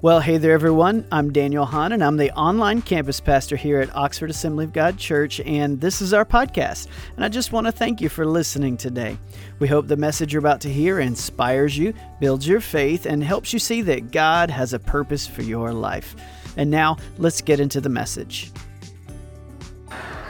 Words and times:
Well, 0.00 0.20
hey 0.20 0.38
there, 0.38 0.52
everyone. 0.52 1.08
I'm 1.10 1.32
Daniel 1.32 1.64
Hahn, 1.64 1.90
and 1.90 2.04
I'm 2.04 2.18
the 2.18 2.30
online 2.38 2.82
campus 2.82 3.18
pastor 3.18 3.56
here 3.56 3.80
at 3.80 3.92
Oxford 3.96 4.30
Assembly 4.30 4.64
of 4.64 4.72
God 4.72 4.96
Church, 4.96 5.40
and 5.40 5.80
this 5.80 6.00
is 6.00 6.12
our 6.12 6.24
podcast. 6.24 6.86
And 7.16 7.24
I 7.24 7.28
just 7.28 7.50
want 7.50 7.66
to 7.66 7.72
thank 7.72 8.00
you 8.00 8.08
for 8.08 8.24
listening 8.24 8.76
today. 8.76 9.18
We 9.58 9.66
hope 9.66 9.88
the 9.88 9.96
message 9.96 10.32
you're 10.32 10.38
about 10.38 10.60
to 10.60 10.72
hear 10.72 11.00
inspires 11.00 11.76
you, 11.76 11.94
builds 12.20 12.46
your 12.46 12.60
faith, 12.60 13.06
and 13.06 13.24
helps 13.24 13.52
you 13.52 13.58
see 13.58 13.82
that 13.82 14.12
God 14.12 14.50
has 14.50 14.72
a 14.72 14.78
purpose 14.78 15.26
for 15.26 15.42
your 15.42 15.72
life. 15.72 16.14
And 16.56 16.70
now, 16.70 16.98
let's 17.16 17.40
get 17.40 17.58
into 17.58 17.80
the 17.80 17.88
message. 17.88 18.52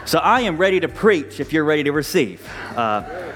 So, 0.07 0.19
I 0.21 0.41
am 0.41 0.57
ready 0.57 0.81
to 0.81 0.89
preach 0.89 1.41
if 1.41 1.53
you're 1.53 1.65
ready 1.65 1.85
to 1.85 1.93
receive. 1.93 2.51
Uh, 2.75 3.35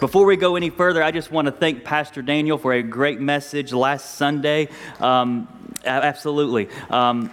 before 0.00 0.24
we 0.24 0.36
go 0.36 0.56
any 0.56 0.70
further, 0.70 1.00
I 1.02 1.12
just 1.12 1.30
want 1.30 1.46
to 1.46 1.52
thank 1.52 1.84
Pastor 1.84 2.22
Daniel 2.22 2.58
for 2.58 2.72
a 2.72 2.82
great 2.82 3.20
message 3.20 3.72
last 3.72 4.16
Sunday. 4.16 4.68
Um, 4.98 5.46
absolutely. 5.84 6.68
Um, 6.90 7.30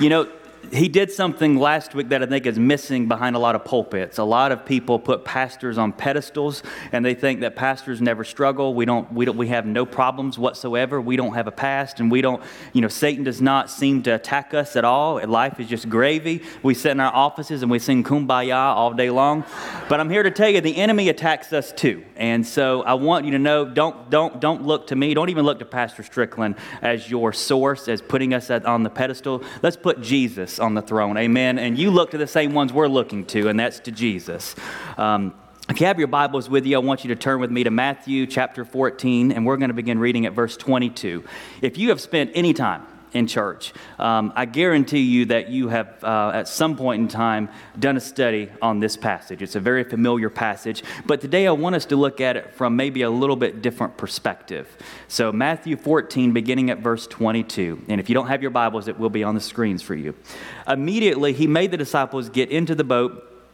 you 0.00 0.08
know, 0.08 0.28
he 0.74 0.88
did 0.88 1.12
something 1.12 1.56
last 1.56 1.94
week 1.94 2.08
that 2.08 2.22
I 2.22 2.26
think 2.26 2.46
is 2.46 2.58
missing 2.58 3.06
behind 3.06 3.36
a 3.36 3.38
lot 3.38 3.54
of 3.54 3.64
pulpits. 3.64 4.18
A 4.18 4.24
lot 4.24 4.50
of 4.50 4.66
people 4.66 4.98
put 4.98 5.24
pastors 5.24 5.78
on 5.78 5.92
pedestals 5.92 6.62
and 6.90 7.04
they 7.04 7.14
think 7.14 7.40
that 7.40 7.54
pastors 7.54 8.00
never 8.00 8.24
struggle. 8.24 8.74
We 8.74 8.84
don't, 8.84 9.12
we 9.12 9.24
don't, 9.24 9.36
we 9.36 9.48
have 9.48 9.66
no 9.66 9.86
problems 9.86 10.38
whatsoever. 10.38 11.00
We 11.00 11.16
don't 11.16 11.34
have 11.34 11.46
a 11.46 11.52
past 11.52 12.00
and 12.00 12.10
we 12.10 12.22
don't, 12.22 12.42
you 12.72 12.80
know, 12.80 12.88
Satan 12.88 13.24
does 13.24 13.40
not 13.40 13.70
seem 13.70 14.02
to 14.04 14.10
attack 14.10 14.54
us 14.54 14.74
at 14.74 14.84
all. 14.84 15.24
Life 15.26 15.60
is 15.60 15.68
just 15.68 15.88
gravy. 15.88 16.42
We 16.62 16.74
sit 16.74 16.90
in 16.90 17.00
our 17.00 17.14
offices 17.14 17.62
and 17.62 17.70
we 17.70 17.78
sing 17.78 18.02
kumbaya 18.02 18.54
all 18.54 18.92
day 18.94 19.10
long. 19.10 19.44
But 19.88 20.00
I'm 20.00 20.10
here 20.10 20.22
to 20.22 20.30
tell 20.30 20.48
you 20.48 20.60
the 20.60 20.76
enemy 20.76 21.08
attacks 21.08 21.52
us 21.52 21.72
too. 21.72 22.04
And 22.16 22.46
so 22.46 22.82
I 22.82 22.94
want 22.94 23.24
you 23.26 23.30
to 23.32 23.38
know 23.38 23.64
don't, 23.64 24.10
don't, 24.10 24.40
don't 24.40 24.62
look 24.64 24.88
to 24.88 24.96
me. 24.96 25.14
Don't 25.14 25.28
even 25.28 25.44
look 25.44 25.60
to 25.60 25.64
Pastor 25.64 26.02
Strickland 26.02 26.56
as 26.82 27.08
your 27.08 27.32
source, 27.32 27.86
as 27.86 28.02
putting 28.02 28.34
us 28.34 28.50
on 28.50 28.82
the 28.82 28.90
pedestal. 28.90 29.44
Let's 29.62 29.76
put 29.76 30.00
Jesus 30.00 30.58
on 30.64 30.74
the 30.74 30.82
throne. 30.82 31.16
Amen. 31.16 31.58
And 31.58 31.78
you 31.78 31.90
look 31.90 32.10
to 32.10 32.18
the 32.18 32.26
same 32.26 32.54
ones 32.54 32.72
we're 32.72 32.88
looking 32.88 33.24
to, 33.26 33.48
and 33.48 33.60
that's 33.60 33.78
to 33.80 33.92
Jesus. 33.92 34.56
Um, 34.98 35.34
if 35.68 35.80
you 35.80 35.86
have 35.86 35.98
your 35.98 36.08
Bibles 36.08 36.50
with 36.50 36.66
you, 36.66 36.76
I 36.76 36.80
want 36.80 37.04
you 37.04 37.14
to 37.14 37.16
turn 37.16 37.40
with 37.40 37.50
me 37.50 37.64
to 37.64 37.70
Matthew 37.70 38.26
chapter 38.26 38.64
14, 38.64 39.32
and 39.32 39.46
we're 39.46 39.56
going 39.56 39.68
to 39.68 39.74
begin 39.74 39.98
reading 39.98 40.26
at 40.26 40.32
verse 40.32 40.56
22. 40.56 41.24
If 41.62 41.78
you 41.78 41.90
have 41.90 42.00
spent 42.00 42.32
any 42.34 42.52
time 42.52 42.86
in 43.14 43.26
church. 43.26 43.72
Um, 43.98 44.32
I 44.36 44.44
guarantee 44.44 45.00
you 45.00 45.26
that 45.26 45.48
you 45.48 45.68
have, 45.68 46.02
uh, 46.02 46.32
at 46.34 46.48
some 46.48 46.76
point 46.76 47.00
in 47.00 47.08
time, 47.08 47.48
done 47.78 47.96
a 47.96 48.00
study 48.00 48.50
on 48.60 48.80
this 48.80 48.96
passage. 48.96 49.40
It's 49.40 49.54
a 49.54 49.60
very 49.60 49.84
familiar 49.84 50.28
passage, 50.28 50.82
but 51.06 51.20
today 51.20 51.46
I 51.46 51.52
want 51.52 51.76
us 51.76 51.86
to 51.86 51.96
look 51.96 52.20
at 52.20 52.36
it 52.36 52.52
from 52.52 52.76
maybe 52.76 53.02
a 53.02 53.10
little 53.10 53.36
bit 53.36 53.62
different 53.62 53.96
perspective. 53.96 54.76
So, 55.08 55.32
Matthew 55.32 55.76
14, 55.76 56.32
beginning 56.32 56.70
at 56.70 56.80
verse 56.80 57.06
22. 57.06 57.84
And 57.88 58.00
if 58.00 58.08
you 58.08 58.14
don't 58.14 58.26
have 58.26 58.42
your 58.42 58.50
Bibles, 58.50 58.88
it 58.88 58.98
will 58.98 59.10
be 59.10 59.24
on 59.24 59.34
the 59.34 59.40
screens 59.40 59.82
for 59.82 59.94
you. 59.94 60.14
Immediately, 60.66 61.32
he 61.32 61.46
made 61.46 61.70
the 61.70 61.76
disciples 61.76 62.28
get 62.28 62.50
into 62.50 62.74
the 62.74 62.84
boat 62.84 63.33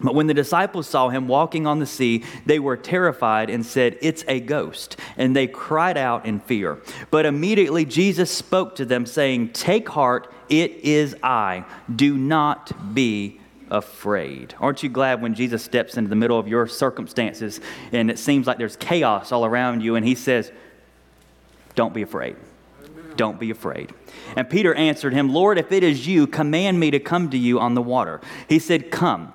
But 0.00 0.14
when 0.14 0.26
the 0.26 0.34
disciples 0.34 0.86
saw 0.86 1.08
him 1.08 1.28
walking 1.28 1.66
on 1.66 1.78
the 1.78 1.86
sea, 1.86 2.24
they 2.46 2.58
were 2.58 2.76
terrified 2.76 3.50
and 3.50 3.64
said, 3.64 3.98
It's 4.00 4.24
a 4.26 4.40
ghost. 4.40 4.96
And 5.16 5.36
they 5.36 5.46
cried 5.46 5.96
out 5.96 6.26
in 6.26 6.40
fear. 6.40 6.80
But 7.10 7.26
immediately 7.26 7.84
Jesus 7.84 8.30
spoke 8.30 8.76
to 8.76 8.84
them, 8.84 9.06
saying, 9.06 9.50
Take 9.50 9.88
heart, 9.88 10.32
it 10.48 10.72
is 10.72 11.16
I. 11.22 11.64
Do 11.94 12.16
not 12.16 12.94
be 12.94 13.40
afraid. 13.70 14.54
Aren't 14.58 14.82
you 14.82 14.88
glad 14.88 15.22
when 15.22 15.34
Jesus 15.34 15.62
steps 15.62 15.96
into 15.96 16.10
the 16.10 16.16
middle 16.16 16.38
of 16.38 16.48
your 16.48 16.66
circumstances 16.66 17.60
and 17.92 18.10
it 18.10 18.18
seems 18.18 18.46
like 18.46 18.58
there's 18.58 18.76
chaos 18.76 19.32
all 19.32 19.44
around 19.44 19.82
you 19.82 19.94
and 19.94 20.04
he 20.04 20.14
says, 20.14 20.50
Don't 21.74 21.94
be 21.94 22.02
afraid. 22.02 22.36
Don't 23.16 23.38
be 23.38 23.50
afraid. 23.50 23.92
And 24.34 24.48
Peter 24.48 24.74
answered 24.74 25.12
him, 25.12 25.32
Lord, 25.32 25.58
if 25.58 25.72
it 25.72 25.82
is 25.82 26.06
you, 26.06 26.26
command 26.26 26.80
me 26.80 26.90
to 26.90 26.98
come 26.98 27.30
to 27.30 27.38
you 27.38 27.60
on 27.60 27.74
the 27.74 27.82
water. 27.82 28.20
He 28.48 28.58
said, 28.58 28.90
Come. 28.90 29.34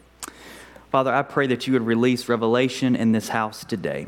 Father, 0.91 1.13
I 1.13 1.21
pray 1.21 1.47
that 1.47 1.67
you 1.67 1.73
would 1.73 1.85
release 1.85 2.27
revelation 2.27 2.97
in 2.97 3.13
this 3.13 3.29
house 3.29 3.63
today. 3.63 4.07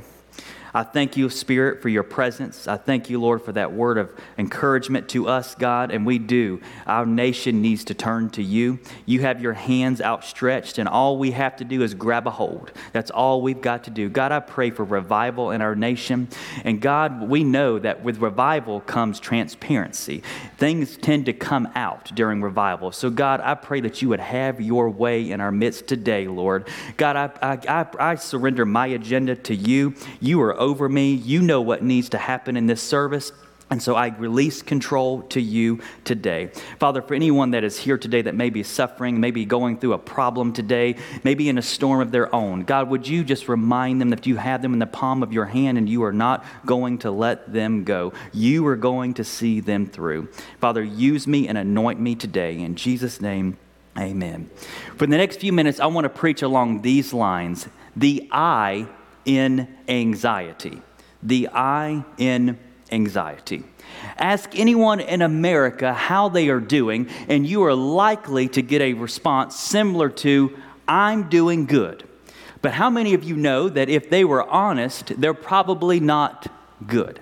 I 0.76 0.82
thank 0.82 1.18
you, 1.18 1.30
Spirit, 1.30 1.84
for 1.84 1.90
your 1.90 2.02
presence. 2.02 2.68
I 2.68 2.78
thank 2.78 3.08
you, 3.08 3.22
Lord, 3.22 3.44
for 3.44 3.52
that 3.52 3.74
word 3.74 4.00
of 4.00 4.12
encouragement 4.40 5.08
to 5.10 5.28
us, 5.28 5.54
God, 5.54 5.92
and 5.92 6.04
we 6.04 6.18
do. 6.18 6.62
Our 6.88 7.06
nation 7.06 7.62
needs 7.62 7.84
to 7.86 7.94
turn 7.94 8.32
to 8.32 8.42
you. 8.42 8.80
You 9.06 9.22
have 9.22 9.40
your 9.40 9.54
hands 9.54 10.02
outstretched, 10.02 10.80
and 10.80 10.90
all 10.90 11.20
we 11.20 11.30
have 11.32 11.58
to 11.58 11.64
do 11.64 11.84
is 11.84 11.94
grab 11.94 12.26
a 12.26 12.32
hold. 12.32 12.72
That's 12.92 13.12
all 13.12 13.44
we've 13.44 13.62
got 13.62 13.84
to 13.84 13.92
do. 13.92 14.10
God, 14.10 14.32
I 14.32 14.40
pray 14.40 14.72
for 14.72 14.84
revival 14.84 15.52
in 15.52 15.62
our 15.62 15.76
nation. 15.76 16.28
And 16.64 16.82
God, 16.82 17.30
we 17.30 17.44
know 17.44 17.78
that 17.78 18.04
with 18.04 18.18
revival 18.18 18.80
comes 18.82 19.20
transparency. 19.20 20.24
Things 20.58 20.98
tend 20.98 21.28
to 21.28 21.34
come 21.34 21.70
out 21.76 22.16
during 22.16 22.42
revival. 22.42 22.92
So, 22.92 23.12
God, 23.12 23.42
I 23.42 23.54
pray 23.54 23.82
that 23.82 24.02
you 24.02 24.10
would 24.10 24.20
have 24.20 24.60
your 24.60 24.90
way 24.90 25.30
in 25.30 25.40
our 25.40 25.52
midst 25.52 25.86
today, 25.86 26.28
Lord. 26.28 26.68
God, 26.98 27.16
I, 27.16 27.54
I, 27.54 27.82
I, 27.82 28.12
I 28.12 28.16
surrender 28.16 28.66
my 28.66 28.88
agenda 28.88 29.36
to 29.36 29.54
you. 29.54 29.94
You 30.20 30.42
are 30.42 30.63
over 30.64 30.90
me. 30.90 31.14
You 31.14 31.42
know 31.42 31.62
what 31.62 31.84
needs 31.84 32.10
to 32.10 32.18
happen 32.18 32.58
in 32.58 32.66
this 32.66 32.82
service. 32.82 33.32
And 33.70 33.82
so 33.82 33.96
I 33.96 34.10
release 34.10 34.62
control 34.62 35.24
to 35.24 35.42
you 35.42 35.82
today. 36.04 36.52
Father, 36.80 37.02
for 37.02 37.16
anyone 37.16 37.52
that 37.52 37.64
is 37.64 37.78
here 37.78 37.98
today 37.98 38.22
that 38.22 38.36
may 38.36 38.50
be 38.50 38.62
suffering, 38.62 39.20
maybe 39.20 39.46
going 39.46 39.80
through 39.80 39.94
a 39.94 39.98
problem 39.98 40.54
today, 40.54 40.96
maybe 41.24 41.50
in 41.50 41.58
a 41.58 41.62
storm 41.62 42.00
of 42.00 42.12
their 42.12 42.34
own, 42.36 42.66
God, 42.66 42.90
would 42.90 43.08
you 43.08 43.24
just 43.24 43.50
remind 43.50 44.00
them 44.00 44.12
that 44.12 44.28
you 44.28 44.36
have 44.36 44.62
them 44.62 44.74
in 44.74 44.80
the 44.80 44.86
palm 44.86 45.24
of 45.24 45.34
your 45.34 45.46
hand 45.46 45.78
and 45.78 45.90
you 45.90 46.04
are 46.04 46.14
not 46.14 46.46
going 46.66 47.00
to 47.00 47.10
let 47.10 47.52
them 47.52 47.84
go. 47.84 48.14
You 48.32 48.66
are 48.68 48.76
going 48.76 49.16
to 49.16 49.24
see 49.24 49.60
them 49.60 49.88
through. 49.88 50.30
Father, 50.60 50.84
use 50.84 51.26
me 51.26 51.48
and 51.48 51.58
anoint 51.58 52.00
me 52.00 52.14
today. 52.14 52.60
In 52.60 52.76
Jesus' 52.76 53.22
name, 53.22 53.58
amen. 53.98 54.52
For 54.98 55.08
the 55.08 55.18
next 55.18 55.40
few 55.40 55.52
minutes, 55.52 55.80
I 55.80 55.88
want 55.88 56.06
to 56.06 56.10
preach 56.10 56.44
along 56.44 56.84
these 56.84 57.12
lines 57.12 57.68
the 57.96 58.28
I 58.32 58.88
in 59.26 59.68
anxiety. 59.88 60.82
The 61.22 61.50
I 61.54 62.06
in 62.18 62.58
anxiety. 62.92 63.64
Ask 64.18 64.58
anyone 64.58 65.00
in 65.00 65.22
America 65.22 65.94
how 65.94 66.30
they 66.30 66.50
are 66.50 66.60
doing, 66.60 67.10
and 67.28 67.46
you 67.46 67.64
are 67.64 67.74
likely 67.74 68.48
to 68.50 68.62
get 68.62 68.82
a 68.82 68.94
response 68.94 69.56
similar 69.60 70.10
to, 70.10 70.58
I'm 70.88 71.30
doing 71.30 71.66
good. 71.66 72.04
But 72.62 72.74
how 72.74 72.90
many 72.90 73.14
of 73.14 73.24
you 73.24 73.36
know 73.36 73.70
that 73.70 73.90
if 73.90 74.10
they 74.10 74.24
were 74.24 74.48
honest, 74.50 75.20
they're 75.20 75.34
probably 75.34 76.00
not 76.00 76.52
good? 76.86 77.20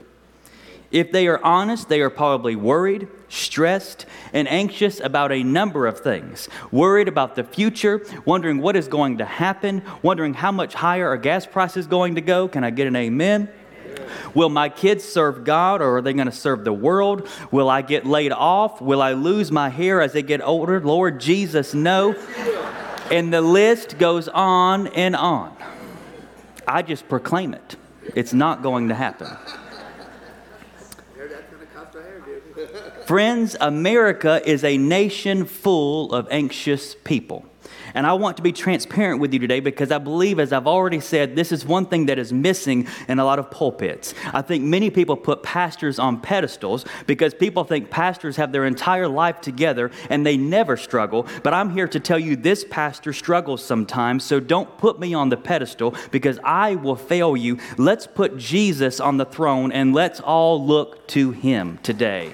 If 0.92 1.12
they 1.12 1.28
are 1.28 1.44
honest, 1.44 1.88
they 1.88 2.02
are 2.02 2.10
probably 2.10 2.56
worried, 2.56 3.08
stressed, 3.30 4.06
and 4.34 4.48
anxious 4.48 5.00
about 5.00 5.32
a 5.32 5.42
number 5.42 5.88
of 5.88 6.00
things. 6.02 6.50
Worried 6.70 7.08
about 7.08 7.36
the 7.36 7.46
future, 7.46 8.06
wondering 8.26 8.60
what 8.60 8.76
is 8.76 8.90
going 8.90 9.20
to 9.20 9.26
happen, 9.26 9.84
wondering 10.02 10.34
how 10.34 10.52
much 10.52 10.74
higher 10.74 11.08
our 11.08 11.18
gas 11.18 11.46
price 11.46 11.78
is 11.78 11.88
going 11.88 12.16
to 12.16 12.22
go. 12.22 12.50
Can 12.50 12.66
I 12.66 12.72
get 12.72 12.88
an 12.88 12.96
amen? 12.98 13.50
Will 14.34 14.50
my 14.50 14.70
kids 14.70 15.04
serve 15.04 15.44
God 15.44 15.82
or 15.82 15.98
are 15.98 16.02
they 16.02 16.14
going 16.14 16.26
to 16.28 16.32
serve 16.32 16.64
the 16.64 16.74
world? 16.74 17.28
Will 17.52 17.70
I 17.70 17.82
get 17.82 18.06
laid 18.06 18.32
off? 18.32 18.82
Will 18.82 19.02
I 19.02 19.14
lose 19.14 19.52
my 19.52 19.70
hair 19.70 20.02
as 20.02 20.14
they 20.14 20.24
get 20.24 20.42
older? 20.42 20.82
Lord 20.82 21.20
Jesus, 21.20 21.74
no. 21.74 22.14
And 23.12 23.34
the 23.34 23.42
list 23.42 23.98
goes 23.98 24.28
on 24.28 24.88
and 24.88 25.16
on. 25.16 25.56
I 26.68 26.82
just 26.82 27.08
proclaim 27.08 27.54
it. 27.54 27.76
It's 28.16 28.34
not 28.34 28.62
going 28.62 28.90
to 28.90 28.96
happen. 28.96 29.28
Friends, 33.12 33.58
America 33.60 34.42
is 34.50 34.64
a 34.64 34.78
nation 34.78 35.44
full 35.44 36.14
of 36.14 36.30
anxious 36.32 36.96
people. 37.04 37.44
And 37.94 38.08
I 38.08 38.14
want 38.14 38.38
to 38.38 38.42
be 38.42 38.54
transparent 38.54 39.20
with 39.20 39.34
you 39.34 39.40
today 39.40 39.60
because 39.60 39.92
I 39.92 39.98
believe, 39.98 40.40
as 40.40 40.54
I've 40.54 40.66
already 40.66 41.02
said, 41.02 41.36
this 41.36 41.52
is 41.52 41.66
one 41.66 41.88
thing 41.88 42.06
that 42.06 42.18
is 42.18 42.32
missing 42.32 42.88
in 43.10 43.20
a 43.20 43.26
lot 43.26 43.38
of 43.38 43.52
pulpits. 43.52 44.14
I 44.32 44.42
think 44.42 44.64
many 44.64 44.90
people 44.90 45.18
put 45.18 45.44
pastors 45.44 46.00
on 46.00 46.22
pedestals 46.22 46.86
because 47.06 47.34
people 47.34 47.66
think 47.66 47.90
pastors 47.90 48.38
have 48.38 48.54
their 48.54 48.64
entire 48.64 49.10
life 49.10 49.42
together 49.42 49.92
and 50.10 50.26
they 50.26 50.38
never 50.38 50.78
struggle. 50.78 51.28
But 51.44 51.54
I'm 51.54 51.72
here 51.72 51.90
to 51.90 52.00
tell 52.00 52.18
you 52.18 52.38
this 52.38 52.64
pastor 52.64 53.12
struggles 53.12 53.62
sometimes, 53.62 54.24
so 54.24 54.40
don't 54.40 54.78
put 54.78 55.02
me 55.02 55.14
on 55.14 55.28
the 55.28 55.36
pedestal 55.36 55.96
because 56.12 56.40
I 56.46 56.76
will 56.76 56.96
fail 56.96 57.36
you. 57.36 57.60
Let's 57.78 58.08
put 58.08 58.38
Jesus 58.38 59.02
on 59.02 59.18
the 59.18 59.26
throne 59.26 59.74
and 59.74 59.94
let's 59.94 60.22
all 60.22 60.66
look 60.66 61.10
to 61.10 61.32
him 61.32 61.78
today. 61.84 62.32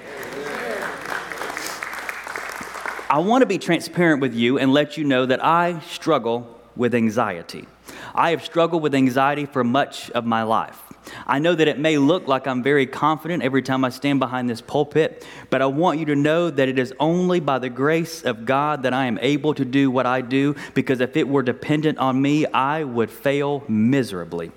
I 3.10 3.20
want 3.20 3.42
to 3.42 3.46
be 3.46 3.58
transparent 3.58 4.20
with 4.20 4.36
you 4.36 4.60
and 4.60 4.74
let 4.74 4.98
you 4.98 5.06
know 5.06 5.26
that 5.26 5.44
I 5.44 5.80
struggle 5.80 6.60
with 6.76 6.94
anxiety. 6.94 7.66
I 8.14 8.32
have 8.32 8.44
struggled 8.44 8.84
with 8.84 8.94
anxiety 8.94 9.46
for 9.46 9.64
much 9.64 10.12
of 10.12 10.26
my 10.26 10.44
life. 10.44 10.82
I 11.26 11.40
know 11.40 11.56
that 11.56 11.70
it 11.70 11.80
may 11.80 11.98
look 11.98 12.28
like 12.28 12.48
I'm 12.48 12.62
very 12.62 12.86
confident 12.86 13.44
every 13.44 13.62
time 13.62 13.86
I 13.86 13.90
stand 13.92 14.20
behind 14.20 14.50
this 14.50 14.60
pulpit, 14.60 15.26
but 15.50 15.62
I 15.62 15.68
want 15.68 16.00
you 16.00 16.06
to 16.08 16.16
know 16.16 16.50
that 16.50 16.68
it 16.68 16.78
is 16.78 16.94
only 17.00 17.40
by 17.40 17.60
the 17.60 17.70
grace 17.70 18.24
of 18.24 18.46
God 18.46 18.84
that 18.84 18.94
I 18.94 19.06
am 19.06 19.18
able 19.20 19.54
to 19.54 19.64
do 19.64 19.90
what 19.90 20.06
I 20.06 20.20
do, 20.20 20.58
because 20.74 21.00
if 21.00 21.16
it 21.16 21.30
were 21.30 21.44
dependent 21.44 22.00
on 22.00 22.22
me, 22.22 22.46
I 22.46 22.84
would 22.84 23.10
fail 23.10 23.64
miserably. 23.70 24.52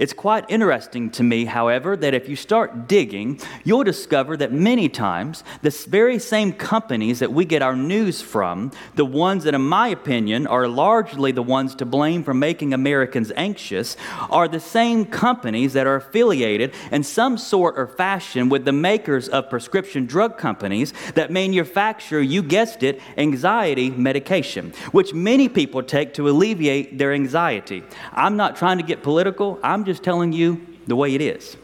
It's 0.00 0.14
quite 0.14 0.46
interesting 0.48 1.10
to 1.10 1.22
me, 1.22 1.44
however, 1.44 1.94
that 1.94 2.14
if 2.14 2.26
you 2.26 2.34
start 2.34 2.88
digging, 2.88 3.38
you'll 3.64 3.84
discover 3.84 4.34
that 4.38 4.50
many 4.50 4.88
times 4.88 5.44
the 5.60 5.68
very 5.90 6.18
same 6.18 6.54
companies 6.54 7.18
that 7.18 7.34
we 7.34 7.44
get 7.44 7.60
our 7.60 7.76
news 7.76 8.22
from, 8.22 8.72
the 8.94 9.04
ones 9.04 9.44
that, 9.44 9.54
in 9.54 9.60
my 9.60 9.88
opinion, 9.88 10.46
are 10.46 10.66
largely 10.66 11.32
the 11.32 11.42
ones 11.42 11.74
to 11.74 11.84
blame 11.84 12.24
for 12.24 12.32
making 12.32 12.72
Americans 12.72 13.30
anxious, 13.36 13.98
are 14.30 14.48
the 14.48 14.58
same 14.58 15.04
companies 15.04 15.74
that 15.74 15.86
are 15.86 15.96
affiliated 15.96 16.72
in 16.90 17.02
some 17.02 17.36
sort 17.36 17.78
or 17.78 17.86
fashion 17.86 18.48
with 18.48 18.64
the 18.64 18.72
makers 18.72 19.28
of 19.28 19.50
prescription 19.50 20.06
drug 20.06 20.38
companies 20.38 20.94
that 21.14 21.30
manufacture, 21.30 22.22
you 22.22 22.42
guessed 22.42 22.82
it, 22.82 23.02
anxiety 23.18 23.90
medication, 23.90 24.72
which 24.92 25.12
many 25.12 25.46
people 25.46 25.82
take 25.82 26.14
to 26.14 26.26
alleviate 26.26 26.96
their 26.96 27.12
anxiety. 27.12 27.82
I'm 28.14 28.38
not 28.38 28.56
trying 28.56 28.78
to 28.78 28.82
get 28.82 29.02
political. 29.02 29.60
I'm 29.62 29.84
just 29.84 29.89
telling 29.98 30.32
you 30.32 30.64
the 30.86 30.94
way 30.94 31.14
it 31.14 31.20
is. 31.20 31.56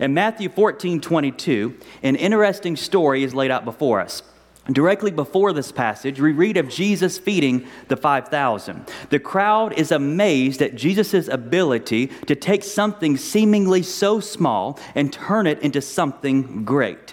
In 0.00 0.14
Matthew 0.14 0.48
14 0.48 1.00
22, 1.00 1.78
an 2.02 2.16
interesting 2.16 2.74
story 2.74 3.22
is 3.22 3.34
laid 3.34 3.50
out 3.50 3.64
before 3.64 4.00
us. 4.00 4.22
Directly 4.72 5.10
before 5.10 5.52
this 5.52 5.70
passage, 5.70 6.18
we 6.18 6.32
read 6.32 6.56
of 6.56 6.70
Jesus 6.70 7.18
feeding 7.18 7.66
the 7.88 7.98
5,000. 7.98 8.86
The 9.10 9.18
crowd 9.18 9.74
is 9.74 9.92
amazed 9.92 10.62
at 10.62 10.74
Jesus' 10.74 11.28
ability 11.28 12.06
to 12.26 12.34
take 12.34 12.64
something 12.64 13.18
seemingly 13.18 13.82
so 13.82 14.20
small 14.20 14.80
and 14.94 15.12
turn 15.12 15.46
it 15.46 15.60
into 15.60 15.82
something 15.82 16.64
great. 16.64 17.12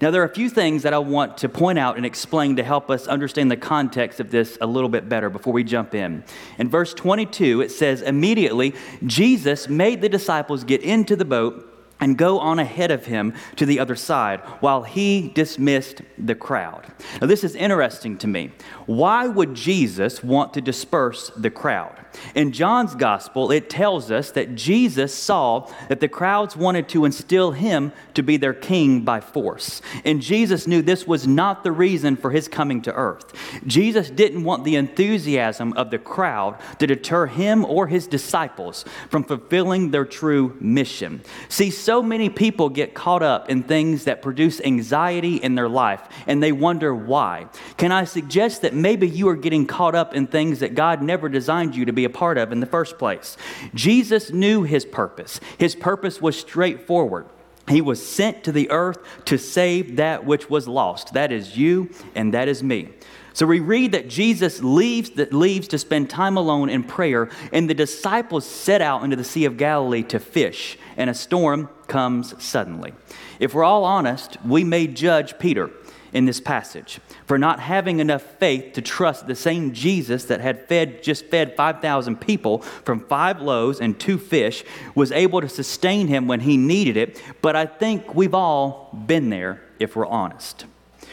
Now, 0.00 0.12
there 0.12 0.22
are 0.22 0.26
a 0.26 0.34
few 0.34 0.48
things 0.48 0.84
that 0.84 0.94
I 0.94 0.98
want 0.98 1.38
to 1.38 1.48
point 1.48 1.78
out 1.78 1.96
and 1.96 2.06
explain 2.06 2.56
to 2.56 2.62
help 2.62 2.88
us 2.88 3.08
understand 3.08 3.50
the 3.50 3.56
context 3.56 4.20
of 4.20 4.30
this 4.30 4.56
a 4.60 4.66
little 4.66 4.88
bit 4.88 5.08
better 5.08 5.28
before 5.28 5.52
we 5.52 5.64
jump 5.64 5.92
in. 5.92 6.22
In 6.56 6.68
verse 6.68 6.94
22, 6.94 7.62
it 7.62 7.70
says, 7.70 8.02
Immediately, 8.02 8.74
Jesus 9.04 9.68
made 9.68 10.00
the 10.00 10.08
disciples 10.08 10.62
get 10.62 10.82
into 10.82 11.16
the 11.16 11.24
boat 11.24 11.77
and 12.00 12.16
go 12.16 12.38
on 12.38 12.58
ahead 12.58 12.90
of 12.90 13.06
him 13.06 13.34
to 13.56 13.66
the 13.66 13.80
other 13.80 13.96
side 13.96 14.40
while 14.60 14.82
he 14.82 15.28
dismissed 15.34 16.02
the 16.16 16.34
crowd. 16.34 16.86
Now, 17.20 17.26
this 17.26 17.44
is 17.44 17.54
interesting 17.54 18.18
to 18.18 18.26
me. 18.26 18.52
Why 18.86 19.26
would 19.26 19.54
Jesus 19.54 20.22
want 20.22 20.54
to 20.54 20.60
disperse 20.60 21.30
the 21.36 21.50
crowd? 21.50 21.98
In 22.34 22.52
John's 22.52 22.94
gospel, 22.94 23.50
it 23.50 23.68
tells 23.68 24.10
us 24.10 24.30
that 24.32 24.54
Jesus 24.54 25.14
saw 25.14 25.70
that 25.88 26.00
the 26.00 26.08
crowds 26.08 26.56
wanted 26.56 26.88
to 26.90 27.04
instill 27.04 27.52
him 27.52 27.92
to 28.14 28.22
be 28.22 28.36
their 28.36 28.54
king 28.54 29.02
by 29.02 29.20
force. 29.20 29.82
And 30.04 30.22
Jesus 30.22 30.66
knew 30.66 30.82
this 30.82 31.06
was 31.06 31.26
not 31.26 31.64
the 31.64 31.72
reason 31.72 32.16
for 32.16 32.30
his 32.30 32.48
coming 32.48 32.82
to 32.82 32.94
earth. 32.94 33.32
Jesus 33.66 34.10
didn't 34.10 34.44
want 34.44 34.64
the 34.64 34.76
enthusiasm 34.76 35.72
of 35.74 35.90
the 35.90 35.98
crowd 35.98 36.58
to 36.78 36.86
deter 36.86 37.26
him 37.26 37.64
or 37.64 37.86
his 37.86 38.06
disciples 38.06 38.84
from 39.10 39.24
fulfilling 39.24 39.90
their 39.90 40.04
true 40.04 40.56
mission. 40.60 41.20
See, 41.48 41.70
so 41.88 42.02
many 42.02 42.28
people 42.28 42.68
get 42.68 42.92
caught 42.92 43.22
up 43.22 43.48
in 43.48 43.62
things 43.62 44.04
that 44.04 44.20
produce 44.20 44.60
anxiety 44.60 45.36
in 45.36 45.54
their 45.54 45.70
life 45.70 46.06
and 46.26 46.42
they 46.42 46.52
wonder 46.52 46.94
why. 46.94 47.46
Can 47.78 47.92
I 47.92 48.04
suggest 48.04 48.60
that 48.60 48.74
maybe 48.74 49.08
you 49.08 49.26
are 49.30 49.34
getting 49.34 49.66
caught 49.66 49.94
up 49.94 50.14
in 50.14 50.26
things 50.26 50.58
that 50.58 50.74
God 50.74 51.00
never 51.00 51.30
designed 51.30 51.74
you 51.74 51.86
to 51.86 51.92
be 51.94 52.04
a 52.04 52.10
part 52.10 52.36
of 52.36 52.52
in 52.52 52.60
the 52.60 52.66
first 52.66 52.98
place. 52.98 53.38
Jesus 53.72 54.30
knew 54.30 54.64
his 54.64 54.84
purpose, 54.84 55.40
his 55.56 55.74
purpose 55.74 56.20
was 56.20 56.38
straightforward. 56.38 57.24
He 57.68 57.80
was 57.80 58.06
sent 58.06 58.44
to 58.44 58.52
the 58.52 58.70
earth 58.70 58.98
to 59.24 59.38
save 59.38 59.96
that 59.96 60.26
which 60.26 60.50
was 60.50 60.68
lost. 60.68 61.14
That 61.14 61.32
is 61.32 61.56
you 61.56 61.88
and 62.14 62.34
that 62.34 62.48
is 62.48 62.62
me. 62.62 62.90
So 63.38 63.46
we 63.46 63.60
read 63.60 63.92
that 63.92 64.08
Jesus 64.08 64.64
leaves, 64.64 65.10
that 65.10 65.32
leaves 65.32 65.68
to 65.68 65.78
spend 65.78 66.10
time 66.10 66.36
alone 66.36 66.68
in 66.68 66.82
prayer, 66.82 67.30
and 67.52 67.70
the 67.70 67.74
disciples 67.74 68.44
set 68.44 68.82
out 68.82 69.04
into 69.04 69.14
the 69.14 69.22
Sea 69.22 69.44
of 69.44 69.56
Galilee 69.56 70.02
to 70.08 70.18
fish, 70.18 70.76
and 70.96 71.08
a 71.08 71.14
storm 71.14 71.68
comes 71.86 72.34
suddenly. 72.42 72.94
If 73.38 73.54
we're 73.54 73.62
all 73.62 73.84
honest, 73.84 74.38
we 74.44 74.64
may 74.64 74.88
judge 74.88 75.38
Peter 75.38 75.70
in 76.12 76.24
this 76.24 76.40
passage 76.40 76.98
for 77.26 77.38
not 77.38 77.60
having 77.60 78.00
enough 78.00 78.24
faith 78.40 78.72
to 78.72 78.82
trust 78.82 79.28
the 79.28 79.36
same 79.36 79.72
Jesus 79.72 80.24
that 80.24 80.40
had 80.40 80.66
fed 80.66 81.04
just 81.04 81.26
fed 81.26 81.54
5,000 81.54 82.20
people 82.20 82.58
from 82.58 83.06
five 83.06 83.40
loaves 83.40 83.78
and 83.78 84.00
two 84.00 84.18
fish 84.18 84.64
was 84.96 85.12
able 85.12 85.40
to 85.40 85.48
sustain 85.48 86.08
him 86.08 86.26
when 86.26 86.40
he 86.40 86.56
needed 86.56 86.96
it. 86.96 87.22
But 87.40 87.54
I 87.54 87.66
think 87.66 88.16
we've 88.16 88.34
all 88.34 88.90
been 89.06 89.30
there 89.30 89.62
if 89.78 89.94
we're 89.94 90.06
honest. 90.06 90.66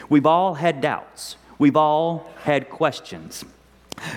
We've 0.10 0.25
all 0.25 0.56
had 0.56 0.81
doubts. 0.81 1.38
We've 1.57 1.75
all 1.75 2.30
had 2.44 2.69
questions. 2.69 3.46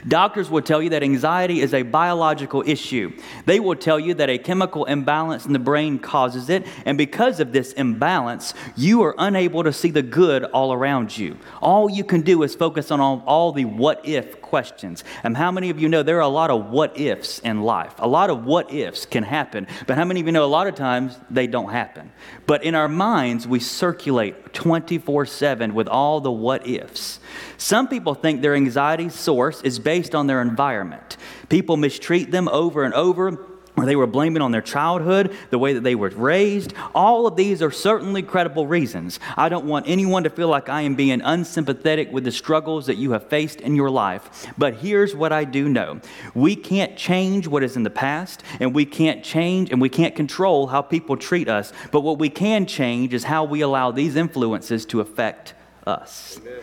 Doctors 0.07 0.51
will 0.51 0.63
tell 0.63 0.83
you 0.83 0.91
that 0.91 1.03
anxiety 1.03 1.61
is 1.61 1.75
a 1.75 1.83
biological 1.83 2.63
issue. 2.67 3.13
They 3.47 3.61
will 3.61 3.77
tell 3.77 3.99
you 3.99 4.15
that 4.15 4.31
a 4.31 4.39
chemical 4.39 4.85
imbalance 4.85 5.47
in 5.47 5.53
the 5.53 5.59
brain 5.59 5.99
causes 5.99 6.49
it, 6.49 6.67
and 6.85 6.99
because 6.99 7.41
of 7.41 7.53
this 7.53 7.73
imbalance, 7.73 8.55
you 8.77 9.03
are 9.03 9.15
unable 9.19 9.65
to 9.65 9.73
see 9.73 9.91
the 9.91 10.03
good 10.03 10.45
all 10.45 10.73
around 10.73 11.17
you. 11.17 11.37
All 11.61 11.91
you 11.91 12.05
can 12.05 12.23
do 12.23 12.43
is 12.43 12.55
focus 12.55 12.91
on 12.91 13.01
all, 13.01 13.23
all 13.27 13.53
the 13.53 13.65
what 13.65 14.07
if 14.07 14.41
questions. 14.43 15.05
And 15.23 15.37
how 15.37 15.53
many 15.53 15.71
of 15.71 15.79
you 15.81 15.89
know 15.89 16.03
there 16.03 16.17
are 16.17 16.21
a 16.21 16.29
lot 16.29 16.51
of 16.51 16.71
what 16.71 16.99
ifs 16.99 17.39
in 17.41 17.63
life? 17.63 17.95
A 17.99 18.09
lot 18.09 18.31
of 18.31 18.45
what 18.45 18.73
ifs 18.73 19.05
can 19.05 19.23
happen, 19.23 19.67
but 19.87 19.97
how 19.97 20.05
many 20.05 20.21
of 20.21 20.27
you 20.27 20.33
know 20.33 20.45
a 20.45 20.47
lot 20.47 20.67
of 20.67 20.75
times 20.75 21.19
they 21.31 21.47
don't 21.47 21.71
happen? 21.71 22.11
But 22.47 22.65
in 22.65 22.75
our 22.75 22.89
minds, 22.89 23.47
we 23.47 23.61
circulate 23.61 24.55
24 24.55 25.27
7 25.27 25.75
with 25.75 25.89
all 25.89 26.21
the 26.21 26.33
what 26.33 26.67
ifs. 26.67 27.21
Some 27.59 27.89
people 27.89 28.15
think 28.15 28.41
their 28.41 28.55
anxiety 28.55 29.09
source 29.09 29.61
is 29.69 29.79
based 29.79 30.15
on 30.15 30.27
their 30.27 30.43
environment. 30.43 31.17
People 31.49 31.77
mistreat 31.77 32.33
them 32.33 32.49
over 32.49 32.83
and 32.83 32.93
over 32.95 33.39
or 33.79 33.87
they 33.87 33.97
were 33.97 34.07
blaming 34.07 34.43
on 34.43 34.51
their 34.51 34.63
childhood, 34.63 35.35
the 35.51 35.59
way 35.59 35.73
that 35.73 35.83
they 35.83 35.95
were 35.95 36.09
raised. 36.09 36.75
All 36.95 37.27
of 37.27 37.37
these 37.37 37.63
are 37.63 37.71
certainly 37.71 38.23
credible 38.23 38.67
reasons. 38.67 39.21
I 39.37 39.49
don't 39.49 39.67
want 39.67 39.89
anyone 39.89 40.25
to 40.25 40.31
feel 40.31 40.49
like 40.49 40.69
I 40.69 40.83
am 40.83 40.97
being 40.97 41.21
unsympathetic 41.23 42.11
with 42.13 42.25
the 42.25 42.33
struggles 42.33 42.87
that 42.87 42.97
you 42.97 43.13
have 43.13 43.29
faced 43.29 43.61
in 43.61 43.77
your 43.77 43.91
life. 43.91 44.47
But 44.59 44.79
here's 44.79 45.15
what 45.15 45.33
I 45.33 45.45
do 45.45 45.69
know 45.69 46.01
we 46.35 46.57
can't 46.57 46.97
change 46.97 47.47
what 47.47 47.63
is 47.63 47.77
in 47.77 47.85
the 47.85 47.91
past, 47.91 48.43
and 48.59 48.75
we 48.75 48.85
can't 48.85 49.23
change 49.23 49.71
and 49.71 49.81
we 49.81 49.89
can't 49.89 50.17
control 50.17 50.67
how 50.67 50.83
people 50.83 51.17
treat 51.17 51.49
us. 51.49 51.73
But 51.93 52.01
what 52.01 52.19
we 52.19 52.31
can 52.31 52.67
change 52.67 53.15
is 53.15 53.25
how 53.25 53.45
we 53.45 53.61
allow 53.61 53.93
these 53.93 54.17
influences 54.17 54.85
to 54.87 55.01
affect 55.01 55.55
us. 55.87 56.41
Amen. 56.43 56.63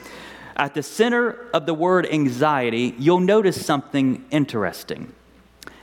At 0.55 0.74
the 0.74 0.83
center 0.83 1.50
of 1.53 1.65
the 1.65 1.74
word 1.74 2.05
anxiety, 2.05 2.95
you'll 2.97 3.19
notice 3.19 3.65
something 3.65 4.24
interesting. 4.31 5.13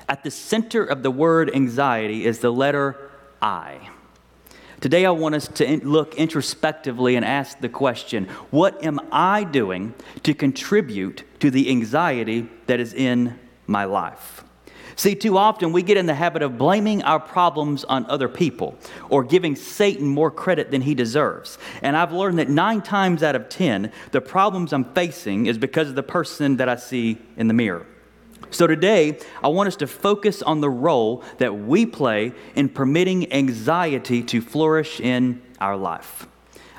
At 0.09 0.25
the 0.25 0.31
center 0.31 0.83
of 0.85 1.03
the 1.03 1.11
word 1.11 1.55
anxiety 1.55 2.25
is 2.25 2.39
the 2.39 2.51
letter 2.51 3.11
I. 3.41 3.91
Today, 4.81 5.07
I 5.07 5.11
want 5.11 5.35
us 5.35 5.47
to 5.47 5.87
look 5.87 6.17
introspectively 6.17 7.15
and 7.17 7.25
ask 7.25 7.61
the 7.61 7.69
question 7.69 8.27
what 8.51 8.83
am 8.83 8.99
I 9.13 9.45
doing 9.45 9.95
to 10.25 10.35
contribute 10.35 11.23
to 11.41 11.51
the 11.51 11.71
anxiety 11.71 12.49
that 12.67 12.81
is 12.81 12.93
in 12.93 13.39
my 13.67 13.85
life? 13.85 14.42
See, 14.97 15.15
too 15.15 15.39
often 15.39 15.73
we 15.73 15.83
get 15.83 15.97
in 15.97 16.07
the 16.07 16.15
habit 16.15 16.43
of 16.43 16.59
blaming 16.59 17.03
our 17.03 17.21
problems 17.21 17.85
on 17.85 18.07
other 18.07 18.29
people 18.29 18.77
or 19.09 19.25
giving 19.25 19.57
Satan 19.57 20.07
more 20.07 20.31
credit 20.31 20.71
than 20.71 20.83
he 20.83 20.95
deserves. 20.95 21.59
And 21.83 21.97
I've 21.97 22.13
learned 22.13 22.39
that 22.39 22.49
nine 22.49 22.83
times 22.83 23.23
out 23.23 23.35
of 23.35 23.49
ten, 23.49 23.93
the 24.11 24.21
problems 24.21 24.73
I'm 24.73 24.85
facing 24.93 25.47
is 25.47 25.59
because 25.59 25.89
of 25.89 25.95
the 25.95 26.03
person 26.03 26.57
that 26.59 26.69
I 26.69 26.77
see 26.77 27.19
in 27.37 27.49
the 27.49 27.55
mirror. 27.55 27.87
So 28.51 28.67
today, 28.67 29.19
I 29.43 29.49
want 29.49 29.69
us 29.69 29.77
to 29.77 29.87
focus 29.87 30.43
on 30.43 30.61
the 30.61 30.69
role 30.69 31.25
that 31.39 31.57
we 31.57 31.87
play 31.87 32.33
in 32.55 32.69
permitting 32.69 33.33
anxiety 33.33 34.23
to 34.25 34.43
flourish 34.43 35.01
in 35.01 35.41
our 35.59 35.77
life. 35.77 36.27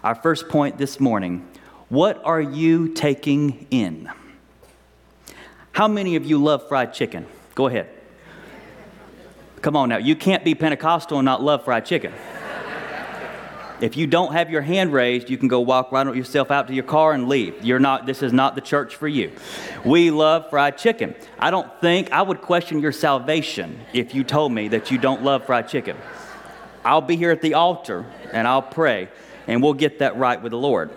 Our 0.03 0.13
first 0.13 0.49
point 0.49 0.77
this 0.77 0.99
morning 0.99 1.47
what 1.89 2.19
are 2.25 2.41
you 2.41 2.89
taking 2.89 3.67
in? 3.69 4.09
How 5.73 5.87
many 5.87 6.15
of 6.15 6.25
you 6.25 6.41
love 6.41 6.67
fried 6.67 6.93
chicken? 6.93 7.27
Go 7.53 7.67
ahead. 7.67 7.87
Come 9.63 9.77
on 9.77 9.87
now. 9.87 9.97
You 9.97 10.17
can't 10.17 10.43
be 10.43 10.55
Pentecostal 10.55 11.19
and 11.19 11.25
not 11.25 11.41
love 11.41 11.63
fried 11.63 11.85
chicken. 11.85 12.13
If 13.79 13.95
you 13.95 14.07
don't 14.07 14.33
have 14.33 14.49
your 14.49 14.61
hand 14.61 14.91
raised, 14.91 15.29
you 15.29 15.37
can 15.37 15.47
go 15.47 15.61
walk 15.61 15.93
right 15.93 16.05
on 16.05 16.17
yourself 16.17 16.51
out 16.51 16.67
to 16.67 16.73
your 16.73 16.83
car 16.83 17.13
and 17.13 17.29
leave. 17.29 17.63
You're 17.63 17.79
not, 17.79 18.05
this 18.05 18.21
is 18.21 18.33
not 18.33 18.55
the 18.55 18.61
church 18.61 18.97
for 18.97 19.07
you. 19.07 19.31
We 19.85 20.11
love 20.11 20.49
fried 20.49 20.77
chicken. 20.77 21.15
I 21.39 21.49
don't 21.49 21.69
think 21.79 22.11
I 22.11 22.21
would 22.21 22.41
question 22.41 22.81
your 22.81 22.91
salvation 22.91 23.79
if 23.93 24.13
you 24.13 24.25
told 24.25 24.51
me 24.51 24.67
that 24.67 24.91
you 24.91 24.97
don't 24.97 25.23
love 25.23 25.45
fried 25.45 25.69
chicken. 25.69 25.95
I'll 26.83 26.99
be 26.99 27.15
here 27.15 27.31
at 27.31 27.41
the 27.41 27.53
altar 27.53 28.05
and 28.33 28.45
I'll 28.45 28.61
pray 28.61 29.07
and 29.47 29.63
we'll 29.63 29.73
get 29.75 29.99
that 29.99 30.17
right 30.17 30.41
with 30.41 30.51
the 30.51 30.57
Lord. 30.57 30.91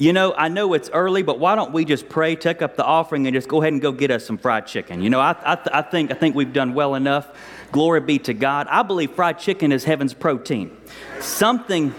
You 0.00 0.14
know, 0.14 0.32
I 0.32 0.48
know 0.48 0.72
it's 0.72 0.88
early, 0.94 1.22
but 1.22 1.38
why 1.38 1.54
don't 1.54 1.72
we 1.74 1.84
just 1.84 2.08
pray, 2.08 2.34
take 2.34 2.62
up 2.62 2.74
the 2.74 2.84
offering, 2.86 3.26
and 3.26 3.34
just 3.34 3.48
go 3.48 3.60
ahead 3.60 3.74
and 3.74 3.82
go 3.82 3.92
get 3.92 4.10
us 4.10 4.24
some 4.24 4.38
fried 4.38 4.66
chicken? 4.66 5.02
You 5.02 5.10
know, 5.10 5.20
I, 5.20 5.32
I, 5.32 5.58
I, 5.74 5.82
think, 5.82 6.10
I 6.10 6.14
think 6.14 6.34
we've 6.34 6.54
done 6.54 6.72
well 6.72 6.94
enough. 6.94 7.28
Glory 7.70 8.00
be 8.00 8.18
to 8.20 8.32
God. 8.32 8.66
I 8.70 8.82
believe 8.82 9.10
fried 9.10 9.38
chicken 9.38 9.72
is 9.72 9.84
heaven's 9.84 10.14
protein. 10.14 10.74
Something, 11.20 11.94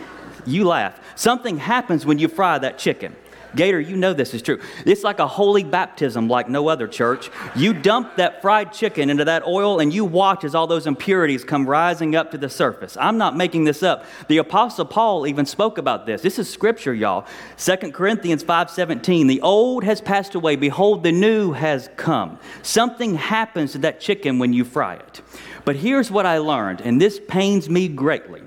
you 0.48 0.64
laugh, 0.68 1.00
something 1.16 1.60
happens 1.60 2.04
when 2.04 2.18
you 2.18 2.28
fry 2.28 2.58
that 2.58 2.80
chicken. 2.80 3.16
Gator, 3.56 3.80
you 3.80 3.98
know 3.98 4.14
this 4.14 4.34
is 4.34 4.42
true. 4.42 4.60
It's 4.86 5.04
like 5.04 5.20
a 5.20 5.28
holy 5.28 5.64
baptism 5.64 6.28
like 6.28 6.50
no 6.50 6.68
other 6.68 6.88
church. 6.88 7.30
You 7.56 7.74
dump 7.74 8.16
that 8.18 8.42
fried 8.42 8.72
chicken 8.72 9.10
into 9.10 9.26
that 9.26 9.46
oil 9.46 9.80
and 9.80 9.94
you 9.94 10.06
watch 10.06 10.44
as 10.44 10.56
all 10.56 10.68
those 10.68 10.88
impurities 10.88 11.44
come 11.44 11.68
rising 11.68 12.16
up 12.16 12.32
to 12.32 12.38
the 12.38 12.50
surface. 12.50 12.98
I'm 13.00 13.18
not 13.18 13.36
making 13.36 13.66
this 13.66 13.84
up. 13.84 14.06
The 14.28 14.38
apostle 14.38 14.86
Paul 14.86 15.28
even 15.28 15.46
spoke 15.46 15.78
about 15.78 16.06
this. 16.06 16.22
This 16.22 16.40
is 16.40 16.50
scripture, 16.50 16.94
y'all. 16.94 17.26
2 17.58 17.94
Corinthians 17.94 18.44
5:17, 18.44 19.28
"The 19.28 19.42
old 19.42 19.84
has 19.84 20.02
passed 20.02 20.36
away, 20.36 20.56
behold 20.56 21.04
the 21.04 21.12
new 21.12 21.52
has 21.52 21.90
come." 21.98 22.40
Something 22.62 23.16
happens 23.16 23.74
to 23.74 23.78
that 23.80 24.00
chicken 24.00 24.40
when 24.40 24.54
you 24.54 24.64
fry 24.64 24.96
it. 24.96 25.22
But 25.66 25.76
here's 25.76 26.10
what 26.10 26.26
I 26.26 26.40
learned, 26.40 26.82
and 26.82 27.00
this 27.00 27.20
pains 27.28 27.70
me 27.70 27.88
greatly. 27.88 28.42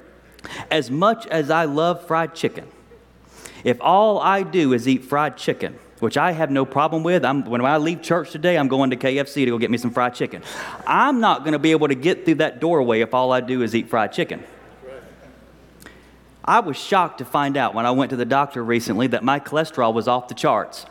As 0.71 0.91
much 0.91 1.27
as 1.29 1.51
I 1.51 1.65
love 1.65 2.07
fried 2.07 2.35
chicken, 2.35 2.65
if 3.64 3.80
all 3.80 4.21
I 4.21 4.42
do 4.42 4.73
is 4.75 4.87
eat 4.87 5.04
fried 5.04 5.37
chicken, 5.37 5.78
which 5.99 6.16
I 6.16 6.33
have 6.33 6.50
no 6.50 6.64
problem 6.64 7.02
with. 7.02 7.25
I'm, 7.25 7.44
when 7.44 7.64
I 7.64 7.78
leave 7.78 8.02
church 8.02 8.30
today, 8.30 8.56
I'm 8.59 8.68
going 8.68 8.90
to 8.90 8.97
KFC 8.97 9.47
to 9.47 9.47
go 9.47 9.59
get 9.59 9.71
me 9.71 9.78
some 9.78 9.90
fried 9.90 10.14
chicken. 10.14 10.42
I'm 10.87 11.21
not 11.21 11.40
going 11.40 11.52
to 11.52 11.59
be 11.59 11.71
able 11.71 11.88
to 11.88 11.94
get 11.94 12.25
through 12.25 12.37
that 12.37 12.61
doorway 12.61 13.00
if 13.00 13.14
all 13.14 13.33
I 13.33 13.40
do 13.40 13.62
is 13.62 13.75
eat 13.75 13.88
fried 13.88 14.12
chicken. 14.12 14.44
I 16.44 16.61
was 16.61 16.76
shocked 16.76 17.18
to 17.18 17.25
find 17.25 17.56
out 17.56 17.75
when 17.75 17.87
I 17.87 17.90
went 17.92 18.11
to 18.11 18.16
the 18.16 18.26
doctor 18.26 18.62
recently 18.62 19.06
that 19.09 19.25
my 19.25 19.40
cholesterol 19.40 19.94
was 19.94 20.06
off 20.06 20.28
the 20.28 20.35
charts. 20.35 20.85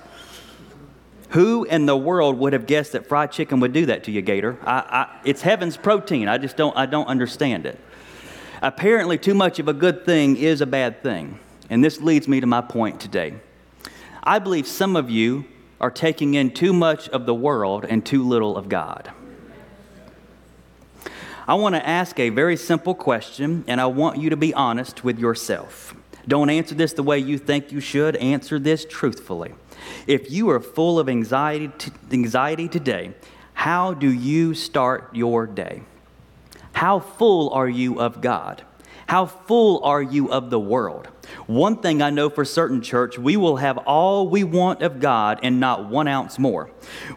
Who 1.30 1.64
in 1.64 1.86
the 1.86 1.98
world 1.98 2.38
would 2.40 2.54
have 2.54 2.66
guessed 2.66 2.94
that 2.94 3.08
fried 3.08 3.32
chicken 3.32 3.60
would 3.60 3.74
do 3.74 3.86
that 3.88 4.04
to 4.06 4.12
you, 4.12 4.22
Gator? 4.22 4.58
I, 4.64 4.74
I, 4.74 5.20
it's 5.26 5.42
heaven's 5.42 5.78
protein. 5.78 6.28
I 6.28 6.40
just 6.40 6.58
don't, 6.58 6.76
I 6.76 6.88
don't 6.88 7.08
understand 7.08 7.66
it. 7.68 7.80
Apparently, 8.62 9.18
too 9.18 9.34
much 9.34 9.60
of 9.60 9.68
a 9.68 9.74
good 9.74 10.06
thing 10.06 10.38
is 10.38 10.62
a 10.62 10.66
bad 10.66 11.04
thing. 11.04 11.40
And 11.70 11.84
this 11.84 12.02
leads 12.02 12.28
me 12.28 12.40
to 12.40 12.48
my 12.48 12.62
point 12.62 13.00
today. 13.00 13.36
I 14.24 14.40
believe 14.40 14.68
some 14.68 14.96
of 14.96 15.10
you 15.10 15.46
are 15.82 15.92
taking 15.92 16.34
in 16.34 16.52
too 16.52 16.74
much 16.74 17.10
of 17.10 17.26
the 17.26 17.34
world 17.34 17.86
and 17.88 18.06
too 18.06 18.28
little 18.28 18.58
of 18.58 18.70
God. 18.70 19.12
I 21.46 21.56
want 21.56 21.76
to 21.76 21.86
ask 21.86 22.18
a 22.20 22.30
very 22.30 22.56
simple 22.56 22.96
question, 22.96 23.66
and 23.68 23.82
I 23.82 23.88
want 23.88 24.18
you 24.18 24.30
to 24.30 24.38
be 24.38 24.54
honest 24.54 25.04
with 25.04 25.20
yourself. 25.20 25.94
Don't 26.26 26.50
answer 26.50 26.74
this 26.74 26.94
the 26.94 27.04
way 27.04 27.20
you 27.20 27.38
think 27.38 27.74
you 27.74 27.82
should, 27.82 28.16
answer 28.16 28.60
this 28.60 28.86
truthfully. 28.90 29.54
If 30.08 30.32
you 30.32 30.50
are 30.52 30.62
full 30.62 31.00
of 31.00 31.10
anxiety, 31.10 31.70
t- 31.78 31.92
anxiety 32.12 32.70
today, 32.70 33.14
how 33.54 33.94
do 33.94 34.10
you 34.10 34.54
start 34.54 35.14
your 35.14 35.46
day? 35.46 35.84
How 36.72 37.00
full 37.00 37.50
are 37.52 37.68
you 37.68 38.00
of 38.00 38.22
God? 38.22 38.64
How 39.08 39.26
full 39.26 39.84
are 39.84 40.02
you 40.02 40.32
of 40.32 40.50
the 40.50 40.60
world? 40.60 41.10
One 41.48 41.78
thing 41.78 42.02
I 42.02 42.10
know 42.10 42.30
for 42.30 42.46
certain, 42.46 42.82
church, 42.82 43.18
we 43.18 43.38
will 43.38 43.58
have 43.58 43.78
all 43.80 44.28
we 44.28 44.44
want 44.44 44.82
of 44.82 45.00
God 45.00 45.40
and 45.44 45.60
not 45.60 45.90
one 45.90 46.08
ounce 46.08 46.38
more. 46.40 46.70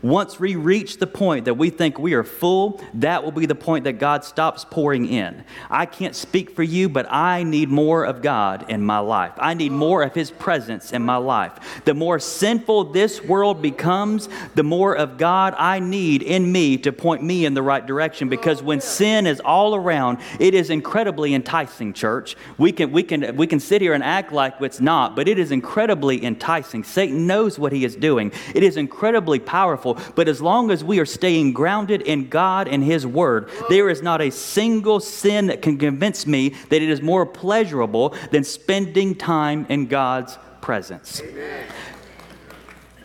Once 0.02 0.38
we 0.38 0.56
reach 0.56 0.98
the 0.98 1.06
point 1.06 1.44
that 1.44 1.54
we 1.54 1.70
think 1.70 1.98
we 1.98 2.14
are 2.14 2.24
full, 2.24 2.80
that 2.94 3.22
will 3.22 3.32
be 3.32 3.46
the 3.46 3.54
point 3.54 3.84
that 3.84 3.94
God 3.94 4.24
stops 4.24 4.64
pouring 4.64 5.06
in. 5.06 5.44
I 5.70 5.86
can't 5.86 6.14
speak 6.14 6.50
for 6.50 6.62
you, 6.62 6.88
but 6.88 7.06
I 7.10 7.42
need 7.42 7.68
more 7.68 8.04
of 8.04 8.22
God 8.22 8.70
in 8.70 8.82
my 8.82 8.98
life. 8.98 9.32
I 9.38 9.54
need 9.54 9.72
more 9.72 10.02
of 10.02 10.14
His 10.14 10.30
presence 10.30 10.92
in 10.92 11.02
my 11.02 11.16
life. 11.16 11.82
The 11.84 11.94
more 11.94 12.18
sinful 12.18 12.92
this 12.92 13.22
world 13.22 13.62
becomes, 13.62 14.28
the 14.54 14.62
more 14.62 14.96
of 14.96 15.18
God 15.18 15.54
I 15.58 15.80
need 15.80 16.22
in 16.22 16.50
me 16.50 16.78
to 16.78 16.92
point 16.92 17.22
me 17.22 17.44
in 17.44 17.54
the 17.54 17.62
right 17.62 17.84
direction. 17.84 18.28
Because 18.28 18.62
when 18.62 18.80
sin 18.80 19.26
is 19.26 19.40
all 19.40 19.74
around, 19.74 20.18
it 20.38 20.54
is 20.54 20.70
incredibly 20.70 21.34
enticing, 21.34 21.92
church. 21.92 22.36
We 22.58 22.72
can, 22.72 22.92
we 22.92 23.02
can, 23.02 23.36
we 23.36 23.46
can 23.46 23.60
sit 23.60 23.80
here 23.82 23.92
and 23.92 24.04
act 24.06 24.32
like 24.32 24.54
it's 24.60 24.80
not, 24.80 25.16
but 25.16 25.28
it 25.28 25.38
is 25.38 25.52
incredibly 25.52 26.24
enticing. 26.24 26.84
Satan 26.84 27.26
knows 27.26 27.58
what 27.58 27.72
he 27.72 27.84
is 27.84 27.96
doing. 27.96 28.32
It 28.54 28.62
is 28.62 28.76
incredibly 28.76 29.38
powerful, 29.38 29.98
but 30.14 30.28
as 30.28 30.40
long 30.40 30.70
as 30.70 30.82
we 30.82 30.98
are 31.00 31.06
staying 31.06 31.52
grounded 31.52 32.02
in 32.02 32.28
God 32.28 32.68
and 32.68 32.82
his 32.82 33.06
word, 33.06 33.50
there 33.68 33.90
is 33.90 34.02
not 34.02 34.20
a 34.20 34.30
single 34.30 35.00
sin 35.00 35.48
that 35.48 35.62
can 35.62 35.76
convince 35.76 36.26
me 36.26 36.50
that 36.70 36.82
it 36.82 36.88
is 36.88 37.02
more 37.02 37.26
pleasurable 37.26 38.14
than 38.30 38.44
spending 38.44 39.14
time 39.14 39.66
in 39.68 39.86
God's 39.86 40.38
presence. 40.60 41.20
Amen. 41.20 41.66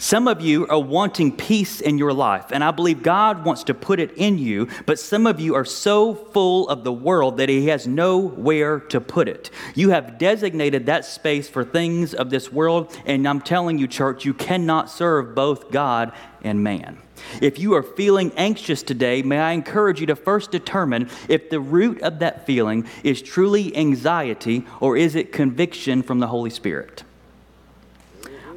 Some 0.01 0.27
of 0.27 0.41
you 0.41 0.65
are 0.65 0.79
wanting 0.79 1.37
peace 1.37 1.79
in 1.79 1.99
your 1.99 2.11
life, 2.11 2.45
and 2.49 2.63
I 2.63 2.71
believe 2.71 3.03
God 3.03 3.45
wants 3.45 3.63
to 3.65 3.75
put 3.75 3.99
it 3.99 4.11
in 4.17 4.39
you, 4.39 4.67
but 4.87 4.97
some 4.97 5.27
of 5.27 5.39
you 5.39 5.53
are 5.53 5.63
so 5.63 6.15
full 6.15 6.67
of 6.69 6.83
the 6.83 6.91
world 6.91 7.37
that 7.37 7.49
He 7.49 7.67
has 7.67 7.85
nowhere 7.85 8.79
to 8.79 8.99
put 8.99 9.27
it. 9.27 9.51
You 9.75 9.91
have 9.91 10.17
designated 10.17 10.87
that 10.87 11.05
space 11.05 11.47
for 11.47 11.63
things 11.63 12.15
of 12.15 12.31
this 12.31 12.51
world, 12.51 12.97
and 13.05 13.27
I'm 13.27 13.41
telling 13.41 13.77
you, 13.77 13.85
church, 13.85 14.25
you 14.25 14.33
cannot 14.33 14.89
serve 14.89 15.35
both 15.35 15.69
God 15.69 16.13
and 16.41 16.63
man. 16.63 16.97
If 17.39 17.59
you 17.59 17.75
are 17.75 17.83
feeling 17.83 18.31
anxious 18.37 18.81
today, 18.81 19.21
may 19.21 19.37
I 19.37 19.51
encourage 19.51 19.99
you 19.99 20.07
to 20.07 20.15
first 20.15 20.49
determine 20.49 21.11
if 21.29 21.51
the 21.51 21.59
root 21.59 22.01
of 22.01 22.17
that 22.19 22.47
feeling 22.47 22.87
is 23.03 23.21
truly 23.21 23.77
anxiety 23.77 24.65
or 24.79 24.97
is 24.97 25.13
it 25.13 25.31
conviction 25.31 26.01
from 26.01 26.17
the 26.17 26.27
Holy 26.27 26.49
Spirit. 26.49 27.03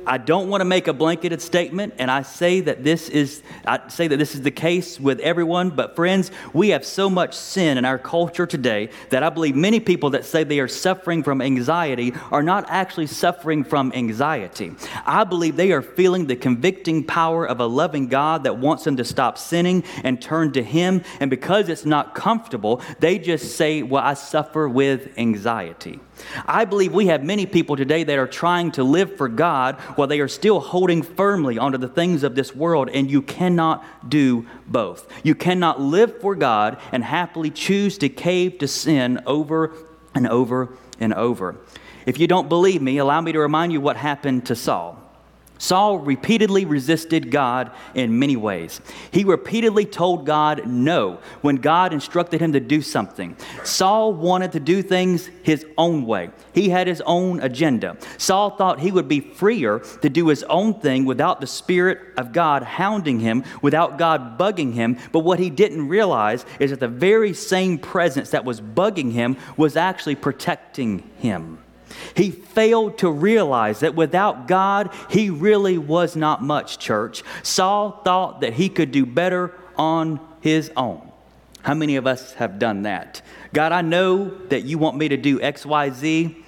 I 0.07 0.19
don't 0.19 0.49
want 0.49 0.61
to 0.61 0.65
make 0.65 0.89
a 0.89 0.93
blanketed 0.93 1.41
statement, 1.41 1.95
and 1.99 2.11
I 2.11 2.23
say 2.23 2.61
that 2.61 2.85
this 2.85 3.09
is 3.09 3.43
I 3.67 3.89
say 3.89 4.09
that 4.09 4.17
this 4.17 4.35
is 4.35 4.43
the 4.43 4.51
case 4.51 5.01
with 5.01 5.21
everyone, 5.21 5.71
but 5.71 5.97
friends, 5.97 6.31
we 6.53 6.71
have 6.71 6.85
so 6.85 7.09
much 7.09 7.35
sin 7.35 7.79
in 7.79 7.85
our 7.85 7.99
culture 7.99 8.47
today 8.47 8.91
that 9.11 9.23
I 9.23 9.31
believe 9.31 9.57
many 9.57 9.81
people 9.81 10.11
that 10.11 10.25
say 10.25 10.45
they 10.45 10.61
are 10.61 10.69
suffering 10.69 11.23
from 11.23 11.41
anxiety 11.41 12.13
are 12.31 12.43
not 12.43 12.67
actually 12.69 13.07
suffering 13.07 13.65
from 13.65 13.93
anxiety. 13.95 14.73
I 15.07 15.25
believe 15.25 15.57
they 15.57 15.73
are 15.73 15.83
feeling 15.83 16.27
the 16.27 16.37
convicting 16.37 17.05
power 17.05 17.47
of 17.47 17.61
a 17.61 17.67
loving 17.67 18.09
God 18.09 18.45
that 18.45 18.59
wants 18.59 18.85
them 18.85 18.97
to 18.97 19.05
stop 19.05 19.39
sinning 19.39 19.85
and 20.03 20.21
turn 20.21 20.53
to 20.53 20.63
Him, 20.63 21.03
and 21.21 21.31
because 21.31 21.69
it's 21.69 21.85
not 21.85 22.15
comfortable, 22.15 22.83
they 22.99 23.19
just 23.19 23.57
say, 23.57 23.83
Well, 23.83 24.03
I 24.03 24.15
suffer 24.15 24.69
with 24.69 25.17
anxiety. 25.19 26.01
I 26.47 26.65
believe 26.65 26.93
we 26.93 27.07
have 27.07 27.23
many 27.23 27.47
people 27.47 27.77
today 27.77 28.05
that 28.05 28.19
are 28.19 28.27
trying 28.27 28.73
to 28.73 28.85
live 28.85 29.17
for 29.17 29.29
God 29.29 29.77
while 29.97 30.09
they 30.09 30.21
are 30.21 30.29
still 30.29 30.61
holding 30.61 31.03
firmly 31.03 31.59
onto 31.59 31.79
the 31.79 31.89
things 31.89 32.23
of 32.23 32.35
this 32.35 32.55
world, 32.55 32.91
and 32.91 33.11
you 33.11 33.23
cannot 33.23 34.09
do 34.09 34.47
both. 34.67 35.11
You 35.23 35.35
cannot 35.35 35.81
live 35.81 36.21
for 36.21 36.35
God 36.35 36.79
and 36.93 37.05
happily 37.05 37.51
choose 37.51 37.99
to 37.99 38.09
cave 38.09 38.59
to 38.59 38.69
sin 38.69 39.23
over 39.27 39.73
and 40.15 40.27
over 40.27 40.77
and 41.01 41.13
over. 41.15 41.57
If 42.07 42.19
you 42.19 42.27
don't 42.27 42.49
believe 42.49 42.83
me, 42.83 42.99
allow 42.99 43.21
me 43.21 43.33
to 43.33 43.39
remind 43.39 43.73
you 43.73 43.81
what 43.81 43.97
happened 43.97 44.47
to 44.47 44.57
Saul. 44.57 45.04
Saul 45.65 45.99
repeatedly 45.99 46.67
resisted 46.67 47.31
God 47.31 47.71
in 47.95 48.19
many 48.19 48.37
ways. 48.37 48.83
He 49.11 49.25
repeatedly 49.25 49.87
told 49.87 50.27
God 50.27 50.67
no 50.67 51.21
when 51.41 51.57
God 51.57 51.95
instructed 51.95 52.43
him 52.43 52.53
to 52.53 52.61
do 52.61 52.83
something. 52.83 53.35
Saul 53.63 54.13
wanted 54.13 54.53
to 54.53 54.61
do 54.61 54.83
things 54.83 55.31
his 55.43 55.65
own 55.79 56.05
way. 56.05 56.33
He 56.53 56.69
had 56.69 56.87
his 56.87 57.01
own 57.07 57.41
agenda. 57.41 57.97
Saul 58.19 58.51
thought 58.51 58.81
he 58.81 58.93
would 58.93 59.09
be 59.09 59.21
freer 59.21 59.79
to 60.03 60.11
do 60.11 60.29
his 60.29 60.43
own 60.45 60.81
thing 60.81 61.07
without 61.07 61.41
the 61.41 61.47
Spirit 61.47 61.99
of 62.19 62.35
God 62.35 62.63
hounding 62.63 63.21
him, 63.21 63.43
without 63.63 63.97
God 63.97 64.39
bugging 64.39 64.75
him. 64.75 64.99
But 65.13 65.21
what 65.21 65.39
he 65.39 65.49
didn't 65.49 65.89
realize 65.89 66.45
is 66.61 66.73
that 66.73 66.81
the 66.81 66.89
very 66.89 67.33
same 67.33 67.79
presence 67.79 68.29
that 68.33 68.45
was 68.45 68.61
bugging 68.61 69.13
him 69.13 69.39
was 69.57 69.77
actually 69.77 70.17
protecting 70.17 71.11
him. 71.17 71.64
He 72.15 72.31
failed 72.31 72.99
to 72.99 73.11
realize 73.11 73.81
that 73.81 73.95
without 73.95 74.47
God, 74.47 74.93
he 75.11 75.31
really 75.31 75.79
was 75.79 76.17
not 76.17 76.43
much, 76.43 76.79
church. 76.79 77.23
Saul 77.43 78.01
thought 78.05 78.41
that 78.41 78.55
he 78.55 78.69
could 78.69 78.91
do 78.91 79.07
better 79.07 79.55
on 79.77 80.21
his 80.41 80.71
own. 80.77 81.11
How 81.63 81.75
many 81.75 81.97
of 81.97 82.07
us 82.07 82.35
have 82.35 82.59
done 82.59 82.83
that? 82.83 83.23
God, 83.53 83.73
I 83.73 83.81
know 83.81 84.29
that 84.49 84.65
you 84.65 84.79
want 84.79 84.97
me 84.97 85.09
to 85.09 85.17
do 85.17 85.41
X, 85.41 85.65
Y, 85.65 85.91
Z. 85.91 86.45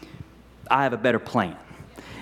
I 0.70 0.82
have 0.82 0.92
a 0.92 0.98
better 0.98 1.18
plan. 1.18 1.56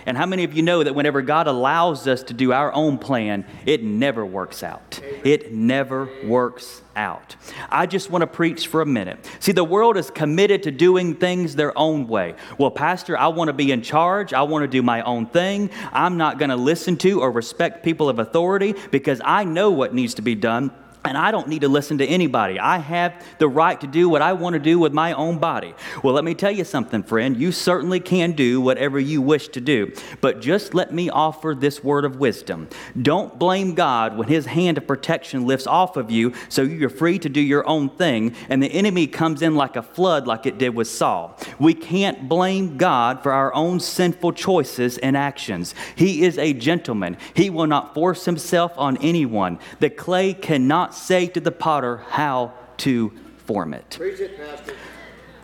And 0.06 0.16
how 0.16 0.26
many 0.26 0.44
of 0.44 0.54
you 0.54 0.62
know 0.62 0.82
that 0.82 0.94
whenever 0.94 1.23
God 1.23 1.46
allows 1.46 2.06
us 2.06 2.23
to 2.25 2.34
do 2.34 2.52
our 2.52 2.73
own 2.73 2.99
plan, 2.99 3.44
it 3.66 3.82
never 3.82 4.25
works 4.25 4.62
out? 4.62 5.00
It 5.25 5.52
never 5.52 6.08
works 6.25 6.82
out. 6.96 7.37
I 7.70 7.87
just 7.87 8.11
want 8.11 8.23
to 8.23 8.26
preach 8.26 8.66
for 8.66 8.80
a 8.80 8.87
minute. 8.87 9.18
See, 9.40 9.52
the 9.52 9.64
world 9.64 9.96
is 9.96 10.11
committed 10.11 10.62
to 10.64 10.70
doing 10.70 11.14
things 11.14 11.56
their 11.56 11.76
own 11.76 12.06
way. 12.06 12.34
Well, 12.58 12.70
Pastor, 12.70 13.16
I 13.18 13.28
want 13.28 13.49
to 13.49 13.54
be 13.54 13.73
in 13.73 13.82
charge. 13.82 14.32
I 14.32 14.42
want 14.42 14.62
to 14.62 14.68
do 14.68 14.82
my 14.82 15.02
own 15.02 15.26
thing. 15.26 15.70
I'm 15.92 16.16
not 16.16 16.38
going 16.38 16.50
to 16.50 16.56
listen 16.56 16.96
to 16.99 17.20
or 17.20 17.30
respect 17.30 17.82
people 17.82 18.08
of 18.08 18.18
authority 18.18 18.75
because 18.90 19.20
I 19.25 19.44
know 19.44 19.70
what 19.70 19.94
needs 19.94 20.14
to 20.14 20.23
be 20.23 20.34
done 20.34 20.70
and 21.04 21.18
I 21.18 21.30
don't 21.30 21.49
need 21.49 21.61
to 21.61 21.68
listen 21.68 21.99
to 21.99 22.06
anybody. 22.06 22.58
I 22.58 22.78
have 22.78 23.23
the 23.38 23.49
right 23.49 23.78
to 23.80 23.87
do 23.87 24.08
what 24.08 24.23
I 24.23 24.32
want 24.32 24.54
to 24.54 24.58
do 24.58 24.78
with 24.78 24.92
my 24.92 25.12
own 25.12 25.38
body. 25.38 25.75
Well, 26.02 26.14
let 26.14 26.25
me 26.25 26.34
tell 26.34 26.50
you 26.50 26.64
something, 26.64 27.02
friend. 27.02 27.37
You 27.37 27.52
certainly 27.52 28.00
can 28.00 28.32
do 28.32 28.61
whatever 28.61 28.99
you 28.99 29.20
wish 29.20 29.49
to 29.49 29.61
do. 29.61 29.92
But 30.20 30.40
just 30.40 30.73
let 30.73 30.94
me 30.94 31.11
offer 31.11 31.54
this 31.54 31.84
word 31.84 32.04
of 32.04 32.16
wisdom. 32.16 32.68
Don't 33.00 33.38
blame 33.38 33.75
God 33.75 34.16
when 34.16 34.28
his 34.28 34.46
hand 34.46 34.78
of 34.78 34.87
protection 34.87 35.46
lifts 35.46 35.66
off 35.66 35.96
of 35.96 36.11
you 36.11 36.32
so 36.49 36.62
you're 36.62 36.88
free 36.88 37.18
to 37.18 37.28
do 37.28 37.40
your 37.40 37.68
own 37.68 37.90
thing 37.90 38.34
and 38.49 38.62
the 38.62 38.73
enemy 38.73 39.06
comes 39.06 39.42
in 39.42 39.54
like 39.54 39.76
a 39.76 39.82
flood, 39.82 40.26
like 40.26 40.46
it 40.46 40.58
did 40.58 40.75
with 40.75 40.88
Saul. 40.88 41.38
We 41.58 41.75
can't 41.75 42.28
blame 42.28 42.78
God 42.78 43.23
for 43.23 43.32
our 43.32 43.54
own 43.54 43.78
sinful 43.80 44.32
choices 44.32 44.96
and 44.99 45.16
actions. 45.16 45.75
He 45.96 46.25
is 46.25 46.38
a 46.38 46.54
gentleman, 46.54 47.18
he 47.34 47.50
will 47.50 47.66
not 47.66 47.92
force 47.92 48.25
himself 48.25 48.73
on 48.76 48.96
anyone. 48.99 49.58
The 49.80 49.90
clay 49.90 50.32
cannot 50.32 50.93
say 50.94 51.26
to 51.28 51.40
the 51.40 51.52
potter 51.52 51.98
how 52.08 52.52
to 52.78 53.12
form 53.38 53.74
it. 53.74 53.98
it 54.00 54.38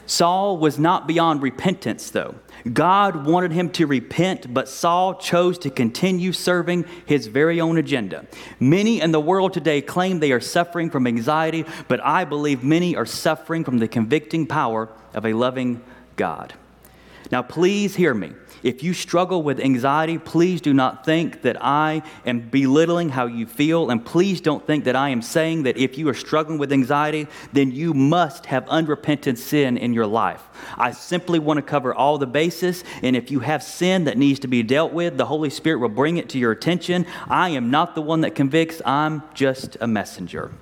Saul 0.06 0.58
was 0.58 0.78
not 0.78 1.06
beyond 1.06 1.40
repentance, 1.40 2.10
though. 2.10 2.34
God 2.72 3.26
wanted 3.26 3.52
him 3.52 3.70
to 3.70 3.86
repent, 3.86 4.52
but 4.52 4.68
Saul 4.68 5.14
chose 5.14 5.56
to 5.58 5.70
continue 5.70 6.32
serving 6.32 6.84
his 7.06 7.28
very 7.28 7.60
own 7.60 7.78
agenda. 7.78 8.26
Many 8.58 9.00
in 9.00 9.12
the 9.12 9.20
world 9.20 9.52
today 9.52 9.80
claim 9.80 10.18
they 10.18 10.32
are 10.32 10.40
suffering 10.40 10.90
from 10.90 11.06
anxiety, 11.06 11.64
but 11.88 12.00
I 12.04 12.24
believe 12.24 12.64
many 12.64 12.96
are 12.96 13.06
suffering 13.06 13.64
from 13.64 13.78
the 13.78 13.88
convicting 13.88 14.46
power 14.46 14.88
of 15.14 15.24
a 15.24 15.32
loving 15.32 15.80
God. 16.16 16.54
Now, 17.30 17.42
please 17.42 17.94
hear 17.94 18.12
me. 18.12 18.32
If 18.62 18.82
you 18.82 18.94
struggle 18.94 19.42
with 19.42 19.60
anxiety, 19.60 20.18
please 20.18 20.60
do 20.60 20.74
not 20.74 21.04
think 21.04 21.42
that 21.42 21.56
I 21.60 22.02
am 22.26 22.40
belittling 22.40 23.08
how 23.10 23.26
you 23.26 23.46
feel. 23.46 23.90
And 23.90 24.04
please 24.04 24.40
don't 24.40 24.66
think 24.66 24.84
that 24.84 24.96
I 24.96 25.10
am 25.10 25.22
saying 25.22 25.62
that 25.64 25.76
if 25.76 25.98
you 25.98 26.08
are 26.08 26.14
struggling 26.14 26.58
with 26.58 26.72
anxiety, 26.72 27.26
then 27.52 27.72
you 27.72 27.94
must 27.94 28.46
have 28.46 28.68
unrepentant 28.68 29.38
sin 29.38 29.76
in 29.76 29.92
your 29.92 30.06
life. 30.06 30.42
I 30.76 30.92
simply 30.92 31.38
want 31.38 31.58
to 31.58 31.62
cover 31.62 31.94
all 31.94 32.18
the 32.18 32.26
bases. 32.26 32.84
And 33.02 33.16
if 33.16 33.30
you 33.30 33.40
have 33.40 33.62
sin 33.62 34.04
that 34.04 34.18
needs 34.18 34.40
to 34.40 34.48
be 34.48 34.62
dealt 34.62 34.92
with, 34.92 35.16
the 35.16 35.26
Holy 35.26 35.50
Spirit 35.50 35.78
will 35.78 35.88
bring 35.88 36.16
it 36.16 36.28
to 36.30 36.38
your 36.38 36.52
attention. 36.52 37.06
I 37.28 37.50
am 37.50 37.70
not 37.70 37.94
the 37.94 38.02
one 38.02 38.20
that 38.22 38.34
convicts, 38.34 38.82
I'm 38.84 39.22
just 39.34 39.76
a 39.80 39.86
messenger. 39.86 40.52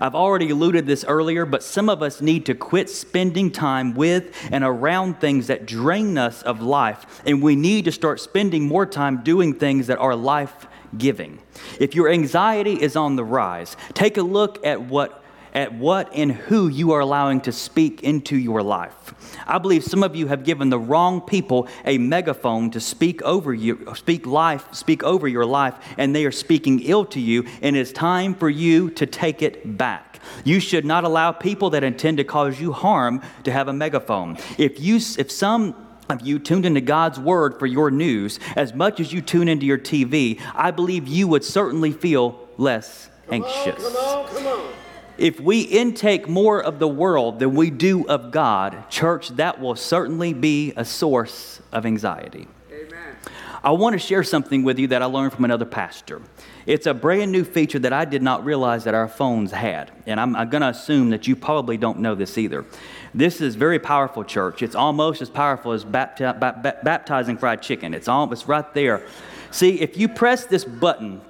I've 0.00 0.14
already 0.14 0.50
alluded 0.50 0.86
this 0.86 1.04
earlier, 1.04 1.46
but 1.46 1.62
some 1.62 1.88
of 1.88 2.02
us 2.02 2.20
need 2.20 2.46
to 2.46 2.54
quit 2.54 2.90
spending 2.90 3.50
time 3.50 3.94
with 3.94 4.34
and 4.50 4.64
around 4.64 5.20
things 5.20 5.46
that 5.48 5.66
drain 5.66 6.18
us 6.18 6.42
of 6.42 6.62
life, 6.62 7.22
and 7.26 7.42
we 7.42 7.56
need 7.56 7.84
to 7.86 7.92
start 7.92 8.20
spending 8.20 8.66
more 8.66 8.86
time 8.86 9.22
doing 9.22 9.54
things 9.54 9.86
that 9.88 9.98
are 9.98 10.14
life 10.14 10.66
giving. 10.96 11.38
If 11.80 11.94
your 11.94 12.08
anxiety 12.08 12.80
is 12.80 12.96
on 12.96 13.16
the 13.16 13.24
rise, 13.24 13.76
take 13.94 14.16
a 14.16 14.22
look 14.22 14.64
at 14.64 14.80
what 14.80 15.22
at 15.56 15.72
what 15.72 16.10
and 16.14 16.30
who 16.30 16.68
you 16.68 16.92
are 16.92 17.00
allowing 17.00 17.40
to 17.40 17.50
speak 17.50 18.02
into 18.02 18.36
your 18.36 18.62
life. 18.62 19.14
I 19.46 19.56
believe 19.56 19.82
some 19.82 20.02
of 20.02 20.14
you 20.14 20.26
have 20.26 20.44
given 20.44 20.68
the 20.68 20.78
wrong 20.78 21.22
people 21.22 21.66
a 21.86 21.96
megaphone 21.96 22.70
to 22.72 22.80
speak 22.80 23.22
over 23.22 23.54
you, 23.54 23.90
speak 23.96 24.26
life, 24.26 24.66
speak 24.74 25.02
over 25.02 25.26
your 25.26 25.46
life, 25.46 25.74
and 25.96 26.14
they 26.14 26.26
are 26.26 26.30
speaking 26.30 26.80
ill 26.80 27.06
to 27.06 27.20
you, 27.20 27.46
and 27.62 27.74
it's 27.74 27.90
time 27.90 28.34
for 28.34 28.50
you 28.50 28.90
to 28.90 29.06
take 29.06 29.40
it 29.40 29.78
back. 29.78 30.20
You 30.44 30.60
should 30.60 30.84
not 30.84 31.04
allow 31.04 31.32
people 31.32 31.70
that 31.70 31.82
intend 31.82 32.18
to 32.18 32.24
cause 32.24 32.60
you 32.60 32.72
harm 32.72 33.22
to 33.44 33.50
have 33.50 33.68
a 33.68 33.72
megaphone. 33.72 34.36
If 34.58 34.78
you 34.78 34.96
if 34.96 35.30
some 35.30 35.74
of 36.10 36.20
you 36.20 36.38
tuned 36.38 36.66
into 36.66 36.82
God's 36.82 37.18
word 37.18 37.58
for 37.58 37.66
your 37.66 37.90
news 37.90 38.38
as 38.56 38.74
much 38.74 39.00
as 39.00 39.10
you 39.10 39.22
tune 39.22 39.48
into 39.48 39.64
your 39.64 39.78
TV, 39.78 40.38
I 40.54 40.70
believe 40.70 41.08
you 41.08 41.28
would 41.28 41.44
certainly 41.44 41.92
feel 41.92 42.46
less 42.58 43.08
anxious. 43.30 43.82
Come 43.82 43.96
on, 43.96 44.26
come 44.28 44.36
on, 44.36 44.44
come 44.44 44.46
on. 44.48 44.85
If 45.18 45.40
we 45.40 45.62
intake 45.62 46.28
more 46.28 46.62
of 46.62 46.78
the 46.78 46.88
world 46.88 47.38
than 47.38 47.54
we 47.54 47.70
do 47.70 48.06
of 48.06 48.30
God, 48.30 48.90
church, 48.90 49.30
that 49.30 49.60
will 49.60 49.74
certainly 49.74 50.34
be 50.34 50.74
a 50.76 50.84
source 50.84 51.60
of 51.72 51.86
anxiety. 51.86 52.48
Amen. 52.70 53.16
I 53.64 53.70
want 53.70 53.94
to 53.94 53.98
share 53.98 54.22
something 54.22 54.62
with 54.62 54.78
you 54.78 54.88
that 54.88 55.02
I 55.02 55.06
learned 55.06 55.32
from 55.32 55.44
another 55.44 55.64
pastor. 55.64 56.20
It's 56.66 56.86
a 56.86 56.92
brand 56.92 57.32
new 57.32 57.44
feature 57.44 57.78
that 57.78 57.92
I 57.92 58.04
did 58.04 58.22
not 58.22 58.44
realize 58.44 58.84
that 58.84 58.94
our 58.94 59.08
phones 59.08 59.52
had. 59.52 59.90
And 60.04 60.20
I'm, 60.20 60.36
I'm 60.36 60.50
going 60.50 60.60
to 60.60 60.68
assume 60.68 61.10
that 61.10 61.26
you 61.26 61.34
probably 61.34 61.76
don't 61.76 62.00
know 62.00 62.14
this 62.14 62.36
either. 62.36 62.66
This 63.14 63.40
is 63.40 63.54
very 63.54 63.78
powerful, 63.78 64.22
church. 64.22 64.62
It's 64.62 64.74
almost 64.74 65.22
as 65.22 65.30
powerful 65.30 65.72
as 65.72 65.84
bapti- 65.84 66.84
baptizing 66.84 67.38
fried 67.38 67.62
chicken. 67.62 67.94
It's, 67.94 68.08
all, 68.08 68.30
it's 68.32 68.46
right 68.46 68.72
there. 68.74 69.06
See, 69.50 69.80
if 69.80 69.96
you 69.96 70.08
press 70.08 70.44
this 70.44 70.64
button 70.64 71.22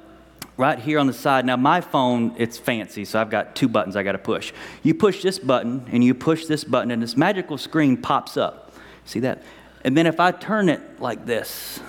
right 0.57 0.79
here 0.79 0.99
on 0.99 1.07
the 1.07 1.13
side. 1.13 1.45
Now, 1.45 1.57
my 1.57 1.81
phone, 1.81 2.35
it's 2.39 2.59
fancy, 2.59 3.05
so 3.05 3.21
I've 3.21 3.31
got 3.31 3.55
two 3.55 3.69
buttons 3.69 3.97
I 3.97 4.03
got 4.03 4.13
to 4.13 4.19
push. 4.19 4.53
You 4.83 4.95
push 4.95 5.23
this 5.23 5.39
button, 5.39 5.87
and 5.93 6.03
you 6.03 6.15
push 6.15 6.47
this 6.47 6.65
button, 6.65 6.91
and 6.91 7.03
this 7.03 7.17
magical 7.17 7.59
screen 7.59 7.97
pops 7.97 8.37
up. 8.37 8.73
See 9.05 9.21
that? 9.21 9.43
And 9.85 9.97
then 9.97 10.07
if 10.07 10.19
I 10.19 10.33
turn 10.33 10.69
it 10.69 11.01
like 11.01 11.27
this, 11.27 11.81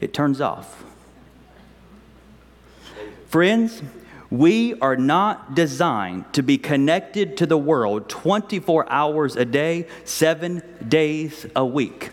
it 0.00 0.14
turns 0.14 0.40
off. 0.40 0.84
Friends, 3.26 3.82
we 4.30 4.78
are 4.80 4.96
not 4.96 5.54
designed 5.54 6.32
to 6.34 6.42
be 6.42 6.58
connected 6.58 7.36
to 7.38 7.46
the 7.46 7.58
world 7.58 8.08
24 8.08 8.90
hours 8.90 9.36
a 9.36 9.44
day, 9.44 9.86
seven 10.04 10.62
days 10.86 11.46
a 11.54 11.64
week. 11.64 12.10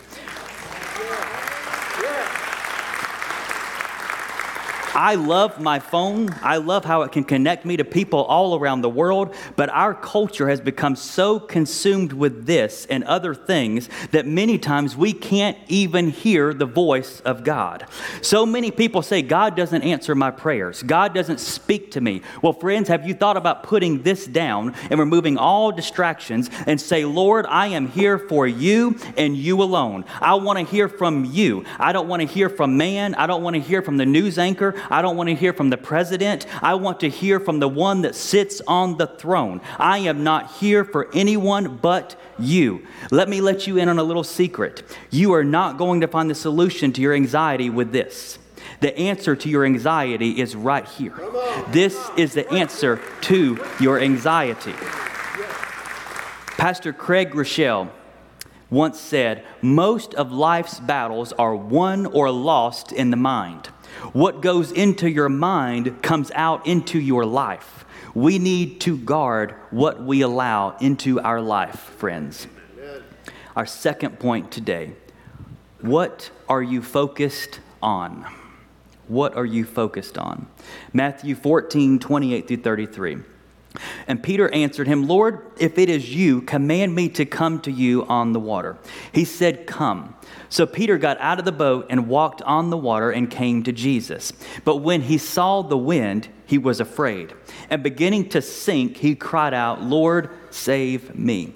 I 5.02 5.16
love 5.16 5.60
my 5.60 5.80
phone. 5.80 6.30
I 6.44 6.58
love 6.58 6.86
how 6.86 7.02
it 7.02 7.12
can 7.12 7.24
connect 7.24 7.66
me 7.66 7.76
to 7.78 7.84
people 7.84 8.20
all 8.20 8.54
around 8.54 8.82
the 8.82 8.90
world. 8.90 9.34
But 9.56 9.70
our 9.70 9.96
culture 9.96 10.48
has 10.48 10.62
become 10.62 10.96
so 10.96 11.40
consumed 11.40 12.14
with 12.14 12.46
this 12.46 12.86
and 12.86 13.04
other 13.06 13.34
things 13.34 13.90
that 14.12 14.28
many 14.28 14.60
times 14.60 14.96
we 14.96 15.12
can't 15.12 15.58
even 15.68 16.12
hear 16.12 16.54
the 16.54 16.68
voice 16.68 17.20
of 17.22 17.44
God. 17.44 17.88
So 18.22 18.46
many 18.46 18.70
people 18.70 19.02
say, 19.02 19.24
God 19.24 19.56
doesn't 19.56 19.82
answer 19.82 20.14
my 20.14 20.30
prayers. 20.30 20.84
God 20.84 21.16
doesn't 21.16 21.40
speak 21.40 21.90
to 21.94 22.02
me. 22.02 22.22
Well, 22.44 22.54
friends, 22.54 22.88
have 22.90 23.08
you 23.08 23.16
thought 23.16 23.38
about 23.38 23.64
putting 23.64 24.04
this 24.04 24.28
down 24.28 24.76
and 24.92 25.00
removing 25.00 25.36
all 25.36 25.72
distractions 25.72 26.48
and 26.68 26.80
say, 26.80 27.06
Lord, 27.06 27.48
I 27.48 27.70
am 27.70 27.88
here 27.88 28.20
for 28.20 28.46
you 28.46 29.00
and 29.18 29.36
you 29.36 29.64
alone. 29.64 30.06
I 30.22 30.36
want 30.36 30.60
to 30.60 30.66
hear 30.66 30.88
from 30.88 31.26
you. 31.26 31.66
I 31.80 31.92
don't 31.92 32.08
want 32.08 32.22
to 32.22 32.28
hear 32.28 32.50
from 32.50 32.78
man. 32.78 33.16
I 33.16 33.26
don't 33.26 33.42
want 33.42 33.56
to 33.56 33.62
hear 33.62 33.82
from 33.82 33.98
the 33.98 34.06
news 34.06 34.38
anchor. 34.38 34.76
I 34.92 35.02
don't 35.02 35.18
want 35.18 35.30
to 35.30 35.36
hear 35.36 35.54
from 35.54 35.70
the 35.70 35.78
president. 35.78 36.46
I 36.62 36.76
want 36.76 37.00
to 37.00 37.10
hear 37.10 37.40
from 37.40 37.60
the 37.60 37.70
one 37.70 38.02
that 38.02 38.14
sits 38.14 38.62
on 38.68 38.98
the 38.98 39.08
throne. 39.08 39.62
I 39.78 40.00
am 40.00 40.24
not 40.24 40.52
here 40.54 40.84
for 40.84 41.10
anyone 41.14 41.78
but 41.78 42.20
you. 42.38 42.86
Let 43.10 43.30
me 43.30 43.42
let 43.42 43.68
you 43.68 43.78
in 43.78 43.90
on 43.90 44.00
a 44.00 44.04
little 44.04 44.24
secret. 44.24 44.84
You 45.10 45.34
are 45.34 45.44
not 45.44 45.78
going 45.78 46.02
to 46.02 46.08
find 46.08 46.30
the 46.30 46.36
solution 46.36 46.92
to 46.94 47.02
your 47.02 47.14
anxiety 47.14 47.70
with 47.70 47.92
this. 47.92 48.38
The 48.82 48.98
answer 48.98 49.36
to 49.36 49.50
your 49.50 49.64
anxiety 49.66 50.40
is 50.40 50.56
right 50.56 50.88
here. 50.88 51.14
This 51.70 51.98
is 52.18 52.34
the 52.34 52.50
answer 52.52 53.00
to 53.22 53.64
your 53.80 54.00
anxiety. 54.00 54.74
Pastor 56.58 56.94
Craig 56.94 57.32
Groeschel 57.32 57.90
once 58.70 59.00
said, 59.00 59.44
Most 59.62 60.14
of 60.16 60.32
life's 60.32 60.80
battles 60.80 61.34
are 61.34 61.56
won 61.56 62.06
or 62.08 62.32
lost 62.32 62.92
in 62.92 63.12
the 63.12 63.18
mind. 63.18 63.70
What 64.14 64.42
goes 64.42 64.72
into 64.72 65.10
your 65.10 65.30
mind 65.30 66.02
comes 66.02 66.32
out 66.32 66.68
into 66.68 67.00
your 67.00 67.26
life. 67.26 67.86
We 68.14 68.40
need 68.40 68.82
to 68.82 68.98
guard 68.98 69.56
what 69.70 70.04
we 70.04 70.22
allow 70.22 70.78
into 70.78 71.20
our 71.22 71.42
life, 71.42 71.80
friends. 71.80 72.48
Our 73.56 73.66
second 73.66 74.20
point 74.20 74.52
today 74.52 74.94
what 75.82 76.30
are 76.48 76.62
you 76.62 76.82
focused 76.82 77.60
on? 77.82 78.26
What 79.08 79.36
are 79.36 79.46
you 79.46 79.66
focused 79.66 80.18
on? 80.18 80.48
Matthew 80.94 81.34
14, 81.34 81.98
28 81.98 82.48
through 82.48 82.58
33. 82.58 83.18
And 84.08 84.22
Peter 84.22 84.54
answered 84.54 84.88
him, 84.88 85.08
Lord, 85.08 85.46
if 85.58 85.78
it 85.78 85.90
is 85.90 86.14
you, 86.14 86.42
command 86.42 86.94
me 86.94 87.08
to 87.10 87.26
come 87.26 87.62
to 87.62 87.72
you 87.72 88.06
on 88.06 88.34
the 88.34 88.40
water. 88.40 88.78
He 89.12 89.24
said, 89.24 89.66
Come. 89.66 90.16
So 90.50 90.66
Peter 90.66 90.98
got 90.98 91.20
out 91.22 91.40
of 91.40 91.46
the 91.46 91.52
boat 91.52 91.88
and 91.90 92.10
walked 92.10 92.42
on 92.42 92.70
the 92.70 92.78
water 92.78 93.12
and 93.12 93.32
came 93.32 93.64
to 93.64 93.72
Jesus. 93.72 94.34
But 94.66 94.78
when 94.78 95.04
he 95.04 95.18
saw 95.18 95.62
the 95.62 95.78
wind, 95.78 96.28
he 96.46 96.58
was 96.58 96.82
afraid. 96.82 97.34
And 97.70 97.82
beginning 97.82 98.30
to 98.30 98.42
sink, 98.42 98.98
he 98.98 99.16
cried 99.16 99.54
out, 99.54 99.82
Lord, 99.82 100.30
save 100.50 101.16
me. 101.16 101.56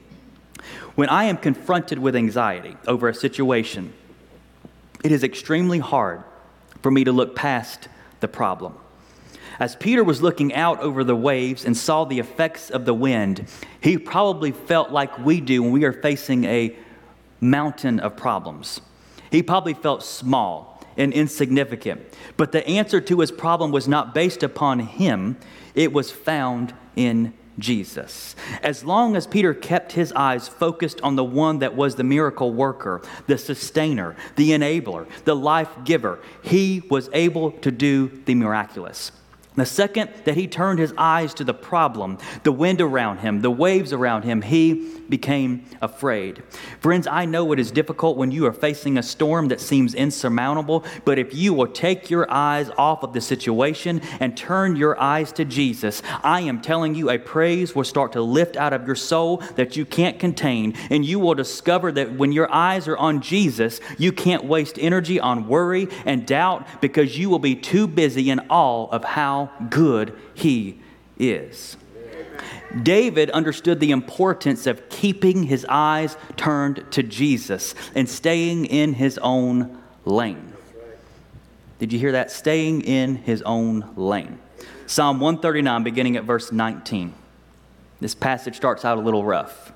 When 0.96 1.10
I 1.10 1.26
am 1.26 1.36
confronted 1.36 2.00
with 2.00 2.16
anxiety 2.16 2.78
over 2.88 3.10
a 3.10 3.14
situation, 3.14 3.92
it 5.04 5.12
is 5.12 5.24
extremely 5.24 5.80
hard 5.80 6.24
for 6.82 6.90
me 6.90 7.04
to 7.04 7.12
look 7.12 7.36
past 7.36 7.90
the 8.22 8.30
problem. 8.30 8.78
As 9.60 9.76
Peter 9.76 10.04
was 10.04 10.22
looking 10.22 10.54
out 10.54 10.80
over 10.80 11.04
the 11.04 11.16
waves 11.16 11.66
and 11.66 11.76
saw 11.76 12.04
the 12.04 12.20
effects 12.20 12.70
of 12.70 12.86
the 12.86 12.94
wind, 12.94 13.48
he 13.80 13.98
probably 13.98 14.52
felt 14.52 14.92
like 14.92 15.18
we 15.20 15.40
do 15.42 15.64
when 15.64 15.72
we 15.72 15.86
are 15.86 15.94
facing 15.94 16.44
a 16.46 16.76
mountain 17.40 18.00
of 18.00 18.18
problems. 18.18 18.82
He 19.32 19.42
probably 19.44 19.74
felt 19.74 20.04
small 20.04 20.84
and 20.98 21.14
insignificant. 21.14 22.02
But 22.38 22.52
the 22.52 22.66
answer 22.68 23.02
to 23.02 23.20
his 23.20 23.32
problem 23.32 23.72
was 23.72 23.88
not 23.88 24.14
based 24.14 24.44
upon 24.44 24.80
him, 24.80 25.38
it 25.74 25.92
was 25.92 26.12
found 26.12 26.74
in 26.96 27.34
Jesus. 27.58 28.36
As 28.62 28.84
long 28.84 29.16
as 29.16 29.28
Peter 29.28 29.54
kept 29.54 29.94
his 29.94 30.12
eyes 30.14 30.48
focused 30.48 31.00
on 31.02 31.16
the 31.16 31.24
one 31.24 31.60
that 31.60 31.76
was 31.76 31.96
the 31.96 32.04
miracle 32.04 32.54
worker, 32.54 33.02
the 33.28 33.38
sustainer, 33.38 34.16
the 34.36 34.52
enabler, 34.52 35.08
the 35.24 35.36
life 35.36 35.70
giver, 35.86 36.20
he 36.42 36.84
was 36.90 37.10
able 37.14 37.52
to 37.52 37.72
do 37.72 38.12
the 38.26 38.36
miraculous. 38.36 39.12
The 39.56 39.66
second 39.66 40.10
that 40.26 40.36
he 40.36 40.48
turned 40.48 40.80
his 40.80 40.94
eyes 40.98 41.34
to 41.36 41.44
the 41.44 41.54
problem, 41.54 42.18
the 42.44 42.52
wind 42.52 42.82
around 42.82 43.20
him, 43.20 43.42
the 43.42 43.52
waves 43.52 43.94
around 43.94 44.24
him, 44.24 44.42
he 44.42 44.92
became 45.08 45.66
afraid. 45.82 46.44
Friends, 46.80 47.08
I 47.08 47.26
know 47.26 47.52
it 47.52 47.60
is 47.60 47.72
difficult 47.72 48.18
when 48.18 48.32
you 48.32 48.46
are 48.48 48.54
facing 48.54 48.98
a 48.98 49.04
storm 49.04 49.48
that 49.50 49.62
seems 49.62 49.94
insurmountable, 49.94 50.84
but 51.06 51.20
if 51.20 51.34
you 51.34 51.54
will 51.54 51.68
take 51.68 52.10
your 52.10 52.30
eyes 52.32 52.70
off 52.78 53.04
of 53.04 53.14
the 53.14 53.22
situation 53.22 54.02
and 54.20 54.36
turn 54.36 54.76
your 54.76 55.00
eyes 55.00 55.32
to 55.34 55.46
Jesus, 55.46 56.02
I 56.24 56.42
am 56.42 56.62
telling 56.62 56.96
you 56.96 57.10
a 57.10 57.18
praise 57.18 57.76
will 57.76 57.84
start 57.84 58.14
to 58.14 58.22
lift 58.22 58.58
out 58.58 58.74
of 58.74 58.86
your 58.86 58.96
soul 58.96 59.38
that 59.56 59.76
you 59.76 59.86
can't 59.86 60.20
contain, 60.20 60.74
and 60.90 61.06
you 61.06 61.20
will 61.20 61.36
discover 61.36 61.92
that 61.94 62.14
when 62.16 62.32
your 62.32 62.52
eyes 62.52 62.88
are 62.88 62.98
on 62.98 63.22
Jesus, 63.22 63.80
you 63.98 64.12
can't 64.12 64.44
waste 64.44 64.78
energy 64.80 65.20
on 65.20 65.48
worry 65.48 65.88
and 66.06 66.26
doubt 66.26 66.82
because 66.82 67.18
you 67.18 67.30
will 67.30 67.40
be 67.40 67.56
too 67.56 67.88
busy 67.88 68.30
in 68.30 68.40
awe 68.50 68.88
of 68.88 69.04
good 69.70 70.18
he 70.34 70.80
is. 71.18 71.78
David 72.82 73.30
understood 73.30 73.80
the 73.80 73.92
importance 73.92 74.68
of 74.68 74.90
keeping 74.90 75.44
his 75.44 75.66
eyes 75.70 76.18
turned 76.36 76.86
to 76.92 77.04
Jesus 77.04 77.74
and 77.94 78.10
staying 78.10 78.66
in 78.66 78.94
his 78.94 79.18
own 79.20 79.82
lane. 80.04 80.54
Did 81.80 81.94
you 81.94 82.00
hear 82.00 82.14
that? 82.14 82.32
Staying 82.32 82.82
in 82.82 83.16
his 83.16 83.42
own 83.44 83.90
lane. 83.96 84.40
Psalm 84.88 85.20
139, 85.20 85.84
beginning 85.84 86.18
at 86.18 86.24
verse 86.24 86.52
19. 86.52 87.14
This 88.00 88.16
passage 88.16 88.56
starts 88.56 88.84
out 88.84 88.98
a 88.98 89.02
little 89.02 89.24
rough. 89.24 89.72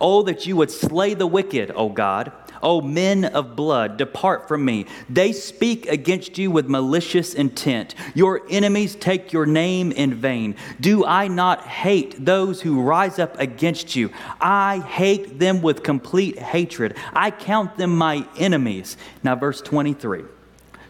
Oh, 0.00 0.22
that 0.22 0.46
you 0.46 0.56
would 0.56 0.70
slay 0.70 1.14
the 1.14 1.26
wicked, 1.26 1.72
O 1.74 1.88
God 1.88 2.32
O 2.62 2.80
men 2.80 3.24
of 3.24 3.56
blood, 3.56 3.96
depart 3.96 4.48
from 4.48 4.64
me. 4.64 4.86
They 5.08 5.32
speak 5.32 5.86
against 5.86 6.38
you 6.38 6.50
with 6.50 6.68
malicious 6.68 7.34
intent. 7.34 7.94
Your 8.14 8.42
enemies 8.50 8.94
take 8.96 9.32
your 9.32 9.46
name 9.46 9.92
in 9.92 10.14
vain. 10.14 10.56
Do 10.80 11.04
I 11.04 11.28
not 11.28 11.62
hate 11.62 12.24
those 12.24 12.60
who 12.60 12.82
rise 12.82 13.18
up 13.18 13.38
against 13.38 13.96
you? 13.96 14.10
I 14.40 14.78
hate 14.80 15.38
them 15.38 15.62
with 15.62 15.82
complete 15.82 16.38
hatred. 16.38 16.96
I 17.12 17.30
count 17.30 17.76
them 17.76 17.96
my 17.96 18.26
enemies. 18.38 18.96
Now, 19.22 19.36
verse 19.36 19.60
23 19.60 20.24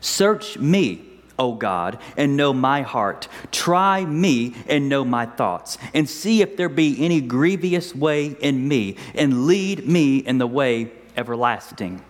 Search 0.01 0.59
me. 0.59 1.03
O 1.39 1.53
God, 1.55 1.99
and 2.17 2.37
know 2.37 2.53
my 2.55 2.83
heart. 2.83 3.29
Try 3.53 4.05
me 4.05 4.55
and 4.69 4.89
know 4.89 5.05
my 5.05 5.27
thoughts, 5.27 5.77
and 5.93 6.09
see 6.09 6.41
if 6.41 6.57
there 6.57 6.71
be 6.71 7.05
any 7.05 7.21
grievous 7.21 7.95
way 7.95 8.29
in 8.29 8.67
me, 8.67 8.97
and 9.15 9.47
lead 9.47 9.87
me 9.87 10.17
in 10.17 10.39
the 10.39 10.47
way 10.47 10.93
everlasting. 11.17 12.05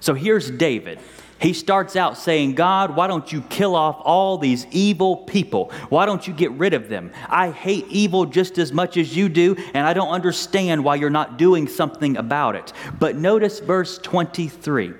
So 0.00 0.14
here's 0.14 0.50
David. 0.50 0.98
He 1.42 1.52
starts 1.52 1.96
out 1.96 2.16
saying, 2.16 2.54
God, 2.54 2.94
why 2.94 3.08
don't 3.08 3.32
you 3.32 3.42
kill 3.42 3.74
off 3.74 4.00
all 4.04 4.38
these 4.38 4.64
evil 4.70 5.16
people? 5.16 5.72
Why 5.88 6.06
don't 6.06 6.24
you 6.24 6.32
get 6.32 6.52
rid 6.52 6.72
of 6.72 6.88
them? 6.88 7.10
I 7.28 7.50
hate 7.50 7.88
evil 7.88 8.26
just 8.26 8.58
as 8.58 8.72
much 8.72 8.96
as 8.96 9.16
you 9.16 9.28
do, 9.28 9.56
and 9.74 9.84
I 9.84 9.92
don't 9.92 10.10
understand 10.10 10.84
why 10.84 10.94
you're 10.94 11.10
not 11.10 11.38
doing 11.38 11.66
something 11.66 12.16
about 12.16 12.54
it. 12.54 12.72
But 12.96 13.16
notice 13.16 13.58
verse 13.58 13.98
23. 13.98 14.92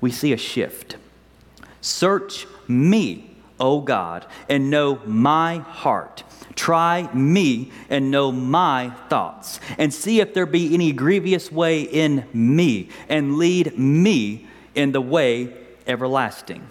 We 0.00 0.10
see 0.10 0.32
a 0.32 0.36
shift. 0.36 0.96
Search 1.80 2.48
me, 2.66 3.36
O 3.60 3.80
God, 3.80 4.26
and 4.48 4.70
know 4.70 4.98
my 5.06 5.58
heart 5.58 6.23
Try 6.54 7.12
me 7.12 7.72
and 7.90 8.10
know 8.10 8.30
my 8.30 8.90
thoughts, 9.08 9.60
and 9.78 9.92
see 9.92 10.20
if 10.20 10.34
there 10.34 10.46
be 10.46 10.72
any 10.74 10.92
grievous 10.92 11.50
way 11.50 11.82
in 11.82 12.26
me, 12.32 12.88
and 13.08 13.36
lead 13.36 13.78
me 13.78 14.46
in 14.74 14.92
the 14.92 15.00
way 15.00 15.52
everlasting. 15.86 16.70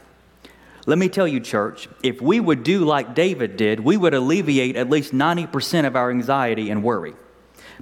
Let 0.86 0.98
me 0.98 1.08
tell 1.08 1.28
you, 1.28 1.40
church, 1.40 1.88
if 2.02 2.22
we 2.22 2.40
would 2.40 2.64
do 2.64 2.84
like 2.84 3.16
David 3.16 3.56
did, 3.56 3.80
we 3.80 3.96
would 3.96 4.14
alleviate 4.14 4.76
at 4.76 4.90
least 4.90 5.14
90% 5.14 5.86
of 5.86 5.96
our 5.96 6.12
anxiety 6.12 6.70
and 6.70 6.84
worry. 6.84 7.14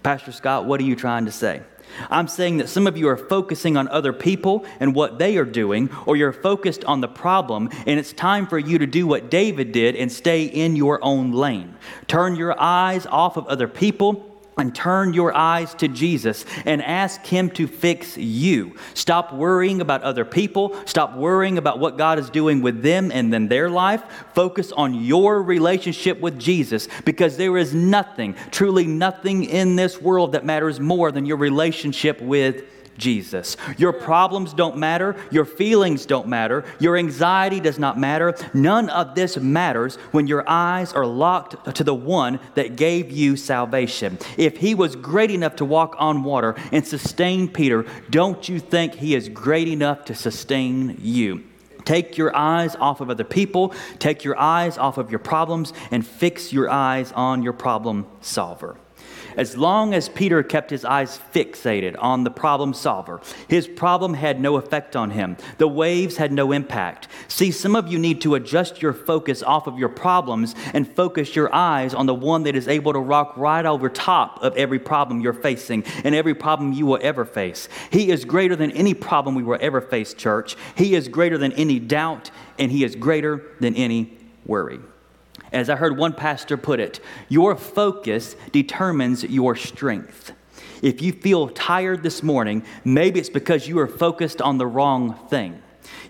Pastor 0.03 0.31
Scott, 0.31 0.65
what 0.65 0.79
are 0.79 0.83
you 0.83 0.95
trying 0.95 1.25
to 1.25 1.31
say? 1.31 1.61
I'm 2.09 2.27
saying 2.27 2.57
that 2.57 2.69
some 2.69 2.87
of 2.87 2.97
you 2.97 3.07
are 3.09 3.17
focusing 3.17 3.77
on 3.77 3.87
other 3.87 4.13
people 4.13 4.65
and 4.79 4.95
what 4.95 5.19
they 5.19 5.37
are 5.37 5.45
doing, 5.45 5.89
or 6.05 6.15
you're 6.15 6.33
focused 6.33 6.85
on 6.85 7.01
the 7.01 7.07
problem, 7.07 7.69
and 7.85 7.99
it's 7.99 8.13
time 8.13 8.47
for 8.47 8.57
you 8.57 8.79
to 8.79 8.87
do 8.87 9.05
what 9.05 9.29
David 9.29 9.71
did 9.71 9.95
and 9.95 10.11
stay 10.11 10.45
in 10.45 10.75
your 10.75 11.03
own 11.03 11.31
lane. 11.31 11.75
Turn 12.07 12.35
your 12.35 12.59
eyes 12.59 13.05
off 13.05 13.37
of 13.37 13.47
other 13.47 13.67
people 13.67 14.30
and 14.57 14.75
turn 14.75 15.13
your 15.13 15.35
eyes 15.35 15.73
to 15.75 15.87
Jesus 15.87 16.45
and 16.65 16.81
ask 16.81 17.25
Him 17.25 17.49
to 17.51 17.67
fix 17.67 18.17
you. 18.17 18.75
Stop 18.93 19.33
worrying 19.33 19.81
about 19.81 20.03
other 20.03 20.25
people. 20.25 20.75
Stop 20.85 21.15
worrying 21.15 21.57
about 21.57 21.79
what 21.79 21.97
God 21.97 22.19
is 22.19 22.29
doing 22.29 22.61
with 22.61 22.81
them 22.81 23.11
and 23.11 23.31
then 23.33 23.47
their 23.47 23.69
life. 23.69 24.03
Focus 24.33 24.71
on 24.71 24.93
your 24.93 25.41
relationship 25.41 26.19
with 26.19 26.39
Jesus 26.39 26.87
because 27.05 27.37
there 27.37 27.57
is 27.57 27.73
nothing, 27.73 28.35
truly 28.51 28.85
nothing 28.85 29.45
in 29.45 29.75
this 29.75 30.01
world 30.01 30.33
that 30.33 30.45
matters 30.45 30.79
more 30.79 31.11
than 31.11 31.25
your 31.25 31.37
relationship 31.37 32.21
with 32.21 32.63
Jesus. 32.97 33.57
Your 33.77 33.93
problems 33.93 34.53
don't 34.53 34.77
matter. 34.77 35.15
Your 35.31 35.45
feelings 35.45 36.05
don't 36.05 36.27
matter. 36.27 36.63
Your 36.79 36.97
anxiety 36.97 37.59
does 37.59 37.79
not 37.79 37.97
matter. 37.97 38.35
None 38.53 38.89
of 38.89 39.15
this 39.15 39.37
matters 39.37 39.95
when 40.11 40.27
your 40.27 40.43
eyes 40.47 40.93
are 40.93 41.05
locked 41.05 41.75
to 41.75 41.83
the 41.83 41.95
one 41.95 42.39
that 42.55 42.75
gave 42.75 43.11
you 43.11 43.35
salvation. 43.35 44.17
If 44.37 44.57
he 44.57 44.75
was 44.75 44.95
great 44.95 45.31
enough 45.31 45.55
to 45.57 45.65
walk 45.65 45.95
on 45.99 46.23
water 46.23 46.55
and 46.71 46.85
sustain 46.85 47.47
Peter, 47.47 47.85
don't 48.09 48.47
you 48.47 48.59
think 48.59 48.95
he 48.95 49.15
is 49.15 49.29
great 49.29 49.67
enough 49.67 50.05
to 50.05 50.15
sustain 50.15 50.97
you? 51.01 51.43
Take 51.85 52.17
your 52.17 52.35
eyes 52.35 52.75
off 52.75 53.01
of 53.01 53.09
other 53.09 53.23
people, 53.23 53.73
take 53.99 54.23
your 54.23 54.37
eyes 54.37 54.77
off 54.77 54.97
of 54.97 55.09
your 55.09 55.19
problems, 55.19 55.73
and 55.89 56.05
fix 56.05 56.53
your 56.53 56.69
eyes 56.69 57.11
on 57.13 57.43
your 57.43 57.53
problem 57.53 58.05
solver. 58.21 58.77
As 59.37 59.57
long 59.57 59.93
as 59.93 60.09
Peter 60.09 60.43
kept 60.43 60.69
his 60.69 60.85
eyes 60.85 61.19
fixated 61.33 61.95
on 61.99 62.23
the 62.23 62.31
problem 62.31 62.73
solver, 62.73 63.21
his 63.47 63.67
problem 63.67 64.13
had 64.13 64.39
no 64.39 64.57
effect 64.57 64.95
on 64.95 65.11
him. 65.11 65.37
The 65.57 65.67
waves 65.67 66.17
had 66.17 66.31
no 66.31 66.51
impact. 66.51 67.07
See, 67.27 67.51
some 67.51 67.75
of 67.75 67.91
you 67.91 67.99
need 67.99 68.21
to 68.21 68.35
adjust 68.35 68.81
your 68.81 68.93
focus 68.93 69.43
off 69.43 69.67
of 69.67 69.77
your 69.77 69.89
problems 69.89 70.55
and 70.73 70.91
focus 70.91 71.35
your 71.35 71.53
eyes 71.53 71.93
on 71.93 72.05
the 72.05 72.15
one 72.15 72.43
that 72.43 72.55
is 72.55 72.67
able 72.67 72.93
to 72.93 72.99
rock 72.99 73.33
right 73.37 73.65
over 73.65 73.89
top 73.89 74.41
of 74.43 74.55
every 74.57 74.79
problem 74.79 75.21
you're 75.21 75.33
facing 75.33 75.83
and 76.03 76.15
every 76.15 76.33
problem 76.33 76.73
you 76.73 76.85
will 76.85 76.99
ever 77.01 77.25
face. 77.25 77.69
He 77.91 78.11
is 78.11 78.25
greater 78.25 78.55
than 78.55 78.71
any 78.71 78.93
problem 78.93 79.35
we 79.35 79.43
will 79.43 79.57
ever 79.61 79.81
face, 79.81 80.13
church. 80.13 80.55
He 80.75 80.95
is 80.95 81.07
greater 81.07 81.37
than 81.37 81.51
any 81.53 81.79
doubt, 81.79 82.31
and 82.57 82.71
He 82.71 82.83
is 82.83 82.95
greater 82.95 83.43
than 83.59 83.75
any 83.75 84.17
worry. 84.45 84.79
As 85.51 85.69
I 85.69 85.75
heard 85.75 85.97
one 85.97 86.13
pastor 86.13 86.57
put 86.57 86.79
it, 86.79 86.99
your 87.27 87.55
focus 87.55 88.35
determines 88.51 89.23
your 89.23 89.55
strength. 89.55 90.31
If 90.81 91.01
you 91.01 91.11
feel 91.11 91.49
tired 91.49 92.03
this 92.03 92.23
morning, 92.23 92.63
maybe 92.83 93.19
it's 93.19 93.29
because 93.29 93.67
you 93.67 93.77
are 93.79 93.87
focused 93.87 94.41
on 94.41 94.57
the 94.57 94.65
wrong 94.65 95.15
thing. 95.27 95.61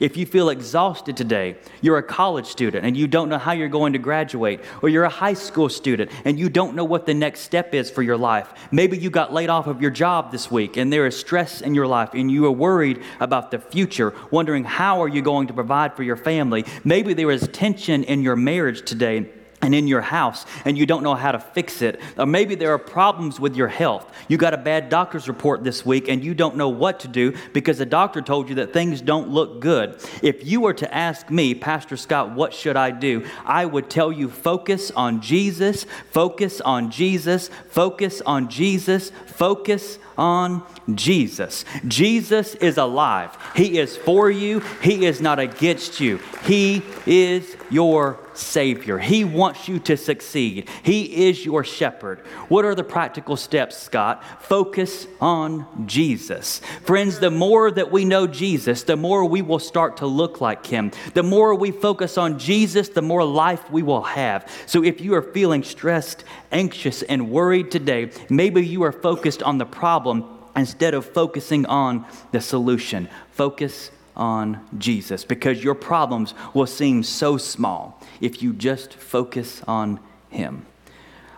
If 0.02 0.18
you 0.18 0.26
feel 0.26 0.50
exhausted 0.50 1.16
today, 1.16 1.58
you're 1.80 2.00
a 2.00 2.04
college 2.04 2.48
student 2.48 2.88
and 2.88 2.98
you 2.98 3.06
don't 3.06 3.30
know 3.30 3.38
how 3.38 3.52
you're 3.52 3.70
going 3.70 3.94
to 3.94 4.00
graduate, 4.00 4.62
or 4.82 4.90
you're 4.90 5.04
a 5.04 5.10
high 5.10 5.36
school 5.36 5.70
student 5.70 6.10
and 6.26 6.40
you 6.40 6.50
don't 6.50 6.76
know 6.76 6.84
what 6.84 7.06
the 7.06 7.14
next 7.14 7.42
step 7.42 7.76
is 7.76 7.92
for 7.92 8.02
your 8.02 8.18
life. 8.18 8.52
Maybe 8.72 8.98
you 8.98 9.12
got 9.12 9.32
laid 9.32 9.52
off 9.52 9.68
of 9.68 9.80
your 9.80 9.92
job 9.92 10.32
this 10.32 10.50
week 10.50 10.76
and 10.76 10.92
there 10.92 11.06
is 11.06 11.16
stress 11.16 11.62
in 11.62 11.76
your 11.76 11.86
life 11.86 12.16
and 12.16 12.32
you 12.32 12.48
are 12.48 12.52
worried 12.52 13.04
about 13.20 13.52
the 13.52 13.60
future, 13.60 14.16
wondering 14.32 14.64
how 14.64 15.04
are 15.04 15.08
you 15.08 15.22
going 15.22 15.46
to 15.46 15.54
provide 15.54 15.96
for 15.96 16.02
your 16.02 16.18
family. 16.18 16.66
Maybe 16.84 17.14
there 17.14 17.30
is 17.30 17.48
tension 17.50 18.04
in 18.04 18.24
your 18.24 18.36
marriage 18.36 18.84
today 18.84 19.30
and 19.62 19.76
in 19.76 19.88
your 19.88 20.02
house 20.02 20.46
and 20.66 20.78
you 20.78 20.86
don't 20.86 21.04
know 21.04 21.16
how 21.16 21.32
to 21.32 21.40
fix 21.40 21.82
it. 21.82 22.00
Or 22.18 22.26
maybe 22.26 22.56
there 22.56 22.74
are 22.74 22.80
problems 22.80 23.40
with 23.40 23.56
your 23.56 23.68
health. 23.68 24.12
You 24.28 24.38
got 24.38 24.54
a 24.54 24.58
bad 24.58 24.90
doctor's 24.90 25.28
report 25.28 25.64
this 25.64 25.86
week 25.86 26.08
and 26.08 26.24
you 26.24 26.34
don't 26.34 26.56
know 26.56 26.70
what 26.70 27.02
to 27.02 27.08
do 27.08 27.34
because 27.54 27.78
the 27.78 27.86
doctor 27.86 28.22
told 28.22 28.50
you 28.50 28.56
that 28.56 28.74
things 28.74 29.02
don't 29.02 29.30
look 29.30 29.60
good. 29.60 30.00
If 30.22 30.46
you 30.46 30.62
were 30.62 30.74
to 30.76 30.94
ask 30.94 31.30
me, 31.30 31.54
Pastor 31.54 31.98
Scott, 31.98 32.32
what 32.32 32.54
should 32.54 32.76
I 32.76 32.92
do? 32.92 33.26
I 33.46 33.66
would 33.66 33.90
tell 33.90 34.12
you 34.12 34.30
focus 34.30 34.92
on 34.92 35.22
Jesus, 35.22 35.86
focus 36.12 36.62
on 36.62 36.92
Jesus, 36.92 37.50
focus 37.70 38.22
on 38.22 38.50
Jesus, 38.50 39.12
focus 39.26 40.00
on 40.18 40.64
Jesus. 40.94 41.66
Jesus 41.88 42.56
is 42.56 42.78
alive. 42.78 43.38
He 43.56 43.78
is 43.78 43.98
for 43.98 44.30
you, 44.30 44.62
He 44.82 45.06
is 45.06 45.22
not 45.22 45.40
against 45.40 46.00
you. 46.00 46.20
He 46.44 46.84
is 47.06 47.56
your 47.70 48.20
Savior. 48.34 48.98
He 48.98 49.24
wants 49.24 49.68
you 49.68 49.80
to 49.80 49.98
succeed. 49.98 50.70
He 50.84 51.28
is 51.28 51.46
your 51.46 51.64
shepherd. 51.64 52.20
What 52.48 52.66
are 52.66 52.76
the 52.76 52.84
practical 52.84 53.38
steps, 53.38 53.78
Scott? 53.78 54.24
Focus 54.42 55.08
on 55.20 55.88
Jesus. 55.88 56.60
Friends, 56.84 57.20
the 57.20 57.32
more 57.32 57.72
that 57.72 57.92
we 57.92 58.06
know 58.06 58.28
Jesus, 58.28 58.84
the 58.84 58.96
more 58.96 59.26
we 59.26 59.42
will 59.42 59.60
start 59.60 59.98
to 59.98 60.08
look 60.08 60.42
like 60.42 60.66
Him. 60.66 60.92
The 61.14 61.24
more 61.24 61.56
we 61.56 61.72
focus 61.72 62.18
on 62.18 62.40
Jesus, 62.40 62.90
the 62.90 63.02
more 63.02 63.24
life 63.24 63.70
we 63.70 63.84
will 63.84 64.04
have. 64.04 64.50
So 64.66 64.84
if 64.84 65.02
you 65.02 65.14
are 65.16 65.22
feeling 65.22 65.64
stressed, 65.64 66.24
anxious, 66.52 67.04
and 67.04 67.32
worried 67.32 67.72
today, 67.72 68.12
maybe 68.30 68.66
you 68.66 68.84
are 68.84 68.92
focused 68.92 69.44
on 69.44 69.58
the 69.58 69.66
problem 69.66 70.41
instead 70.56 70.94
of 70.94 71.06
focusing 71.06 71.66
on 71.66 72.06
the 72.32 72.42
solution. 72.42 73.10
Focus 73.32 73.92
on 74.16 74.66
Jesus 74.78 75.24
because 75.24 75.64
your 75.64 75.76
problems 75.76 76.34
will 76.54 76.68
seem 76.68 77.04
so 77.04 77.38
small 77.38 78.00
if 78.20 78.42
you 78.42 78.54
just 78.54 78.94
focus 78.94 79.62
on 79.68 80.00
Him. 80.30 80.66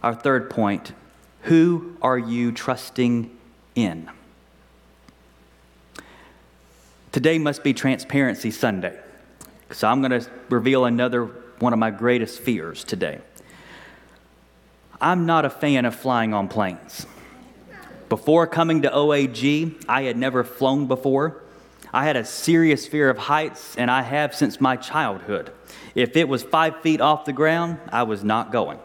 Our 0.02 0.14
third 0.14 0.50
point 0.50 0.94
who 1.44 1.98
are 2.02 2.18
you 2.18 2.54
trusting 2.54 3.30
in? 3.76 4.10
Today 7.12 7.38
must 7.38 7.64
be 7.64 7.74
Transparency 7.74 8.50
Sunday. 8.50 8.98
So 9.72 9.88
I'm 9.88 10.02
going 10.02 10.20
to 10.20 10.30
reveal 10.50 10.86
another 10.86 11.26
one 11.60 11.74
of 11.74 11.80
my 11.80 11.92
greatest 11.92 12.40
fears 12.40 12.84
today. 12.84 13.20
I'm 15.02 15.26
not 15.26 15.44
a 15.44 15.50
fan 15.50 15.86
of 15.86 15.96
flying 15.96 16.34
on 16.34 16.48
planes. 16.48 17.06
Before 18.14 18.46
coming 18.46 18.84
to 18.84 18.92
OAG, 18.92 19.86
I 19.90 20.04
had 20.04 20.18
never 20.18 20.44
flown 20.44 20.86
before. 20.86 21.42
I 21.92 22.06
had 22.06 22.16
a 22.16 22.24
serious 22.24 22.86
fear 22.86 23.10
of 23.10 23.18
heights, 23.18 23.76
and 23.76 23.90
I 23.90 24.04
have 24.04 24.36
since 24.36 24.62
my 24.62 24.76
childhood. 24.76 25.52
If 25.96 26.16
it 26.16 26.30
was 26.30 26.44
five 26.44 26.80
feet 26.82 27.02
off 27.02 27.26
the 27.26 27.34
ground, 27.34 27.80
I 27.90 28.04
was 28.04 28.24
not 28.24 28.52
going. 28.52 28.78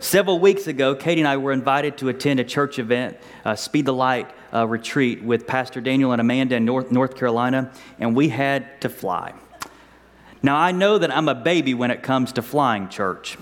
Several 0.00 0.38
weeks 0.38 0.66
ago, 0.66 0.94
Katie 0.94 1.22
and 1.22 1.28
I 1.28 1.38
were 1.38 1.52
invited 1.52 1.96
to 1.96 2.10
attend 2.10 2.38
a 2.38 2.44
church 2.44 2.78
event, 2.78 3.16
a 3.46 3.56
Speed 3.56 3.86
the 3.86 3.94
Light 3.94 4.30
uh, 4.52 4.68
retreat 4.68 5.22
with 5.22 5.46
Pastor 5.46 5.80
Daniel 5.80 6.12
and 6.12 6.20
Amanda 6.20 6.56
in 6.56 6.66
North, 6.66 6.92
North 6.92 7.16
Carolina, 7.16 7.72
and 7.98 8.14
we 8.14 8.28
had 8.28 8.78
to 8.82 8.90
fly. 8.90 9.32
Now, 10.42 10.58
I 10.58 10.72
know 10.72 10.98
that 10.98 11.10
I'm 11.10 11.30
a 11.30 11.34
baby 11.34 11.72
when 11.72 11.90
it 11.90 12.02
comes 12.02 12.34
to 12.34 12.42
flying, 12.42 12.90
church. 12.90 13.38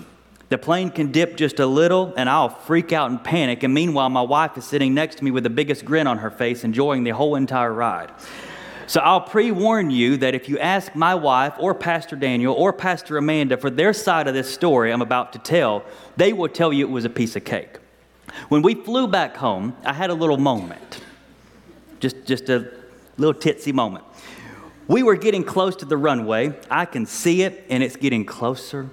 The 0.49 0.57
plane 0.57 0.89
can 0.89 1.11
dip 1.11 1.37
just 1.37 1.59
a 1.59 1.65
little, 1.67 2.11
and 2.17 2.27
I'll 2.27 2.49
freak 2.49 2.91
out 2.91 3.11
and 3.11 3.23
panic. 3.23 3.61
And 3.61 3.71
meanwhile, 3.71 4.09
my 4.09 4.23
wife 4.23 4.57
is 4.57 4.65
sitting 4.65 4.95
next 4.95 5.19
to 5.19 5.23
me 5.23 5.29
with 5.29 5.43
the 5.43 5.49
biggest 5.49 5.85
grin 5.85 6.07
on 6.07 6.17
her 6.17 6.31
face, 6.31 6.63
enjoying 6.63 7.03
the 7.03 7.11
whole 7.11 7.35
entire 7.35 7.71
ride. 7.71 8.11
So 8.87 8.99
I'll 9.01 9.21
pre 9.21 9.51
warn 9.51 9.91
you 9.91 10.17
that 10.17 10.33
if 10.33 10.49
you 10.49 10.57
ask 10.57 10.95
my 10.95 11.13
wife 11.13 11.53
or 11.59 11.75
Pastor 11.75 12.15
Daniel 12.15 12.55
or 12.55 12.73
Pastor 12.73 13.19
Amanda 13.19 13.55
for 13.57 13.69
their 13.69 13.93
side 13.93 14.27
of 14.27 14.33
this 14.33 14.51
story 14.51 14.91
I'm 14.91 15.03
about 15.03 15.33
to 15.33 15.39
tell, 15.39 15.83
they 16.17 16.33
will 16.33 16.49
tell 16.49 16.73
you 16.73 16.87
it 16.87 16.89
was 16.89 17.05
a 17.05 17.09
piece 17.11 17.35
of 17.35 17.45
cake. 17.45 17.77
When 18.47 18.63
we 18.63 18.73
flew 18.73 19.07
back 19.07 19.37
home, 19.37 19.75
I 19.85 19.93
had 19.93 20.09
a 20.09 20.15
little 20.15 20.37
moment, 20.37 21.01
just, 21.99 22.25
just 22.25 22.49
a 22.49 22.71
little 23.17 23.39
titsy 23.39 23.71
moment. 23.71 24.05
We 24.87 25.03
were 25.03 25.15
getting 25.15 25.43
close 25.43 25.75
to 25.77 25.85
the 25.85 25.97
runway. 25.97 26.57
I 26.71 26.85
can 26.85 27.05
see 27.05 27.43
it, 27.43 27.65
and 27.69 27.83
it's 27.83 27.95
getting 27.95 28.25
closer 28.25 28.89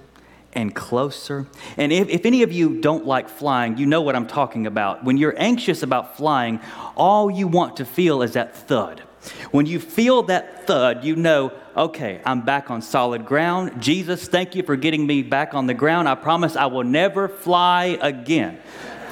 and 0.53 0.73
closer. 0.73 1.47
And 1.77 1.91
if, 1.91 2.09
if 2.09 2.25
any 2.25 2.43
of 2.43 2.51
you 2.51 2.81
don't 2.81 3.05
like 3.05 3.29
flying, 3.29 3.77
you 3.77 3.85
know 3.85 4.01
what 4.01 4.15
I'm 4.15 4.27
talking 4.27 4.65
about. 4.65 5.03
When 5.03 5.17
you're 5.17 5.35
anxious 5.37 5.83
about 5.83 6.17
flying, 6.17 6.59
all 6.95 7.29
you 7.29 7.47
want 7.47 7.77
to 7.77 7.85
feel 7.85 8.21
is 8.21 8.33
that 8.33 8.55
thud. 8.55 9.03
When 9.51 9.65
you 9.65 9.79
feel 9.79 10.23
that 10.23 10.67
thud, 10.67 11.03
you 11.03 11.15
know, 11.15 11.51
okay, 11.75 12.21
I'm 12.25 12.41
back 12.41 12.71
on 12.71 12.81
solid 12.81 13.25
ground. 13.25 13.81
Jesus, 13.81 14.27
thank 14.27 14.55
you 14.55 14.63
for 14.63 14.75
getting 14.75 15.05
me 15.05 15.21
back 15.21 15.53
on 15.53 15.67
the 15.67 15.73
ground. 15.73 16.07
I 16.07 16.15
promise 16.15 16.55
I 16.55 16.67
will 16.67 16.83
never 16.83 17.27
fly 17.27 17.97
again. 18.01 18.59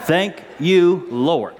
Thank 0.04 0.44
you, 0.60 1.08
Lord. 1.10 1.56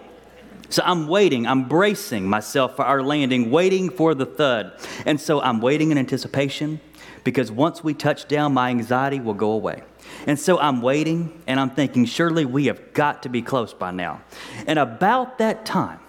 So 0.70 0.82
I'm 0.84 1.08
waiting, 1.08 1.46
I'm 1.46 1.68
bracing 1.68 2.28
myself 2.28 2.76
for 2.76 2.84
our 2.84 3.04
landing, 3.04 3.52
waiting 3.52 3.90
for 3.90 4.16
the 4.16 4.26
thud. 4.26 4.74
And 5.06 5.22
so 5.22 5.40
I'm 5.40 5.62
waiting 5.62 5.92
in 5.92 5.98
anticipation 5.98 6.80
because 7.26 7.52
once 7.52 7.84
we 7.84 7.94
touch 7.94 8.28
down, 8.30 8.54
my 8.54 8.70
anxiety 8.70 9.20
will 9.20 9.34
go 9.34 9.52
away. 9.52 9.82
And 10.28 10.40
so 10.40 10.58
I'm 10.60 10.82
waiting 10.82 11.42
and 11.48 11.60
I'm 11.60 11.72
thinking, 11.72 12.06
surely 12.06 12.46
we 12.46 12.68
have 12.68 12.94
got 12.94 13.24
to 13.24 13.30
be 13.30 13.42
close 13.42 13.74
by 13.74 13.92
now. 13.92 14.22
And 14.68 14.80
about 14.80 15.40
that 15.40 15.66
time, 15.66 16.00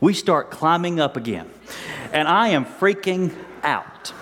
we 0.00 0.14
start 0.14 0.50
climbing 0.50 1.00
up 1.00 1.16
again. 1.16 1.50
And 2.12 2.28
I 2.28 2.48
am 2.48 2.64
freaking 2.64 3.34
out. 3.62 4.12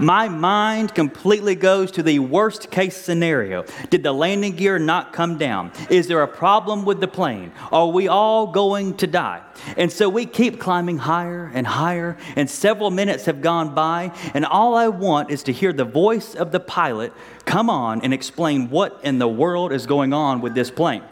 My 0.00 0.28
mind 0.28 0.92
completely 0.92 1.54
goes 1.54 1.92
to 1.92 2.02
the 2.02 2.18
worst 2.18 2.70
case 2.72 2.96
scenario. 2.96 3.64
Did 3.90 4.02
the 4.02 4.12
landing 4.12 4.56
gear 4.56 4.78
not 4.78 5.12
come 5.12 5.38
down? 5.38 5.70
Is 5.88 6.08
there 6.08 6.22
a 6.22 6.28
problem 6.28 6.84
with 6.84 7.00
the 7.00 7.06
plane? 7.06 7.52
Are 7.70 7.86
we 7.86 8.08
all 8.08 8.48
going 8.48 8.96
to 8.96 9.06
die? 9.06 9.42
And 9.76 9.92
so 9.92 10.08
we 10.08 10.26
keep 10.26 10.58
climbing 10.58 10.98
higher 10.98 11.50
and 11.54 11.64
higher, 11.64 12.16
and 12.34 12.50
several 12.50 12.90
minutes 12.90 13.26
have 13.26 13.40
gone 13.40 13.74
by, 13.74 14.12
and 14.34 14.44
all 14.44 14.74
I 14.74 14.88
want 14.88 15.30
is 15.30 15.44
to 15.44 15.52
hear 15.52 15.72
the 15.72 15.84
voice 15.84 16.34
of 16.34 16.50
the 16.50 16.60
pilot 16.60 17.12
come 17.44 17.70
on 17.70 18.02
and 18.02 18.12
explain 18.12 18.70
what 18.70 19.00
in 19.04 19.18
the 19.18 19.28
world 19.28 19.72
is 19.72 19.86
going 19.86 20.12
on 20.12 20.40
with 20.40 20.54
this 20.54 20.70
plane. 20.70 21.02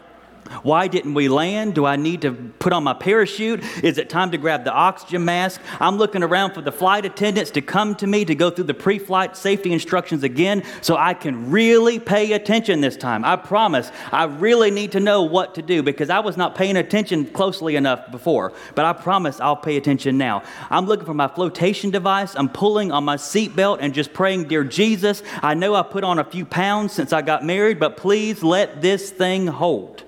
Why 0.61 0.87
didn't 0.87 1.13
we 1.13 1.29
land? 1.29 1.75
Do 1.75 1.85
I 1.85 1.95
need 1.95 2.21
to 2.21 2.31
put 2.31 2.73
on 2.73 2.83
my 2.83 2.93
parachute? 2.93 3.63
Is 3.83 3.97
it 3.97 4.09
time 4.09 4.31
to 4.31 4.37
grab 4.37 4.63
the 4.63 4.71
oxygen 4.71 5.25
mask? 5.25 5.61
I'm 5.79 5.97
looking 5.97 6.23
around 6.23 6.53
for 6.53 6.61
the 6.61 6.71
flight 6.71 7.05
attendants 7.05 7.51
to 7.51 7.61
come 7.61 7.95
to 7.95 8.07
me 8.07 8.25
to 8.25 8.35
go 8.35 8.49
through 8.49 8.65
the 8.65 8.73
pre 8.73 8.99
flight 8.99 9.35
safety 9.35 9.71
instructions 9.71 10.23
again 10.23 10.63
so 10.81 10.95
I 10.95 11.13
can 11.13 11.51
really 11.51 11.99
pay 11.99 12.33
attention 12.33 12.81
this 12.81 12.97
time. 12.97 13.25
I 13.25 13.35
promise 13.35 13.91
I 14.11 14.25
really 14.25 14.71
need 14.71 14.91
to 14.93 14.99
know 14.99 15.23
what 15.23 15.55
to 15.55 15.61
do 15.61 15.83
because 15.83 16.09
I 16.09 16.19
was 16.19 16.37
not 16.37 16.55
paying 16.55 16.77
attention 16.77 17.25
closely 17.25 17.75
enough 17.75 18.11
before, 18.11 18.53
but 18.75 18.85
I 18.85 18.93
promise 18.93 19.39
I'll 19.39 19.55
pay 19.55 19.77
attention 19.77 20.17
now. 20.17 20.43
I'm 20.69 20.85
looking 20.85 21.05
for 21.05 21.13
my 21.13 21.27
flotation 21.27 21.89
device. 21.89 22.35
I'm 22.35 22.49
pulling 22.49 22.91
on 22.91 23.03
my 23.03 23.17
seatbelt 23.17 23.77
and 23.81 23.93
just 23.93 24.13
praying, 24.13 24.47
Dear 24.47 24.63
Jesus, 24.63 25.23
I 25.41 25.53
know 25.53 25.75
I 25.75 25.83
put 25.83 26.03
on 26.03 26.19
a 26.19 26.23
few 26.23 26.45
pounds 26.45 26.93
since 26.93 27.13
I 27.13 27.21
got 27.21 27.43
married, 27.45 27.79
but 27.79 27.97
please 27.97 28.43
let 28.43 28.81
this 28.81 29.09
thing 29.09 29.47
hold. 29.47 30.03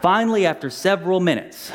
Finally, 0.00 0.44
after 0.44 0.68
several 0.68 1.20
minutes, 1.20 1.72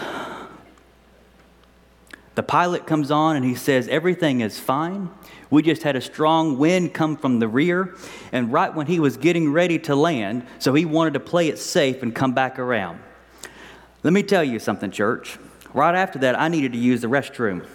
the 2.35 2.43
pilot 2.43 2.85
comes 2.85 3.09
on 3.09 3.35
and 3.35 3.43
he 3.43 3.55
says, 3.55 3.87
Everything 3.87 4.41
is 4.41 4.59
fine. 4.59 5.09
We 5.49 5.63
just 5.63 5.83
had 5.83 5.95
a 5.95 6.01
strong 6.01 6.57
wind 6.57 6.93
come 6.93 7.17
from 7.17 7.39
the 7.39 7.47
rear, 7.47 7.95
and 8.31 8.53
right 8.53 8.73
when 8.73 8.87
he 8.87 8.99
was 8.99 9.17
getting 9.17 9.51
ready 9.51 9.79
to 9.79 9.95
land, 9.95 10.45
so 10.59 10.73
he 10.73 10.85
wanted 10.85 11.15
to 11.15 11.19
play 11.19 11.49
it 11.49 11.57
safe 11.57 12.03
and 12.03 12.15
come 12.15 12.33
back 12.33 12.59
around. 12.59 13.01
Let 14.03 14.13
me 14.13 14.23
tell 14.23 14.43
you 14.43 14.59
something, 14.59 14.91
church. 14.91 15.37
Right 15.73 15.95
after 15.95 16.19
that, 16.19 16.39
I 16.39 16.47
needed 16.47 16.73
to 16.73 16.77
use 16.77 17.01
the 17.01 17.07
restroom. 17.07 17.65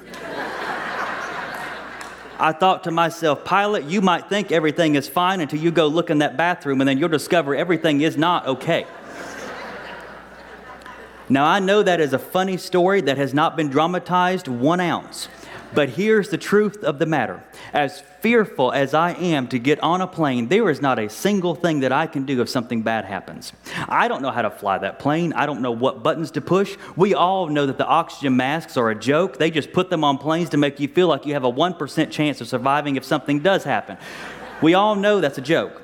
I 2.38 2.52
thought 2.52 2.84
to 2.84 2.90
myself, 2.90 3.44
Pilot, 3.44 3.84
you 3.84 4.00
might 4.00 4.28
think 4.28 4.52
everything 4.52 4.94
is 4.94 5.08
fine 5.08 5.40
until 5.40 5.60
you 5.60 5.70
go 5.70 5.88
look 5.88 6.08
in 6.08 6.18
that 6.18 6.36
bathroom, 6.36 6.80
and 6.80 6.88
then 6.88 6.98
you'll 6.98 7.08
discover 7.08 7.54
everything 7.54 8.00
is 8.00 8.16
not 8.16 8.46
okay. 8.46 8.86
Now, 11.28 11.44
I 11.44 11.58
know 11.58 11.82
that 11.82 12.00
is 12.00 12.12
a 12.12 12.18
funny 12.18 12.56
story 12.56 13.00
that 13.00 13.18
has 13.18 13.34
not 13.34 13.56
been 13.56 13.68
dramatized 13.68 14.46
one 14.46 14.80
ounce. 14.80 15.28
But 15.74 15.90
here's 15.90 16.28
the 16.28 16.38
truth 16.38 16.84
of 16.84 16.98
the 16.98 17.06
matter. 17.06 17.42
As 17.72 18.00
fearful 18.20 18.72
as 18.72 18.94
I 18.94 19.12
am 19.12 19.48
to 19.48 19.58
get 19.58 19.80
on 19.82 20.00
a 20.00 20.06
plane, 20.06 20.48
there 20.48 20.70
is 20.70 20.80
not 20.80 20.98
a 20.98 21.10
single 21.10 21.54
thing 21.54 21.80
that 21.80 21.92
I 21.92 22.06
can 22.06 22.24
do 22.24 22.40
if 22.40 22.48
something 22.48 22.82
bad 22.82 23.04
happens. 23.04 23.52
I 23.88 24.06
don't 24.08 24.22
know 24.22 24.30
how 24.30 24.42
to 24.42 24.50
fly 24.50 24.78
that 24.78 24.98
plane. 24.98 25.32
I 25.32 25.44
don't 25.44 25.60
know 25.60 25.72
what 25.72 26.02
buttons 26.02 26.30
to 26.32 26.40
push. 26.40 26.76
We 26.94 27.14
all 27.14 27.48
know 27.48 27.66
that 27.66 27.78
the 27.78 27.86
oxygen 27.86 28.36
masks 28.36 28.76
are 28.76 28.90
a 28.90 28.94
joke. 28.94 29.38
They 29.38 29.50
just 29.50 29.72
put 29.72 29.90
them 29.90 30.04
on 30.04 30.18
planes 30.18 30.50
to 30.50 30.56
make 30.56 30.78
you 30.78 30.88
feel 30.88 31.08
like 31.08 31.26
you 31.26 31.34
have 31.34 31.44
a 31.44 31.52
1% 31.52 32.10
chance 32.10 32.40
of 32.40 32.48
surviving 32.48 32.96
if 32.96 33.04
something 33.04 33.40
does 33.40 33.64
happen. 33.64 33.98
We 34.62 34.74
all 34.74 34.94
know 34.94 35.20
that's 35.20 35.38
a 35.38 35.42
joke. 35.42 35.82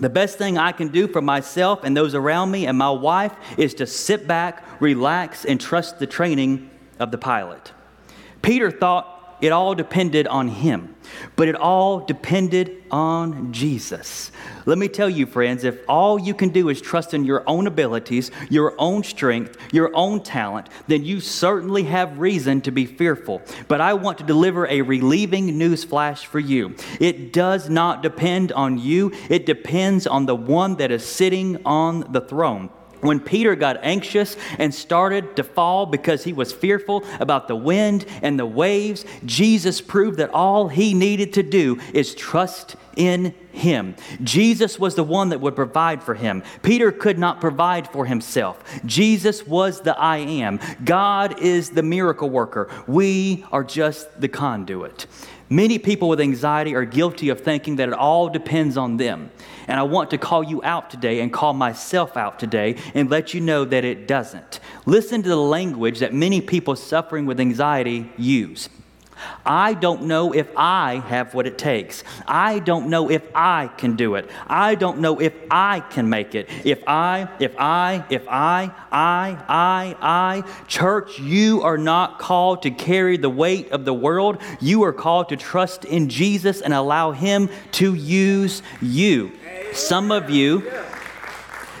The 0.00 0.08
best 0.08 0.38
thing 0.38 0.58
I 0.58 0.72
can 0.72 0.88
do 0.88 1.08
for 1.08 1.20
myself 1.20 1.80
and 1.82 1.96
those 1.96 2.14
around 2.14 2.50
me 2.50 2.66
and 2.66 2.78
my 2.78 2.90
wife 2.90 3.32
is 3.56 3.74
to 3.74 3.86
sit 3.86 4.26
back, 4.26 4.64
relax, 4.80 5.44
and 5.44 5.60
trust 5.60 5.98
the 5.98 6.06
training 6.06 6.70
of 6.98 7.10
the 7.10 7.18
pilot. 7.18 7.72
Peter 8.42 8.70
thought 8.70 9.17
it 9.40 9.52
all 9.52 9.74
depended 9.74 10.26
on 10.26 10.48
him, 10.48 10.96
but 11.36 11.48
it 11.48 11.54
all 11.54 12.00
depended 12.00 12.82
on 12.90 13.52
Jesus. 13.52 14.32
Let 14.66 14.78
me 14.78 14.88
tell 14.88 15.08
you, 15.08 15.26
friends, 15.26 15.64
if 15.64 15.78
all 15.88 16.18
you 16.18 16.34
can 16.34 16.50
do 16.50 16.68
is 16.68 16.80
trust 16.80 17.14
in 17.14 17.24
your 17.24 17.42
own 17.46 17.66
abilities, 17.66 18.30
your 18.50 18.74
own 18.78 19.02
strength, 19.04 19.56
your 19.72 19.90
own 19.94 20.22
talent, 20.22 20.68
then 20.86 21.04
you 21.04 21.20
certainly 21.20 21.84
have 21.84 22.18
reason 22.18 22.60
to 22.62 22.70
be 22.70 22.86
fearful. 22.86 23.42
But 23.68 23.80
I 23.80 23.94
want 23.94 24.18
to 24.18 24.24
deliver 24.24 24.66
a 24.66 24.82
relieving 24.82 25.58
news 25.58 25.84
flash 25.84 26.26
for 26.26 26.38
you. 26.38 26.74
It 27.00 27.32
does 27.32 27.68
not 27.68 28.02
depend 28.02 28.52
on 28.52 28.78
you, 28.78 29.12
it 29.28 29.46
depends 29.46 30.06
on 30.06 30.26
the 30.26 30.36
one 30.36 30.76
that 30.76 30.90
is 30.90 31.04
sitting 31.04 31.60
on 31.64 32.12
the 32.12 32.20
throne. 32.20 32.70
When 33.00 33.20
Peter 33.20 33.54
got 33.54 33.78
anxious 33.82 34.36
and 34.58 34.74
started 34.74 35.36
to 35.36 35.44
fall 35.44 35.86
because 35.86 36.24
he 36.24 36.32
was 36.32 36.52
fearful 36.52 37.04
about 37.20 37.48
the 37.48 37.56
wind 37.56 38.04
and 38.22 38.38
the 38.38 38.46
waves, 38.46 39.04
Jesus 39.24 39.80
proved 39.80 40.18
that 40.18 40.30
all 40.30 40.68
he 40.68 40.94
needed 40.94 41.32
to 41.34 41.42
do 41.42 41.80
is 41.94 42.14
trust 42.14 42.76
in 42.96 43.34
him. 43.52 43.94
Jesus 44.22 44.78
was 44.78 44.94
the 44.94 45.04
one 45.04 45.28
that 45.28 45.40
would 45.40 45.54
provide 45.54 46.02
for 46.02 46.14
him. 46.14 46.42
Peter 46.62 46.90
could 46.90 47.18
not 47.18 47.40
provide 47.40 47.88
for 47.88 48.06
himself. 48.06 48.62
Jesus 48.84 49.46
was 49.46 49.80
the 49.80 49.98
I 49.98 50.18
am. 50.18 50.58
God 50.84 51.40
is 51.40 51.70
the 51.70 51.82
miracle 51.82 52.28
worker. 52.28 52.68
We 52.86 53.44
are 53.52 53.64
just 53.64 54.20
the 54.20 54.28
conduit. 54.28 55.06
Many 55.50 55.78
people 55.78 56.08
with 56.10 56.20
anxiety 56.20 56.74
are 56.74 56.84
guilty 56.84 57.30
of 57.30 57.40
thinking 57.40 57.76
that 57.76 57.88
it 57.88 57.94
all 57.94 58.28
depends 58.28 58.76
on 58.76 58.98
them. 58.98 59.30
And 59.66 59.80
I 59.80 59.82
want 59.82 60.10
to 60.10 60.18
call 60.18 60.42
you 60.42 60.62
out 60.62 60.90
today 60.90 61.20
and 61.20 61.32
call 61.32 61.54
myself 61.54 62.16
out 62.16 62.38
today 62.38 62.76
and 62.94 63.10
let 63.10 63.32
you 63.32 63.40
know 63.40 63.64
that 63.64 63.84
it 63.84 64.06
doesn't. 64.06 64.60
Listen 64.84 65.22
to 65.22 65.28
the 65.28 65.36
language 65.36 66.00
that 66.00 66.12
many 66.12 66.42
people 66.42 66.76
suffering 66.76 67.24
with 67.24 67.40
anxiety 67.40 68.12
use. 68.18 68.68
I 69.44 69.74
don't 69.74 70.02
know 70.02 70.32
if 70.32 70.48
I 70.56 70.96
have 71.06 71.34
what 71.34 71.46
it 71.46 71.58
takes. 71.58 72.04
I 72.26 72.58
don't 72.58 72.88
know 72.88 73.10
if 73.10 73.22
I 73.34 73.68
can 73.78 73.96
do 73.96 74.14
it. 74.14 74.30
I 74.46 74.74
don't 74.74 74.98
know 74.98 75.20
if 75.20 75.34
I 75.50 75.80
can 75.80 76.08
make 76.08 76.34
it. 76.34 76.48
If 76.64 76.82
I, 76.86 77.28
if 77.38 77.54
I, 77.58 78.04
if 78.10 78.26
I, 78.28 78.72
I, 78.90 79.38
I, 79.48 79.96
I. 80.00 80.64
Church, 80.66 81.18
you 81.18 81.62
are 81.62 81.78
not 81.78 82.18
called 82.18 82.62
to 82.62 82.70
carry 82.70 83.16
the 83.16 83.30
weight 83.30 83.70
of 83.72 83.84
the 83.84 83.94
world. 83.94 84.38
You 84.60 84.82
are 84.84 84.92
called 84.92 85.28
to 85.30 85.36
trust 85.36 85.84
in 85.84 86.08
Jesus 86.08 86.60
and 86.60 86.74
allow 86.74 87.12
Him 87.12 87.48
to 87.72 87.94
use 87.94 88.62
you. 88.80 89.32
Some 89.72 90.10
of 90.10 90.30
you 90.30 90.70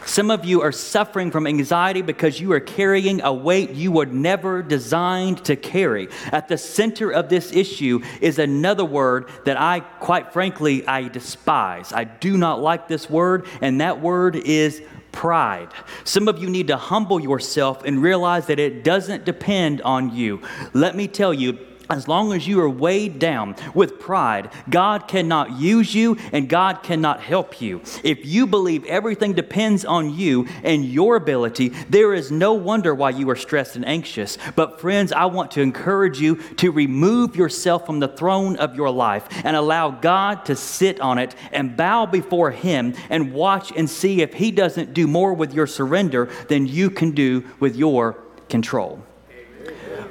some 0.08 0.30
of 0.30 0.44
you 0.44 0.62
are 0.62 0.72
suffering 0.72 1.30
from 1.30 1.46
anxiety 1.46 2.00
because 2.00 2.40
you 2.40 2.50
are 2.52 2.60
carrying 2.60 3.20
a 3.20 3.32
weight 3.32 3.70
you 3.70 3.92
were 3.92 4.06
never 4.06 4.62
designed 4.62 5.44
to 5.44 5.54
carry. 5.54 6.08
At 6.32 6.48
the 6.48 6.56
center 6.56 7.10
of 7.10 7.28
this 7.28 7.52
issue 7.52 8.00
is 8.22 8.38
another 8.38 8.86
word 8.86 9.28
that 9.44 9.60
I, 9.60 9.80
quite 9.80 10.32
frankly, 10.32 10.86
I 10.86 11.08
despise. 11.08 11.92
I 11.92 12.04
do 12.04 12.38
not 12.38 12.62
like 12.62 12.88
this 12.88 13.10
word, 13.10 13.46
and 13.60 13.82
that 13.82 14.00
word 14.00 14.34
is 14.34 14.80
pride. 15.12 15.68
Some 16.04 16.26
of 16.26 16.38
you 16.38 16.48
need 16.48 16.68
to 16.68 16.76
humble 16.76 17.20
yourself 17.20 17.84
and 17.84 18.02
realize 18.02 18.46
that 18.46 18.58
it 18.58 18.84
doesn't 18.84 19.24
depend 19.24 19.82
on 19.82 20.14
you. 20.14 20.40
Let 20.72 20.96
me 20.96 21.06
tell 21.06 21.34
you, 21.34 21.58
as 21.90 22.06
long 22.06 22.32
as 22.32 22.46
you 22.46 22.60
are 22.60 22.68
weighed 22.68 23.18
down 23.18 23.56
with 23.74 23.98
pride, 23.98 24.50
God 24.68 25.08
cannot 25.08 25.58
use 25.58 25.94
you 25.94 26.16
and 26.32 26.48
God 26.48 26.82
cannot 26.82 27.20
help 27.20 27.60
you. 27.60 27.80
If 28.04 28.26
you 28.26 28.46
believe 28.46 28.84
everything 28.84 29.32
depends 29.32 29.84
on 29.84 30.14
you 30.14 30.46
and 30.62 30.84
your 30.84 31.16
ability, 31.16 31.70
there 31.88 32.12
is 32.12 32.30
no 32.30 32.52
wonder 32.52 32.94
why 32.94 33.10
you 33.10 33.28
are 33.30 33.36
stressed 33.36 33.76
and 33.76 33.86
anxious. 33.86 34.36
But, 34.54 34.80
friends, 34.80 35.12
I 35.12 35.24
want 35.26 35.50
to 35.52 35.62
encourage 35.62 36.20
you 36.20 36.36
to 36.56 36.70
remove 36.70 37.36
yourself 37.36 37.86
from 37.86 38.00
the 38.00 38.08
throne 38.08 38.56
of 38.56 38.76
your 38.76 38.90
life 38.90 39.26
and 39.44 39.56
allow 39.56 39.90
God 39.90 40.44
to 40.46 40.56
sit 40.56 41.00
on 41.00 41.18
it 41.18 41.34
and 41.52 41.76
bow 41.76 42.06
before 42.06 42.50
Him 42.50 42.94
and 43.08 43.32
watch 43.32 43.72
and 43.74 43.88
see 43.88 44.20
if 44.20 44.34
He 44.34 44.50
doesn't 44.50 44.92
do 44.92 45.06
more 45.06 45.32
with 45.32 45.54
your 45.54 45.66
surrender 45.66 46.26
than 46.48 46.66
you 46.66 46.90
can 46.90 47.12
do 47.12 47.44
with 47.60 47.76
your 47.76 48.18
control. 48.48 49.02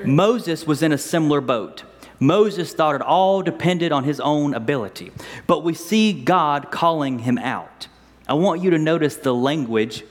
Moses 0.05 0.65
was 0.65 0.83
in 0.83 0.91
a 0.91 0.97
similar 0.97 1.41
boat. 1.41 1.83
Moses 2.19 2.73
thought 2.73 2.95
it 2.95 3.01
all 3.01 3.41
depended 3.41 3.91
on 3.91 4.03
his 4.03 4.19
own 4.19 4.53
ability, 4.53 5.11
but 5.45 5.63
we 5.63 5.73
see 5.73 6.13
God 6.13 6.71
calling 6.71 7.19
him 7.19 7.37
out. 7.37 7.87
I 8.27 8.33
want 8.33 8.61
you 8.61 8.71
to 8.71 8.77
notice 8.77 9.15
the 9.17 9.33
language 9.33 10.03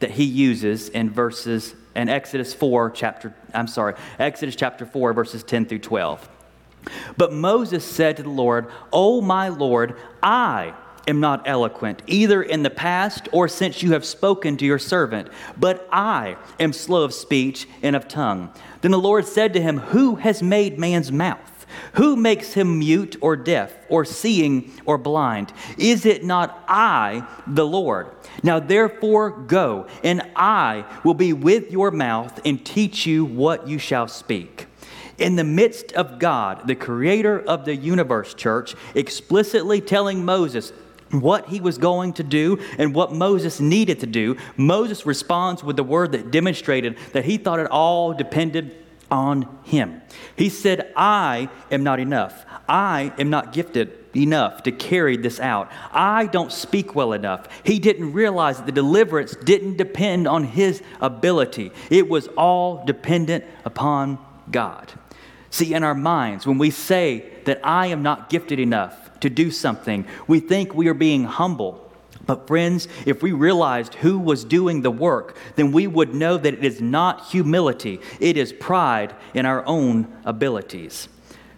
that 0.00 0.12
he 0.12 0.24
uses 0.24 0.88
in 0.88 1.10
verses 1.10 1.74
in 1.94 2.08
Exodus 2.08 2.54
4 2.54 2.90
chapter 2.90 3.34
I'm 3.52 3.66
sorry, 3.66 3.94
Exodus 4.18 4.56
chapter 4.56 4.86
4 4.86 5.12
verses 5.12 5.42
10 5.42 5.66
through 5.66 5.80
12. 5.80 6.28
But 7.16 7.32
Moses 7.32 7.84
said 7.84 8.16
to 8.16 8.22
the 8.22 8.30
Lord, 8.30 8.68
"O 8.92 9.20
my 9.20 9.48
Lord, 9.48 9.96
I 10.22 10.74
am 11.06 11.20
not 11.20 11.42
eloquent, 11.46 12.02
either 12.06 12.42
in 12.42 12.62
the 12.62 12.70
past 12.70 13.28
or 13.32 13.48
since 13.48 13.82
you 13.82 13.92
have 13.92 14.04
spoken 14.04 14.56
to 14.56 14.64
your 14.64 14.78
servant, 14.78 15.28
but 15.58 15.86
I 15.92 16.36
am 16.58 16.72
slow 16.72 17.04
of 17.04 17.12
speech 17.12 17.68
and 17.82 17.94
of 17.96 18.08
tongue. 18.08 18.50
Then 18.80 18.90
the 18.90 18.98
Lord 18.98 19.26
said 19.26 19.52
to 19.54 19.60
him, 19.60 19.78
Who 19.78 20.16
has 20.16 20.42
made 20.42 20.78
man's 20.78 21.12
mouth? 21.12 21.66
Who 21.94 22.16
makes 22.16 22.54
him 22.54 22.78
mute 22.78 23.16
or 23.20 23.36
deaf 23.36 23.72
or 23.88 24.04
seeing 24.04 24.72
or 24.84 24.98
blind? 24.98 25.52
Is 25.78 26.04
it 26.06 26.24
not 26.24 26.64
I, 26.66 27.26
the 27.46 27.66
Lord? 27.66 28.08
Now 28.42 28.58
therefore 28.58 29.30
go, 29.30 29.86
and 30.02 30.22
I 30.34 30.84
will 31.04 31.14
be 31.14 31.32
with 31.32 31.70
your 31.70 31.90
mouth 31.90 32.40
and 32.44 32.64
teach 32.64 33.06
you 33.06 33.24
what 33.24 33.68
you 33.68 33.78
shall 33.78 34.08
speak 34.08 34.66
in 35.20 35.36
the 35.36 35.44
midst 35.44 35.92
of 35.92 36.18
God, 36.18 36.66
the 36.66 36.74
creator 36.74 37.38
of 37.38 37.66
the 37.66 37.76
universe, 37.76 38.32
church, 38.32 38.74
explicitly 38.94 39.80
telling 39.80 40.24
Moses, 40.24 40.72
what 41.10 41.48
he 41.48 41.60
was 41.60 41.78
going 41.78 42.12
to 42.14 42.22
do 42.22 42.60
and 42.78 42.94
what 42.94 43.12
Moses 43.12 43.60
needed 43.60 44.00
to 44.00 44.06
do, 44.06 44.36
Moses 44.56 45.06
responds 45.06 45.64
with 45.64 45.76
the 45.76 45.84
word 45.84 46.12
that 46.12 46.30
demonstrated 46.30 46.96
that 47.12 47.24
he 47.24 47.36
thought 47.36 47.58
it 47.58 47.70
all 47.70 48.12
depended 48.12 48.76
on 49.10 49.48
him. 49.64 50.00
He 50.36 50.48
said, 50.48 50.92
I 50.96 51.48
am 51.70 51.82
not 51.82 51.98
enough. 51.98 52.44
I 52.68 53.12
am 53.18 53.30
not 53.30 53.52
gifted 53.52 53.98
enough 54.16 54.62
to 54.64 54.72
carry 54.72 55.16
this 55.16 55.40
out. 55.40 55.70
I 55.92 56.26
don't 56.26 56.52
speak 56.52 56.94
well 56.94 57.12
enough. 57.12 57.48
He 57.64 57.78
didn't 57.78 58.12
realize 58.12 58.58
that 58.58 58.66
the 58.66 58.72
deliverance 58.72 59.34
didn't 59.36 59.76
depend 59.76 60.26
on 60.28 60.44
his 60.44 60.82
ability, 61.00 61.72
it 61.90 62.08
was 62.08 62.28
all 62.28 62.84
dependent 62.84 63.44
upon 63.64 64.18
God. 64.50 64.92
See, 65.50 65.74
in 65.74 65.82
our 65.82 65.94
minds, 65.94 66.46
when 66.46 66.58
we 66.58 66.70
say 66.70 67.24
that 67.44 67.60
I 67.64 67.88
am 67.88 68.02
not 68.02 68.30
gifted 68.30 68.60
enough, 68.60 69.09
to 69.20 69.30
do 69.30 69.50
something. 69.50 70.06
We 70.26 70.40
think 70.40 70.74
we 70.74 70.88
are 70.88 70.94
being 70.94 71.24
humble. 71.24 71.86
But, 72.26 72.46
friends, 72.46 72.86
if 73.06 73.22
we 73.22 73.32
realized 73.32 73.94
who 73.94 74.18
was 74.18 74.44
doing 74.44 74.82
the 74.82 74.90
work, 74.90 75.36
then 75.56 75.72
we 75.72 75.86
would 75.86 76.14
know 76.14 76.36
that 76.36 76.54
it 76.54 76.64
is 76.64 76.80
not 76.80 77.28
humility, 77.28 78.00
it 78.20 78.36
is 78.36 78.52
pride 78.52 79.14
in 79.34 79.46
our 79.46 79.64
own 79.66 80.06
abilities. 80.24 81.08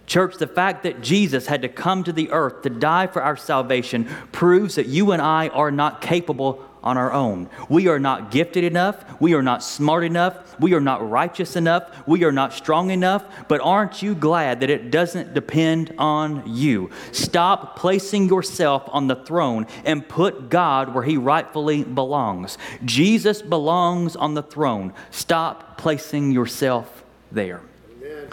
Church, 0.06 0.36
the 0.36 0.46
fact 0.46 0.82
that 0.82 1.00
Jesus 1.00 1.46
had 1.46 1.62
to 1.62 1.68
come 1.68 2.04
to 2.04 2.12
the 2.12 2.30
earth 2.30 2.62
to 2.62 2.70
die 2.70 3.06
for 3.06 3.22
our 3.22 3.36
salvation 3.36 4.08
proves 4.30 4.74
that 4.74 4.86
you 4.86 5.12
and 5.12 5.22
I 5.22 5.48
are 5.48 5.70
not 5.70 6.00
capable 6.00 6.64
on 6.82 6.96
our 6.96 7.12
own. 7.12 7.48
We 7.68 7.88
are 7.88 7.98
not 7.98 8.30
gifted 8.30 8.64
enough. 8.64 9.04
We 9.20 9.34
are 9.34 9.42
not 9.42 9.62
smart 9.62 10.04
enough. 10.04 10.58
We 10.60 10.74
are 10.74 10.80
not 10.80 11.08
righteous 11.08 11.56
enough. 11.56 12.06
We 12.06 12.24
are 12.24 12.32
not 12.32 12.52
strong 12.52 12.90
enough. 12.90 13.24
But 13.48 13.60
aren't 13.60 14.02
you 14.02 14.14
glad 14.14 14.60
that 14.60 14.70
it 14.70 14.90
doesn't 14.90 15.34
depend 15.34 15.94
on 15.98 16.42
you? 16.46 16.90
Stop 17.12 17.76
placing 17.76 18.28
yourself 18.28 18.84
on 18.88 19.06
the 19.06 19.16
throne 19.16 19.66
and 19.84 20.06
put 20.08 20.48
God 20.48 20.94
where 20.94 21.04
he 21.04 21.16
rightfully 21.16 21.84
belongs. 21.84 22.58
Jesus 22.84 23.42
belongs 23.42 24.16
on 24.16 24.34
the 24.34 24.42
throne. 24.42 24.92
Stop 25.10 25.78
placing 25.78 26.32
yourself 26.32 27.04
there. 27.30 27.60
Amen. 27.98 28.28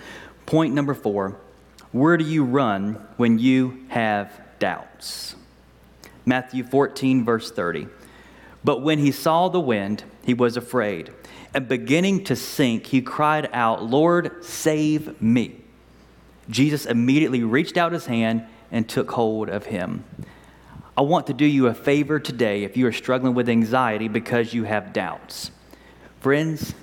Point 0.45 0.73
number 0.73 0.93
four 0.93 1.38
where 1.91 2.17
do 2.17 2.23
you 2.23 2.43
run 2.43 2.93
when 3.17 3.39
you 3.39 3.85
have 3.89 4.31
doubts? 4.59 5.35
Matthew 6.23 6.63
14, 6.63 7.25
verse 7.25 7.51
30. 7.51 7.88
But 8.63 8.82
when 8.82 9.00
he 9.00 9.12
saw 9.12 9.50
the 9.50 9.60
wind, 9.60 10.04
he 10.24 10.34
was 10.34 10.58
afraid. 10.58 11.12
And 11.54 11.67
beginning 11.67 12.26
to 12.26 12.36
sink, 12.36 12.88
he 12.88 13.02
cried 13.02 13.50
out, 13.54 13.84
Lord, 13.84 14.43
save 14.43 15.22
me. 15.22 15.62
Jesus 16.50 16.86
immediately 16.86 17.43
reached 17.43 17.78
out 17.78 17.91
his 17.91 18.06
hand 18.06 18.45
and 18.72 18.88
took 18.88 19.12
hold 19.12 19.50
of 19.50 19.65
him. 19.65 20.04
I 20.97 21.01
want 21.01 21.28
to 21.28 21.34
do 21.34 21.45
you 21.45 21.68
a 21.68 21.74
favor 21.74 22.20
today 22.20 22.64
if 22.64 22.76
you 22.76 22.86
are 22.88 22.91
struggling 22.91 23.34
with 23.34 23.47
anxiety 23.47 24.07
because 24.07 24.53
you 24.53 24.66
have 24.66 24.91
doubts. 24.91 25.51
Friends, 26.20 26.74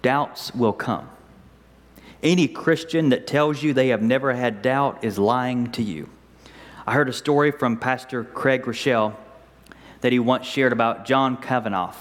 doubts 0.00 0.54
will 0.54 0.72
come. 0.72 1.08
Any 2.22 2.48
Christian 2.48 3.10
that 3.10 3.26
tells 3.26 3.62
you 3.62 3.74
they 3.74 3.88
have 3.88 4.02
never 4.02 4.32
had 4.32 4.62
doubt 4.62 5.04
is 5.04 5.18
lying 5.18 5.70
to 5.72 5.82
you. 5.82 6.08
I 6.86 6.94
heard 6.94 7.08
a 7.08 7.12
story 7.12 7.50
from 7.50 7.76
Pastor 7.76 8.24
Craig 8.24 8.62
Groeschel 8.62 9.14
that 10.06 10.12
he 10.12 10.20
once 10.20 10.46
shared 10.46 10.72
about 10.72 11.04
John 11.04 11.36
Kavanaugh. 11.36 11.92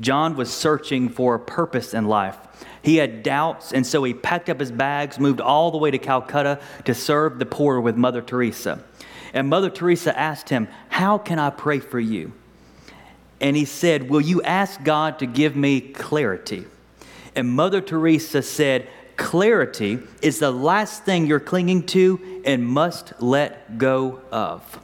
John 0.00 0.34
was 0.34 0.52
searching 0.52 1.08
for 1.08 1.36
a 1.36 1.38
purpose 1.38 1.94
in 1.94 2.06
life. 2.06 2.36
He 2.82 2.96
had 2.96 3.22
doubts, 3.22 3.72
and 3.72 3.86
so 3.86 4.02
he 4.02 4.12
packed 4.12 4.50
up 4.50 4.58
his 4.58 4.72
bags, 4.72 5.20
moved 5.20 5.40
all 5.40 5.70
the 5.70 5.78
way 5.78 5.92
to 5.92 5.98
Calcutta 5.98 6.58
to 6.84 6.94
serve 6.94 7.38
the 7.38 7.46
poor 7.46 7.80
with 7.80 7.96
Mother 7.96 8.22
Teresa. 8.22 8.82
And 9.32 9.48
Mother 9.48 9.70
Teresa 9.70 10.18
asked 10.18 10.48
him, 10.48 10.66
How 10.88 11.16
can 11.16 11.38
I 11.38 11.50
pray 11.50 11.78
for 11.78 12.00
you? 12.00 12.32
And 13.40 13.56
he 13.56 13.66
said, 13.66 14.10
Will 14.10 14.20
you 14.20 14.42
ask 14.42 14.82
God 14.82 15.20
to 15.20 15.26
give 15.26 15.54
me 15.54 15.80
clarity? 15.80 16.64
And 17.36 17.52
Mother 17.52 17.80
Teresa 17.80 18.42
said, 18.42 18.88
Clarity 19.16 20.00
is 20.22 20.40
the 20.40 20.50
last 20.50 21.04
thing 21.04 21.28
you're 21.28 21.38
clinging 21.38 21.86
to 21.86 22.42
and 22.44 22.66
must 22.66 23.12
let 23.22 23.78
go 23.78 24.22
of. 24.32 24.80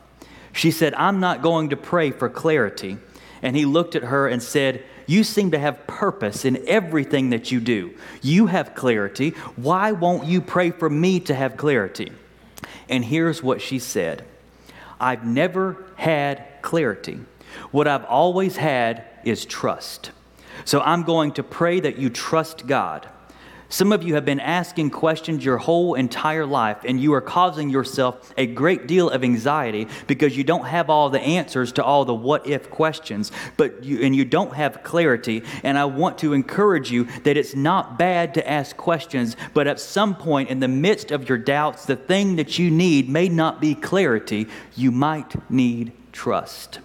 She 0.53 0.71
said, 0.71 0.95
I'm 0.95 1.21
not 1.21 1.43
going 1.43 1.71
to 1.71 1.77
pray 1.77 2.11
for 2.11 2.29
clarity. 2.29 2.99
And 3.43 3.57
he 3.57 3.65
looked 3.65 3.97
at 3.97 4.05
her 4.05 4.29
and 4.29 4.43
said, 4.43 4.85
You 5.07 5.25
seem 5.25 5.53
to 5.53 5.59
have 5.59 5.87
purpose 5.87 6.45
in 6.45 6.67
everything 6.69 7.31
that 7.31 7.51
you 7.51 7.61
do. 7.61 7.95
You 8.23 8.47
have 8.47 8.75
clarity. 8.75 9.31
Why 9.57 9.93
won't 9.93 10.27
you 10.27 10.41
pray 10.41 10.71
for 10.71 10.91
me 10.91 11.21
to 11.21 11.35
have 11.35 11.57
clarity? 11.57 12.13
And 12.89 13.05
here's 13.05 13.43
what 13.43 13.61
she 13.61 13.79
said 13.79 14.25
I've 15.01 15.25
never 15.25 15.85
had 15.97 16.45
clarity. 16.63 17.21
What 17.71 17.89
I've 17.89 18.05
always 18.05 18.57
had 18.57 19.05
is 19.25 19.45
trust. 19.45 20.11
So 20.65 20.81
I'm 20.81 21.05
going 21.05 21.33
to 21.33 21.43
pray 21.43 21.81
that 21.81 21.99
you 21.99 22.11
trust 22.11 22.67
God. 22.67 23.09
Some 23.73 23.93
of 23.93 24.03
you 24.03 24.15
have 24.15 24.25
been 24.25 24.41
asking 24.41 24.91
questions 24.91 25.45
your 25.45 25.57
whole 25.57 25.95
entire 25.95 26.45
life, 26.45 26.79
and 26.85 27.01
you 27.01 27.15
are 27.15 27.21
causing 27.21 27.71
yourself 27.71 28.35
a 28.37 28.45
great 28.45 28.89
deal 28.89 29.09
of 29.09 29.23
anxiety 29.23 29.87
because 30.09 30.37
you 30.37 30.43
don't 30.43 30.67
have 30.67 30.91
all 30.91 31.09
the 31.09 31.21
answers 31.21 31.71
to 31.75 31.85
all 31.85 32.05
the 32.05 32.13
what 32.13 32.49
if 32.49 32.69
questions, 32.69 33.31
but 33.57 33.85
you, 33.85 34.03
and 34.03 34.15
you 34.17 34.25
don't 34.25 34.55
have 34.55 34.83
clarity. 34.83 35.45
And 35.63 35.79
I 35.79 35.85
want 35.85 36.19
to 36.19 36.33
encourage 36.33 36.91
you 36.91 37.05
that 37.23 37.37
it's 37.37 37.55
not 37.55 37.97
bad 37.97 38.35
to 38.35 38.51
ask 38.51 38.77
questions, 38.77 39.37
but 39.55 39.69
at 39.69 39.79
some 39.79 40.17
point 40.17 40.51
in 40.51 40.59
the 40.59 40.67
midst 40.67 41.13
of 41.13 41.29
your 41.29 41.39
doubts, 41.39 41.87
the 41.87 41.95
thing 41.95 42.35
that 42.37 42.59
you 42.59 42.73
need 42.73 43.09
may 43.09 43.29
not 43.29 43.61
be 43.61 43.77
clarity, 43.77 44.49
you 44.75 44.91
might 44.91 45.49
need 45.49 45.93
trust. 46.11 46.81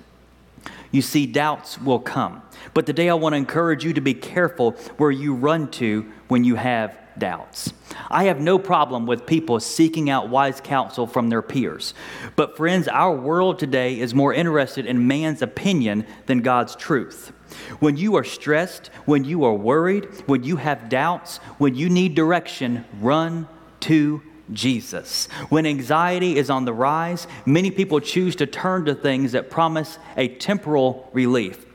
You 0.95 1.01
see, 1.01 1.25
doubts 1.25 1.77
will 1.77 1.99
come. 1.99 2.41
But 2.73 2.85
today 2.85 3.09
I 3.09 3.15
want 3.15 3.33
to 3.33 3.37
encourage 3.37 3.83
you 3.83 3.91
to 3.91 3.99
be 3.99 4.13
careful 4.13 4.71
where 4.95 5.11
you 5.11 5.35
run 5.35 5.69
to 5.71 6.09
when 6.29 6.45
you 6.45 6.55
have 6.55 6.97
doubts. 7.17 7.73
I 8.09 8.23
have 8.23 8.39
no 8.39 8.57
problem 8.57 9.05
with 9.05 9.25
people 9.25 9.59
seeking 9.59 10.09
out 10.09 10.29
wise 10.29 10.61
counsel 10.61 11.05
from 11.05 11.27
their 11.27 11.41
peers. 11.41 11.93
But, 12.37 12.55
friends, 12.55 12.87
our 12.87 13.13
world 13.13 13.59
today 13.59 13.99
is 13.99 14.13
more 14.13 14.33
interested 14.33 14.85
in 14.85 15.05
man's 15.05 15.41
opinion 15.41 16.05
than 16.27 16.39
God's 16.39 16.77
truth. 16.77 17.33
When 17.81 17.97
you 17.97 18.15
are 18.15 18.23
stressed, 18.23 18.87
when 19.03 19.25
you 19.25 19.43
are 19.43 19.53
worried, 19.53 20.05
when 20.27 20.45
you 20.45 20.55
have 20.55 20.87
doubts, 20.87 21.39
when 21.57 21.75
you 21.75 21.89
need 21.89 22.15
direction, 22.15 22.85
run 23.01 23.49
to 23.81 24.21
Jesus. 24.51 25.27
When 25.49 25.65
anxiety 25.65 26.37
is 26.37 26.49
on 26.49 26.65
the 26.65 26.73
rise, 26.73 27.27
many 27.45 27.71
people 27.71 27.99
choose 27.99 28.35
to 28.37 28.45
turn 28.45 28.85
to 28.85 28.95
things 28.95 29.31
that 29.31 29.49
promise 29.49 29.97
a 30.17 30.27
temporal 30.27 31.09
relief 31.13 31.65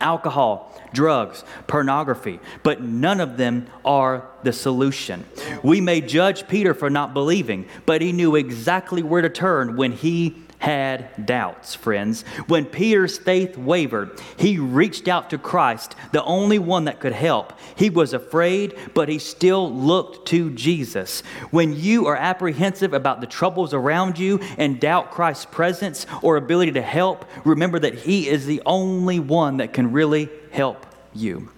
alcohol, 0.00 0.80
drugs, 0.94 1.44
pornography, 1.66 2.40
but 2.62 2.80
none 2.80 3.20
of 3.20 3.36
them 3.36 3.66
are 3.84 4.26
the 4.42 4.52
solution. 4.52 5.24
We 5.62 5.80
may 5.80 6.00
judge 6.00 6.48
Peter 6.48 6.72
for 6.72 6.88
not 6.88 7.12
believing, 7.12 7.66
but 7.84 8.00
he 8.00 8.12
knew 8.12 8.34
exactly 8.34 9.02
where 9.02 9.22
to 9.22 9.28
turn 9.28 9.76
when 9.76 9.92
he 9.92 10.42
had 10.60 11.26
doubts, 11.26 11.74
friends. 11.74 12.22
When 12.46 12.66
Peter's 12.66 13.18
faith 13.18 13.56
wavered, 13.56 14.20
he 14.36 14.58
reached 14.58 15.08
out 15.08 15.30
to 15.30 15.38
Christ, 15.38 15.96
the 16.12 16.22
only 16.22 16.58
one 16.58 16.84
that 16.84 17.00
could 17.00 17.14
help. 17.14 17.54
He 17.74 17.88
was 17.88 18.12
afraid, 18.12 18.78
but 18.94 19.08
he 19.08 19.18
still 19.18 19.72
looked 19.74 20.28
to 20.28 20.50
Jesus. 20.50 21.22
When 21.50 21.74
you 21.74 22.06
are 22.06 22.16
apprehensive 22.16 22.92
about 22.92 23.22
the 23.22 23.26
troubles 23.26 23.72
around 23.72 24.18
you 24.18 24.38
and 24.58 24.78
doubt 24.78 25.10
Christ's 25.10 25.46
presence 25.46 26.06
or 26.22 26.36
ability 26.36 26.72
to 26.72 26.82
help, 26.82 27.24
remember 27.46 27.78
that 27.78 27.94
he 27.94 28.28
is 28.28 28.44
the 28.44 28.62
only 28.66 29.18
one 29.18 29.56
that 29.56 29.72
can 29.72 29.92
really 29.92 30.28
help 30.52 30.84
you. 31.14 31.48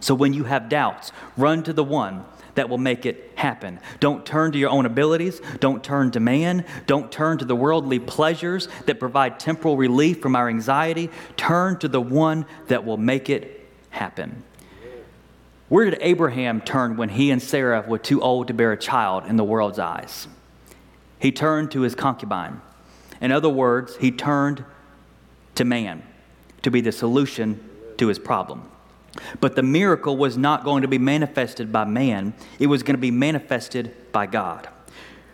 So 0.00 0.14
when 0.14 0.34
you 0.34 0.44
have 0.44 0.68
doubts, 0.68 1.12
run 1.36 1.62
to 1.62 1.72
the 1.72 1.84
one 1.84 2.26
that 2.60 2.68
will 2.68 2.76
make 2.76 3.06
it 3.06 3.32
happen. 3.36 3.80
Don't 4.00 4.26
turn 4.26 4.52
to 4.52 4.58
your 4.58 4.68
own 4.68 4.84
abilities. 4.84 5.40
Don't 5.60 5.82
turn 5.82 6.10
to 6.10 6.20
man. 6.20 6.66
Don't 6.86 7.10
turn 7.10 7.38
to 7.38 7.46
the 7.46 7.56
worldly 7.56 7.98
pleasures 7.98 8.68
that 8.84 9.00
provide 9.00 9.40
temporal 9.40 9.78
relief 9.78 10.20
from 10.20 10.36
our 10.36 10.46
anxiety. 10.46 11.08
Turn 11.38 11.78
to 11.78 11.88
the 11.88 12.02
one 12.02 12.44
that 12.68 12.84
will 12.84 12.98
make 12.98 13.30
it 13.30 13.66
happen. 13.88 14.44
Where 15.70 15.88
did 15.88 16.00
Abraham 16.02 16.60
turn 16.60 16.98
when 16.98 17.08
he 17.08 17.30
and 17.30 17.40
Sarah 17.40 17.82
were 17.88 17.96
too 17.96 18.20
old 18.20 18.48
to 18.48 18.52
bear 18.52 18.72
a 18.72 18.76
child 18.76 19.24
in 19.24 19.36
the 19.36 19.44
world's 19.44 19.78
eyes? 19.78 20.28
He 21.18 21.32
turned 21.32 21.70
to 21.70 21.80
his 21.80 21.94
concubine. 21.94 22.60
In 23.22 23.32
other 23.32 23.48
words, 23.48 23.96
he 23.96 24.10
turned 24.10 24.66
to 25.54 25.64
man 25.64 26.02
to 26.60 26.70
be 26.70 26.82
the 26.82 26.92
solution 26.92 27.66
to 27.96 28.08
his 28.08 28.18
problem. 28.18 28.70
But 29.40 29.56
the 29.56 29.62
miracle 29.62 30.16
was 30.16 30.36
not 30.36 30.64
going 30.64 30.82
to 30.82 30.88
be 30.88 30.98
manifested 30.98 31.72
by 31.72 31.84
man, 31.84 32.34
it 32.58 32.66
was 32.66 32.82
going 32.82 32.96
to 32.96 33.00
be 33.00 33.10
manifested 33.10 33.94
by 34.12 34.26
God. 34.26 34.68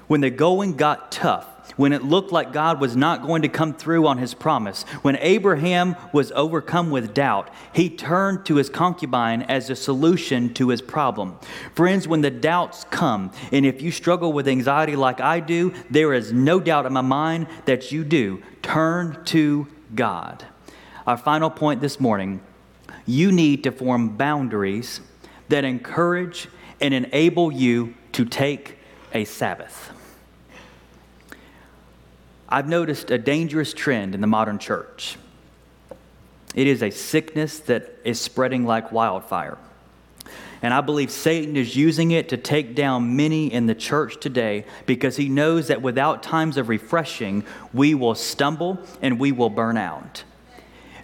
When 0.06 0.20
the 0.20 0.30
going 0.30 0.76
got 0.76 1.10
tough, 1.10 1.56
when 1.76 1.92
it 1.92 2.04
looked 2.04 2.30
like 2.30 2.52
God 2.52 2.80
was 2.80 2.94
not 2.94 3.22
going 3.22 3.42
to 3.42 3.48
come 3.48 3.74
through 3.74 4.06
on 4.06 4.18
his 4.18 4.34
promise, 4.34 4.84
when 5.02 5.16
Abraham 5.16 5.96
was 6.12 6.32
overcome 6.32 6.90
with 6.90 7.12
doubt, 7.12 7.50
he 7.72 7.90
turned 7.90 8.46
to 8.46 8.56
his 8.56 8.70
concubine 8.70 9.42
as 9.42 9.68
a 9.68 9.76
solution 9.76 10.54
to 10.54 10.68
his 10.68 10.80
problem. 10.80 11.36
Friends, 11.74 12.06
when 12.06 12.20
the 12.20 12.30
doubts 12.30 12.84
come, 12.90 13.32
and 13.50 13.66
if 13.66 13.82
you 13.82 13.90
struggle 13.90 14.32
with 14.32 14.48
anxiety 14.48 14.96
like 14.96 15.20
I 15.20 15.40
do, 15.40 15.74
there 15.90 16.14
is 16.14 16.32
no 16.32 16.60
doubt 16.60 16.86
in 16.86 16.92
my 16.92 17.00
mind 17.00 17.48
that 17.64 17.90
you 17.90 18.04
do. 18.04 18.42
Turn 18.62 19.24
to 19.26 19.66
God. 19.94 20.46
Our 21.06 21.16
final 21.16 21.50
point 21.50 21.80
this 21.80 22.00
morning 22.00 22.40
you 23.06 23.32
need 23.32 23.64
to 23.64 23.72
form 23.72 24.16
boundaries 24.16 25.00
that 25.48 25.64
encourage 25.64 26.48
and 26.80 26.92
enable 26.92 27.52
you 27.52 27.94
to 28.12 28.24
take 28.24 28.78
a 29.14 29.24
Sabbath. 29.24 29.90
I've 32.48 32.68
noticed 32.68 33.10
a 33.10 33.18
dangerous 33.18 33.72
trend 33.72 34.14
in 34.14 34.20
the 34.20 34.26
modern 34.26 34.58
church. 34.58 35.16
It 36.54 36.66
is 36.66 36.82
a 36.82 36.90
sickness 36.90 37.58
that 37.60 37.98
is 38.04 38.20
spreading 38.20 38.64
like 38.64 38.92
wildfire. 38.92 39.58
And 40.62 40.72
I 40.72 40.80
believe 40.80 41.10
Satan 41.10 41.56
is 41.56 41.76
using 41.76 42.12
it 42.12 42.28
to 42.30 42.36
take 42.36 42.74
down 42.74 43.14
many 43.14 43.52
in 43.52 43.66
the 43.66 43.74
church 43.74 44.18
today 44.20 44.64
because 44.86 45.16
he 45.16 45.28
knows 45.28 45.68
that 45.68 45.82
without 45.82 46.22
times 46.22 46.56
of 46.56 46.68
refreshing, 46.68 47.44
we 47.72 47.94
will 47.94 48.14
stumble 48.14 48.78
and 49.02 49.20
we 49.20 49.32
will 49.32 49.50
burn 49.50 49.76
out. 49.76 50.24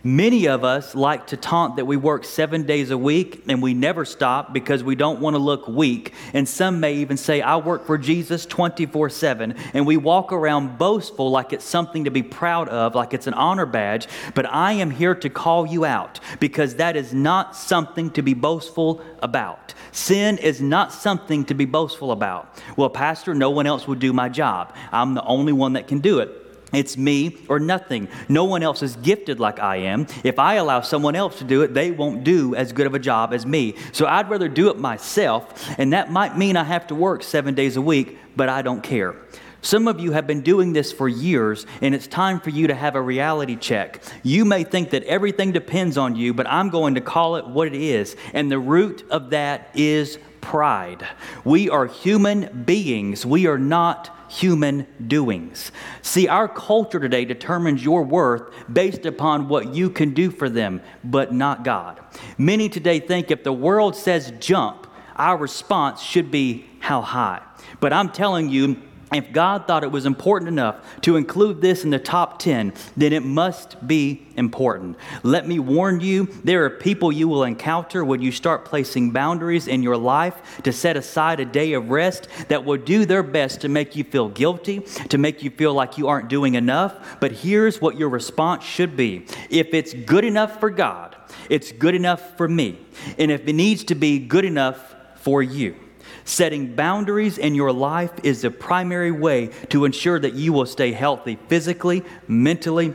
Many 0.05 0.48
of 0.48 0.64
us 0.64 0.96
like 0.96 1.28
to 1.28 1.36
taunt 1.36 1.76
that 1.76 1.84
we 1.84 1.96
work 1.96 2.24
seven 2.24 2.64
days 2.64 2.90
a 2.90 2.98
week 2.98 3.44
and 3.46 3.62
we 3.62 3.72
never 3.72 4.05
stop 4.05 4.53
because 4.53 4.82
we 4.82 4.96
don't 4.96 5.20
want 5.20 5.34
to 5.34 5.38
look 5.38 5.68
weak. 5.68 6.12
And 6.32 6.48
some 6.48 6.80
may 6.80 6.94
even 6.94 7.16
say, 7.16 7.40
I 7.40 7.59
work 7.59 7.86
for 7.86 7.96
Jesus 7.96 8.44
24 8.44 9.11
7. 9.11 9.53
And 9.74 9.86
we 9.86 9.96
walk 9.96 10.32
around 10.32 10.76
boastful 10.76 11.30
like 11.30 11.53
it's 11.53 11.64
something 11.64 12.03
to 12.05 12.11
be 12.11 12.24
proud 12.24 12.68
of, 12.68 12.96
like 12.96 13.14
it's 13.14 13.28
an 13.28 13.34
honor 13.34 13.64
badge. 13.64 14.09
But 14.34 14.53
I 14.53 14.72
am 14.72 14.90
here 14.90 15.14
to 15.14 15.30
call 15.30 15.66
you 15.66 15.84
out 15.84 16.18
because 16.40 16.74
that 16.76 16.96
is 16.96 17.14
not 17.14 17.55
something 17.55 18.11
to 18.11 18.22
be 18.22 18.34
boastful 18.34 19.03
about. 19.22 19.72
Sin 19.92 20.36
is 20.38 20.61
not 20.61 20.92
something 20.92 21.44
to 21.44 21.55
be 21.55 21.64
boastful 21.64 22.11
about. 22.11 22.61
Well, 22.76 22.90
Pastor, 22.90 23.36
no 23.36 23.50
one 23.50 23.68
else 23.68 23.86
would 23.86 24.00
do 24.00 24.12
my 24.12 24.28
job. 24.28 24.74
I'm 24.90 25.14
the 25.14 25.22
only 25.22 25.53
one 25.53 25.74
that 25.74 25.86
can 25.86 26.00
do 26.00 26.18
it. 26.18 26.41
It's 26.72 26.96
me 26.96 27.36
or 27.48 27.58
nothing. 27.58 28.08
No 28.28 28.44
one 28.44 28.62
else 28.62 28.82
is 28.82 28.96
gifted 28.96 29.38
like 29.40 29.60
I 29.60 29.76
am. 29.76 30.06
If 30.24 30.38
I 30.38 30.54
allow 30.54 30.80
someone 30.80 31.14
else 31.14 31.38
to 31.38 31.44
do 31.44 31.62
it, 31.62 31.74
they 31.74 31.90
won't 31.90 32.24
do 32.24 32.54
as 32.54 32.72
good 32.72 32.86
of 32.86 32.94
a 32.94 32.98
job 32.98 33.32
as 33.32 33.44
me. 33.44 33.76
So 33.92 34.06
I'd 34.06 34.30
rather 34.30 34.48
do 34.48 34.70
it 34.70 34.78
myself, 34.78 35.68
and 35.78 35.92
that 35.92 36.10
might 36.10 36.36
mean 36.36 36.56
I 36.56 36.64
have 36.64 36.86
to 36.88 36.94
work 36.94 37.22
seven 37.22 37.54
days 37.54 37.76
a 37.76 37.82
week, 37.82 38.18
but 38.36 38.48
I 38.48 38.62
don't 38.62 38.82
care. 38.82 39.16
Some 39.64 39.86
of 39.86 40.00
you 40.00 40.10
have 40.10 40.26
been 40.26 40.40
doing 40.40 40.72
this 40.72 40.92
for 40.92 41.08
years, 41.08 41.66
and 41.80 41.94
it's 41.94 42.08
time 42.08 42.40
for 42.40 42.50
you 42.50 42.66
to 42.66 42.74
have 42.74 42.96
a 42.96 43.00
reality 43.00 43.54
check. 43.54 44.02
You 44.24 44.44
may 44.44 44.64
think 44.64 44.90
that 44.90 45.04
everything 45.04 45.52
depends 45.52 45.96
on 45.96 46.16
you, 46.16 46.34
but 46.34 46.48
I'm 46.48 46.68
going 46.68 46.96
to 46.96 47.00
call 47.00 47.36
it 47.36 47.46
what 47.46 47.68
it 47.68 47.74
is. 47.74 48.16
And 48.34 48.50
the 48.50 48.58
root 48.58 49.04
of 49.08 49.30
that 49.30 49.70
is 49.74 50.18
pride. 50.40 51.06
We 51.44 51.70
are 51.70 51.86
human 51.86 52.64
beings, 52.64 53.24
we 53.24 53.46
are 53.46 53.58
not 53.58 54.21
human 54.33 54.87
doings. 55.07 55.72
See, 56.01 56.26
our 56.26 56.49
culture 56.49 56.99
today 56.99 57.26
determines 57.26 57.85
your 57.85 58.03
worth 58.03 58.51
based 58.72 59.05
upon 59.05 59.49
what 59.49 59.74
you 59.74 59.91
can 59.91 60.14
do 60.14 60.30
for 60.30 60.49
them, 60.49 60.80
but 61.05 61.35
not 61.35 61.64
God. 61.64 62.01
Many 62.39 62.70
today 62.70 62.99
think 62.99 63.30
if 63.30 63.45
the 63.45 63.53
world 63.53 63.95
says 63.95 64.33
jump, 64.41 64.87
our 65.16 65.37
response 65.37 66.01
should 66.01 66.30
be 66.30 66.64
how 66.80 67.03
high. 67.03 67.43
But 67.80 67.93
I'm 67.93 68.09
telling 68.09 68.49
you, 68.49 68.80
If 69.12 69.30
God 69.32 69.66
thought 69.66 69.84
it 69.84 69.90
was 69.92 70.06
important 70.06 70.48
enough 70.48 71.00
to 71.02 71.16
include 71.16 71.60
this 71.60 71.84
in 71.84 71.90
the 71.90 71.98
top 71.98 72.38
10, 72.38 72.72
then 72.96 73.12
it 73.12 73.24
must 73.24 73.86
be 73.86 74.26
important. 74.36 74.96
Let 75.22 75.46
me 75.46 75.58
warn 75.58 76.00
you 76.00 76.26
there 76.44 76.64
are 76.64 76.70
people 76.70 77.12
you 77.12 77.28
will 77.28 77.44
encounter 77.44 78.04
when 78.04 78.22
you 78.22 78.32
start 78.32 78.64
placing 78.64 79.10
boundaries 79.10 79.68
in 79.68 79.82
your 79.82 79.96
life 79.96 80.62
to 80.62 80.72
set 80.72 80.96
aside 80.96 81.40
a 81.40 81.44
day 81.44 81.74
of 81.74 81.90
rest 81.90 82.28
that 82.48 82.64
will 82.64 82.78
do 82.78 83.04
their 83.04 83.22
best 83.22 83.60
to 83.60 83.68
make 83.68 83.94
you 83.96 84.04
feel 84.04 84.28
guilty, 84.28 84.80
to 85.08 85.18
make 85.18 85.42
you 85.42 85.50
feel 85.50 85.74
like 85.74 85.98
you 85.98 86.08
aren't 86.08 86.28
doing 86.28 86.54
enough. 86.54 87.18
But 87.20 87.32
here's 87.32 87.80
what 87.80 87.98
your 87.98 88.08
response 88.08 88.64
should 88.64 88.96
be 88.96 89.26
if 89.50 89.74
it's 89.74 89.92
good 89.92 90.24
enough 90.24 90.58
for 90.58 90.70
God, 90.70 91.16
it's 91.50 91.70
good 91.72 91.94
enough 91.94 92.36
for 92.36 92.48
me. 92.48 92.78
And 93.18 93.30
if 93.30 93.46
it 93.46 93.52
needs 93.52 93.84
to 93.84 93.94
be 93.94 94.18
good 94.18 94.44
enough 94.44 94.94
for 95.16 95.42
you. 95.42 95.76
Setting 96.24 96.74
boundaries 96.74 97.38
in 97.38 97.54
your 97.54 97.72
life 97.72 98.12
is 98.22 98.42
the 98.42 98.50
primary 98.50 99.12
way 99.12 99.48
to 99.70 99.84
ensure 99.84 100.18
that 100.18 100.34
you 100.34 100.52
will 100.52 100.66
stay 100.66 100.92
healthy 100.92 101.36
physically, 101.48 102.02
mentally, 102.28 102.94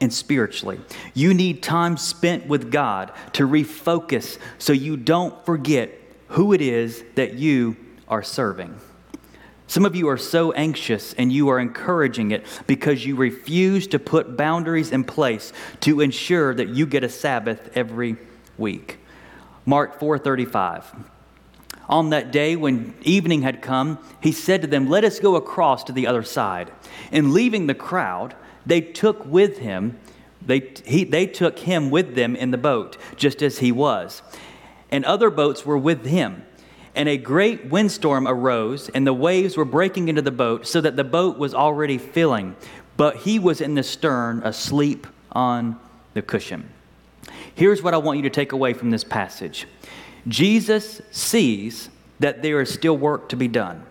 and 0.00 0.12
spiritually. 0.12 0.80
You 1.14 1.32
need 1.32 1.62
time 1.62 1.96
spent 1.96 2.46
with 2.46 2.70
God 2.70 3.12
to 3.32 3.48
refocus 3.48 4.38
so 4.58 4.72
you 4.72 4.96
don't 4.96 5.44
forget 5.46 5.90
who 6.28 6.52
it 6.52 6.60
is 6.60 7.02
that 7.14 7.34
you 7.34 7.76
are 8.08 8.22
serving. 8.22 8.78
Some 9.68 9.84
of 9.84 9.96
you 9.96 10.08
are 10.08 10.18
so 10.18 10.52
anxious 10.52 11.12
and 11.14 11.32
you 11.32 11.48
are 11.48 11.58
encouraging 11.58 12.30
it 12.30 12.44
because 12.66 13.04
you 13.04 13.16
refuse 13.16 13.86
to 13.88 13.98
put 13.98 14.36
boundaries 14.36 14.92
in 14.92 15.02
place 15.02 15.52
to 15.80 16.00
ensure 16.00 16.54
that 16.54 16.68
you 16.68 16.86
get 16.86 17.02
a 17.02 17.08
Sabbath 17.08 17.70
every 17.74 18.16
week. 18.58 18.98
Mark 19.64 19.98
4:35 19.98 20.84
on 21.88 22.10
that 22.10 22.32
day, 22.32 22.56
when 22.56 22.94
evening 23.02 23.42
had 23.42 23.62
come, 23.62 23.98
he 24.20 24.32
said 24.32 24.62
to 24.62 24.66
them, 24.66 24.88
Let 24.88 25.04
us 25.04 25.20
go 25.20 25.36
across 25.36 25.84
to 25.84 25.92
the 25.92 26.06
other 26.06 26.22
side. 26.22 26.72
And 27.12 27.32
leaving 27.32 27.66
the 27.66 27.74
crowd, 27.74 28.34
they 28.64 28.80
took 28.80 29.24
with 29.24 29.58
him, 29.58 29.98
they, 30.44 30.72
he, 30.84 31.04
they 31.04 31.26
took 31.26 31.58
him 31.60 31.90
with 31.90 32.14
them 32.14 32.34
in 32.36 32.50
the 32.50 32.58
boat, 32.58 32.96
just 33.16 33.42
as 33.42 33.58
he 33.58 33.72
was. 33.72 34.22
And 34.90 35.04
other 35.04 35.30
boats 35.30 35.64
were 35.64 35.78
with 35.78 36.06
him. 36.06 36.44
And 36.94 37.08
a 37.08 37.16
great 37.16 37.66
windstorm 37.66 38.26
arose, 38.26 38.88
and 38.88 39.06
the 39.06 39.12
waves 39.12 39.56
were 39.56 39.64
breaking 39.64 40.08
into 40.08 40.22
the 40.22 40.30
boat, 40.30 40.66
so 40.66 40.80
that 40.80 40.96
the 40.96 41.04
boat 41.04 41.38
was 41.38 41.54
already 41.54 41.98
filling. 41.98 42.56
But 42.96 43.18
he 43.18 43.38
was 43.38 43.60
in 43.60 43.74
the 43.74 43.82
stern, 43.82 44.40
asleep 44.42 45.06
on 45.32 45.78
the 46.14 46.22
cushion. 46.22 46.70
Here's 47.54 47.82
what 47.82 47.94
I 47.94 47.98
want 47.98 48.18
you 48.18 48.22
to 48.22 48.30
take 48.30 48.52
away 48.52 48.72
from 48.72 48.90
this 48.90 49.04
passage 49.04 49.66
Jesus 50.28 51.00
sees 51.10 51.88
that 52.18 52.42
there 52.42 52.60
is 52.60 52.72
still 52.72 52.96
work 52.96 53.28
to 53.28 53.36
be 53.36 53.48
done. 53.48 53.84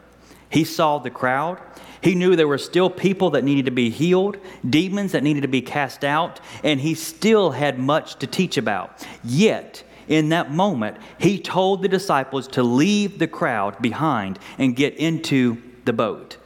He 0.49 0.63
saw 0.63 0.99
the 0.99 1.09
crowd. 1.09 1.59
He 2.01 2.15
knew 2.15 2.36
there 2.36 2.47
were 2.47 2.57
still 2.57 2.89
people 2.89 3.31
that 3.31 3.43
needed 3.43 3.65
to 3.65 3.71
be 3.71 3.89
healed, 3.89 4.38
demons 4.67 5.13
that 5.13 5.23
needed 5.23 5.41
to 5.41 5.47
be 5.47 5.61
cast 5.61 6.03
out, 6.03 6.39
and 6.63 6.79
he 6.79 6.93
still 6.93 7.51
had 7.51 7.79
much 7.79 8.15
to 8.17 8.27
teach 8.27 8.57
about. 8.57 9.05
Yet, 9.23 9.83
in 10.07 10.29
that 10.29 10.51
moment, 10.51 10.97
he 11.17 11.39
told 11.39 11.81
the 11.81 11.88
disciples 11.88 12.47
to 12.49 12.63
leave 12.63 13.17
the 13.17 13.27
crowd 13.27 13.81
behind 13.81 14.38
and 14.57 14.75
get 14.75 14.95
into 14.95 15.61
the 15.86 15.93
boat. 15.93 16.38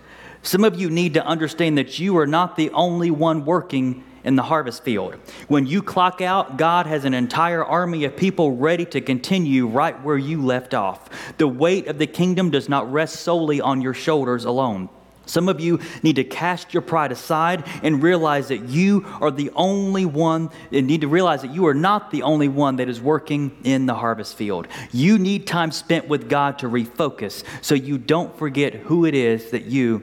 Some 0.42 0.64
of 0.64 0.80
you 0.80 0.90
need 0.90 1.14
to 1.16 1.26
understand 1.26 1.78
that 1.78 2.00
you 2.00 2.18
are 2.18 2.28
not 2.28 2.56
the 2.56 2.70
only 2.72 3.12
one 3.12 3.44
working 3.44 4.04
in 4.24 4.36
the 4.36 4.44
harvest 4.44 4.84
field. 4.84 5.16
When 5.48 5.66
you 5.66 5.82
clock 5.82 6.22
out, 6.22 6.58
God 6.58 6.86
has 6.86 7.06
an 7.06 7.14
entire 7.14 7.64
army 7.64 8.04
of 8.06 8.16
people 8.16 8.56
ready 8.56 8.86
to 8.86 9.02
continue 9.02 9.68
right 9.68 10.02
where 10.04 10.18
you 10.18 10.44
left 10.44 10.74
off. 10.74 11.10
The 11.38 11.48
weight 11.48 11.88
of 11.88 11.98
the 11.98 12.08
kingdom 12.08 12.50
does 12.50 12.70
not 12.70 12.92
rest 12.92 13.18
solely 13.18 13.62
on 13.62 13.82
your 13.82 13.94
shoulders 13.94 14.46
alone. 14.46 14.90
Some 15.26 15.48
of 15.48 15.60
you 15.60 15.80
need 16.02 16.16
to 16.16 16.24
cast 16.24 16.74
your 16.74 16.82
pride 16.82 17.12
aside 17.12 17.64
and 17.84 18.02
realize 18.02 18.48
that 18.48 18.64
you 18.64 19.06
are 19.22 19.30
the 19.30 19.52
only 19.56 20.04
one, 20.06 20.50
and 20.72 20.88
need 20.88 21.02
to 21.02 21.08
realize 21.08 21.44
that 21.44 21.54
you 21.54 21.68
are 21.68 21.76
not 21.76 22.10
the 22.10 22.24
only 22.24 22.48
one 22.48 22.78
that 22.78 22.90
is 22.90 23.00
working 23.00 23.56
in 23.64 23.86
the 23.86 23.94
harvest 23.94 24.36
field. 24.36 24.68
You 24.92 25.20
need 25.20 25.46
time 25.46 25.72
spent 25.72 26.08
with 26.08 26.30
God 26.30 26.58
to 26.60 26.68
refocus 26.68 27.44
so 27.62 27.76
you 27.76 28.00
don't 28.00 28.36
forget 28.40 28.74
who 28.74 29.06
it 29.06 29.14
is 29.14 29.52
that 29.52 29.66
you 29.66 30.02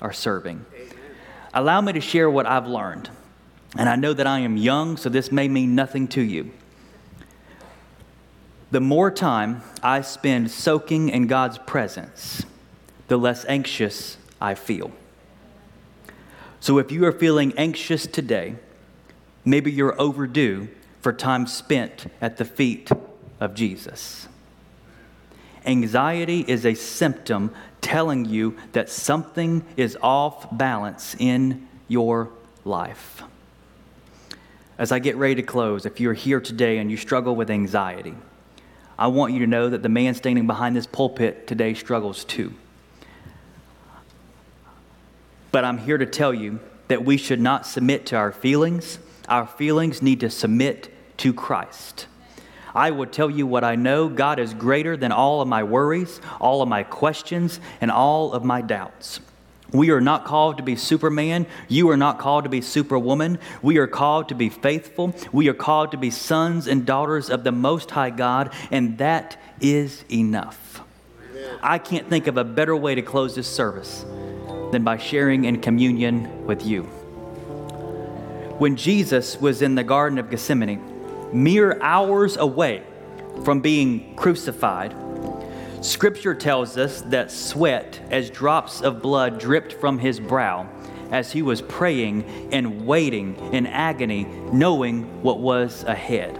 are 0.00 0.12
serving. 0.12 0.64
Allow 1.52 1.80
me 1.80 1.94
to 1.94 2.00
share 2.00 2.30
what 2.30 2.46
I've 2.46 2.68
learned. 2.68 3.10
And 3.76 3.88
I 3.88 3.96
know 3.96 4.12
that 4.12 4.26
I 4.26 4.40
am 4.40 4.56
young, 4.56 4.96
so 4.96 5.08
this 5.08 5.30
may 5.30 5.48
mean 5.48 5.74
nothing 5.74 6.08
to 6.08 6.22
you. 6.22 6.50
The 8.70 8.80
more 8.80 9.10
time 9.10 9.62
I 9.82 10.00
spend 10.02 10.50
soaking 10.50 11.08
in 11.08 11.26
God's 11.26 11.58
presence, 11.58 12.44
the 13.08 13.16
less 13.16 13.44
anxious 13.46 14.18
I 14.40 14.54
feel. 14.54 14.92
So 16.60 16.78
if 16.78 16.90
you 16.90 17.04
are 17.06 17.12
feeling 17.12 17.52
anxious 17.56 18.06
today, 18.06 18.56
maybe 19.44 19.70
you're 19.70 19.98
overdue 20.00 20.68
for 21.00 21.12
time 21.12 21.46
spent 21.46 22.06
at 22.20 22.36
the 22.36 22.44
feet 22.44 22.90
of 23.40 23.54
Jesus. 23.54 24.28
Anxiety 25.64 26.44
is 26.46 26.66
a 26.66 26.74
symptom 26.74 27.54
telling 27.80 28.24
you 28.24 28.56
that 28.72 28.90
something 28.90 29.64
is 29.76 29.96
off 30.02 30.46
balance 30.56 31.14
in 31.18 31.68
your 31.86 32.30
life. 32.64 33.22
As 34.78 34.92
I 34.92 35.00
get 35.00 35.16
ready 35.16 35.34
to 35.34 35.42
close, 35.42 35.84
if 35.84 35.98
you're 35.98 36.14
here 36.14 36.40
today 36.40 36.78
and 36.78 36.88
you 36.88 36.96
struggle 36.96 37.34
with 37.34 37.50
anxiety, 37.50 38.14
I 38.96 39.08
want 39.08 39.32
you 39.32 39.40
to 39.40 39.46
know 39.46 39.68
that 39.68 39.82
the 39.82 39.88
man 39.88 40.14
standing 40.14 40.46
behind 40.46 40.76
this 40.76 40.86
pulpit 40.86 41.48
today 41.48 41.74
struggles 41.74 42.24
too. 42.24 42.54
But 45.50 45.64
I'm 45.64 45.78
here 45.78 45.98
to 45.98 46.06
tell 46.06 46.32
you 46.32 46.60
that 46.86 47.04
we 47.04 47.16
should 47.16 47.40
not 47.40 47.66
submit 47.66 48.06
to 48.06 48.16
our 48.16 48.30
feelings. 48.30 49.00
Our 49.28 49.46
feelings 49.48 50.00
need 50.00 50.20
to 50.20 50.30
submit 50.30 50.92
to 51.18 51.32
Christ. 51.32 52.06
I 52.74 52.92
will 52.92 53.06
tell 53.06 53.30
you 53.30 53.46
what 53.46 53.64
I 53.64 53.74
know 53.74 54.08
God 54.08 54.38
is 54.38 54.54
greater 54.54 54.96
than 54.96 55.10
all 55.10 55.40
of 55.40 55.48
my 55.48 55.64
worries, 55.64 56.20
all 56.40 56.62
of 56.62 56.68
my 56.68 56.84
questions, 56.84 57.58
and 57.80 57.90
all 57.90 58.32
of 58.32 58.44
my 58.44 58.60
doubts. 58.60 59.20
We 59.72 59.90
are 59.90 60.00
not 60.00 60.24
called 60.24 60.56
to 60.56 60.62
be 60.62 60.76
Superman. 60.76 61.46
You 61.68 61.90
are 61.90 61.96
not 61.96 62.18
called 62.18 62.44
to 62.44 62.50
be 62.50 62.62
Superwoman. 62.62 63.38
We 63.60 63.76
are 63.76 63.86
called 63.86 64.28
to 64.30 64.34
be 64.34 64.48
faithful. 64.48 65.14
We 65.30 65.48
are 65.48 65.54
called 65.54 65.90
to 65.90 65.98
be 65.98 66.10
sons 66.10 66.66
and 66.66 66.86
daughters 66.86 67.28
of 67.28 67.44
the 67.44 67.52
Most 67.52 67.90
High 67.90 68.10
God, 68.10 68.52
and 68.70 68.96
that 68.98 69.36
is 69.60 70.04
enough. 70.10 70.82
Amen. 71.30 71.58
I 71.62 71.78
can't 71.78 72.08
think 72.08 72.26
of 72.28 72.38
a 72.38 72.44
better 72.44 72.74
way 72.74 72.94
to 72.94 73.02
close 73.02 73.34
this 73.34 73.48
service 73.48 74.06
than 74.72 74.84
by 74.84 74.96
sharing 74.96 75.44
in 75.44 75.60
communion 75.60 76.46
with 76.46 76.64
you. 76.64 76.84
When 78.58 78.74
Jesus 78.74 79.38
was 79.40 79.60
in 79.62 79.74
the 79.74 79.84
Garden 79.84 80.18
of 80.18 80.30
Gethsemane, 80.30 80.82
mere 81.32 81.80
hours 81.82 82.36
away 82.36 82.82
from 83.44 83.60
being 83.60 84.16
crucified, 84.16 84.94
Scripture 85.80 86.34
tells 86.34 86.76
us 86.76 87.02
that 87.02 87.30
sweat 87.30 88.00
as 88.10 88.30
drops 88.30 88.80
of 88.80 89.00
blood 89.00 89.38
dripped 89.38 89.74
from 89.74 89.98
his 89.98 90.18
brow 90.18 90.68
as 91.12 91.30
he 91.30 91.40
was 91.40 91.62
praying 91.62 92.24
and 92.52 92.84
waiting 92.84 93.36
in 93.52 93.66
agony, 93.66 94.24
knowing 94.52 95.22
what 95.22 95.38
was 95.38 95.84
ahead. 95.84 96.38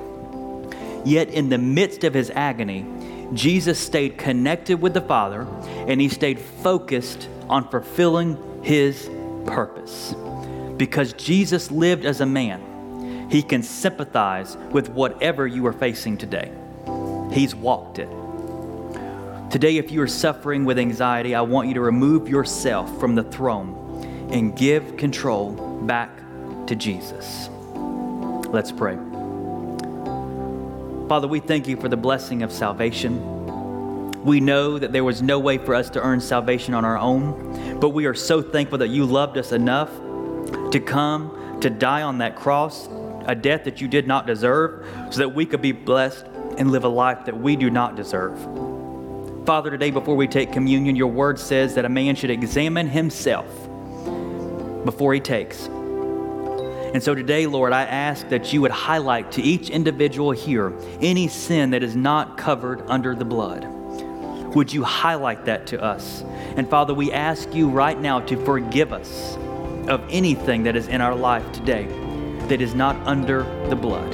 Yet, 1.05 1.29
in 1.29 1.49
the 1.49 1.59
midst 1.59 2.05
of 2.05 2.15
his 2.15 2.31
agony, 2.31 2.85
Jesus 3.33 3.79
stayed 3.79 4.19
connected 4.19 4.81
with 4.81 4.93
the 4.93 5.01
Father 5.01 5.47
and 5.87 6.01
he 6.01 6.09
stayed 6.09 6.41
focused 6.41 7.29
on 7.49 7.69
fulfilling 7.71 8.63
his 8.63 9.09
purpose. 9.47 10.15
Because 10.77 11.13
Jesus 11.13 11.71
lived 11.71 12.05
as 12.05 12.21
a 12.21 12.27
man, 12.27 13.29
he 13.31 13.43
can 13.43 13.63
sympathize 13.63 14.57
with 14.73 14.89
whatever 14.89 15.47
you 15.47 15.65
are 15.67 15.73
facing 15.73 16.17
today. 16.17 16.53
He's 17.33 17.55
walked 17.55 17.99
it. 17.99 18.09
Today, 19.51 19.79
if 19.79 19.91
you 19.91 20.03
are 20.03 20.07
suffering 20.07 20.67
with 20.67 20.79
anxiety, 20.79 21.35
I 21.35 21.41
want 21.41 21.69
you 21.69 21.75
to 21.75 21.81
remove 21.81 22.29
yourself 22.29 23.01
from 23.01 23.15
the 23.15 23.23
throne 23.23 24.29
and 24.31 24.55
give 24.55 24.99
control 24.99 25.53
back 25.87 26.11
to 26.67 26.77
Jesus. 26.77 27.49
Let's 28.51 28.71
pray. 28.71 28.97
Father, 31.09 31.27
we 31.27 31.41
thank 31.41 31.67
you 31.67 31.79
for 31.79 31.89
the 31.89 31.97
blessing 31.97 32.43
of 32.43 32.53
salvation. 32.53 34.13
We 34.23 34.39
know 34.39 34.79
that 34.79 34.93
there 34.93 35.03
was 35.03 35.23
no 35.23 35.39
way 35.39 35.57
for 35.57 35.75
us 35.75 35.89
to 35.91 36.03
earn 36.03 36.21
salvation 36.21 36.75
on 36.75 36.85
our 36.85 36.99
own, 36.99 37.81
but 37.81 37.89
we 37.91 38.05
are 38.05 38.15
so 38.15 38.43
thankful 38.43 38.77
that 38.77 38.89
you 38.89 39.07
loved 39.07 39.39
us 39.39 39.53
enough 39.53 39.91
to 40.73 40.79
come 40.79 41.59
to 41.63 41.71
die 41.71 42.03
on 42.03 42.19
that 42.19 42.37
cross, 42.37 42.87
a 43.25 43.35
death 43.35 43.65
that 43.65 43.81
you 43.81 43.89
did 43.89 44.07
not 44.07 44.27
deserve, 44.27 44.87
so 45.11 45.21
that 45.21 45.31
we 45.31 45.47
could 45.47 45.63
be 45.63 45.73
blessed 45.73 46.27
and 46.59 46.71
live 46.71 46.85
a 46.85 46.89
life 46.89 47.25
that 47.25 47.41
we 47.41 47.57
do 47.57 47.71
not 47.71 47.97
deserve. 47.97 48.68
Father, 49.49 49.71
today 49.71 49.91
before 49.91 50.15
we 50.15 50.29
take 50.29 50.53
communion, 50.53 50.95
your 50.95 51.07
word 51.07 51.39
says 51.39 51.75
that 51.77 51.87
a 51.87 51.89
man 51.89 52.15
should 52.15 52.29
examine 52.29 52.87
himself 52.87 53.47
before 54.85 55.15
he 55.15 55.21
takes. 55.21 55.69
And 55.69 57.03
so 57.03 57.15
today, 57.15 57.47
Lord, 57.47 57.73
I 57.73 57.85
ask 57.85 58.29
that 58.29 58.53
you 58.53 58.61
would 58.61 58.71
highlight 58.71 59.33
to 59.33 59.43
each 59.43 59.71
individual 59.71 60.33
here 60.33 60.75
any 61.01 61.29
sin 61.29 61.71
that 61.71 61.83
is 61.83 61.97
not 61.97 62.37
covered 62.37 62.83
under 62.91 63.15
the 63.15 63.25
blood. 63.25 63.65
Would 64.55 64.71
you 64.71 64.85
highlight 64.85 65.47
that 65.47 65.67
to 65.69 65.83
us? 65.83 66.25
And 66.59 66.69
Father, 66.69 66.93
we 66.93 67.11
ask 67.11 67.55
you 67.55 67.71
right 67.71 67.99
now 67.99 68.21
to 68.21 68.37
forgive 68.45 68.93
us 68.93 69.39
of 69.89 70.05
anything 70.11 70.63
that 70.65 70.77
is 70.77 70.89
in 70.89 71.01
our 71.01 71.15
life 71.15 71.51
today 71.53 71.87
that 72.49 72.61
is 72.61 72.75
not 72.75 72.97
under 73.07 73.45
the 73.71 73.77
blood. 73.77 74.13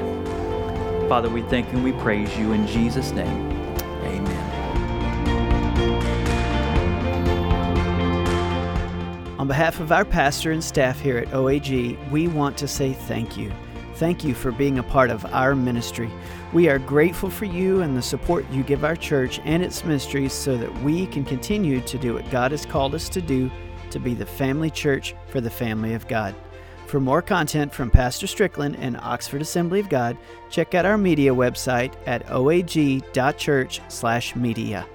Father, 1.09 1.29
we 1.29 1.43
thank 1.43 1.73
and 1.73 1.83
we 1.83 1.91
praise 1.91 2.39
you 2.39 2.53
in 2.53 2.69
Jesus' 2.69 3.11
name. 3.11 3.54
On 9.45 9.49
behalf 9.49 9.79
of 9.79 9.93
our 9.93 10.07
pastor 10.07 10.53
and 10.53 10.65
staff 10.65 10.99
here 10.99 11.19
at 11.19 11.29
OAG, 11.29 12.11
we 12.11 12.29
want 12.29 12.57
to 12.57 12.67
say 12.67 12.95
thank 12.95 13.37
you. 13.37 13.53
Thank 13.97 14.25
you 14.25 14.33
for 14.33 14.51
being 14.51 14.79
a 14.79 14.83
part 14.83 15.11
of 15.11 15.27
our 15.35 15.55
ministry. 15.55 16.11
We 16.55 16.71
are 16.71 16.79
grateful 16.79 17.29
for 17.29 17.45
you 17.45 17.83
and 17.83 17.95
the 17.95 18.01
support 18.01 18.51
you 18.51 18.63
give 18.63 18.85
our 18.85 18.97
church 18.97 19.43
and 19.45 19.63
its 19.63 19.85
ministries 19.85 20.33
so 20.33 20.57
that 20.57 20.75
we 20.83 21.07
can 21.09 21.27
continue 21.27 21.83
to 21.83 21.99
do 21.99 22.15
what 22.15 22.31
God 22.31 22.53
has 22.53 22.65
called 22.65 22.95
us 22.95 23.11
to 23.11 23.21
do 23.21 23.51
to 23.91 23.99
be 23.99 24.15
the 24.15 24.25
family 24.25 24.71
church 24.71 25.15
for 25.27 25.43
the 25.43 25.51
family 25.51 25.93
of 25.93 26.09
God. 26.09 26.35
For 26.87 26.99
more 26.99 27.21
content 27.21 27.71
from 27.71 27.91
Pastor 27.91 28.27
Strickland 28.27 28.77
and 28.77 28.97
Oxford 28.97 29.43
Assembly 29.43 29.79
of 29.79 29.91
God, 29.91 30.17
check 30.49 30.75
out 30.75 30.87
our 30.87 30.97
media 30.97 31.35
website 31.35 31.93
at 32.07 32.27
oag.church/media. 32.29 34.87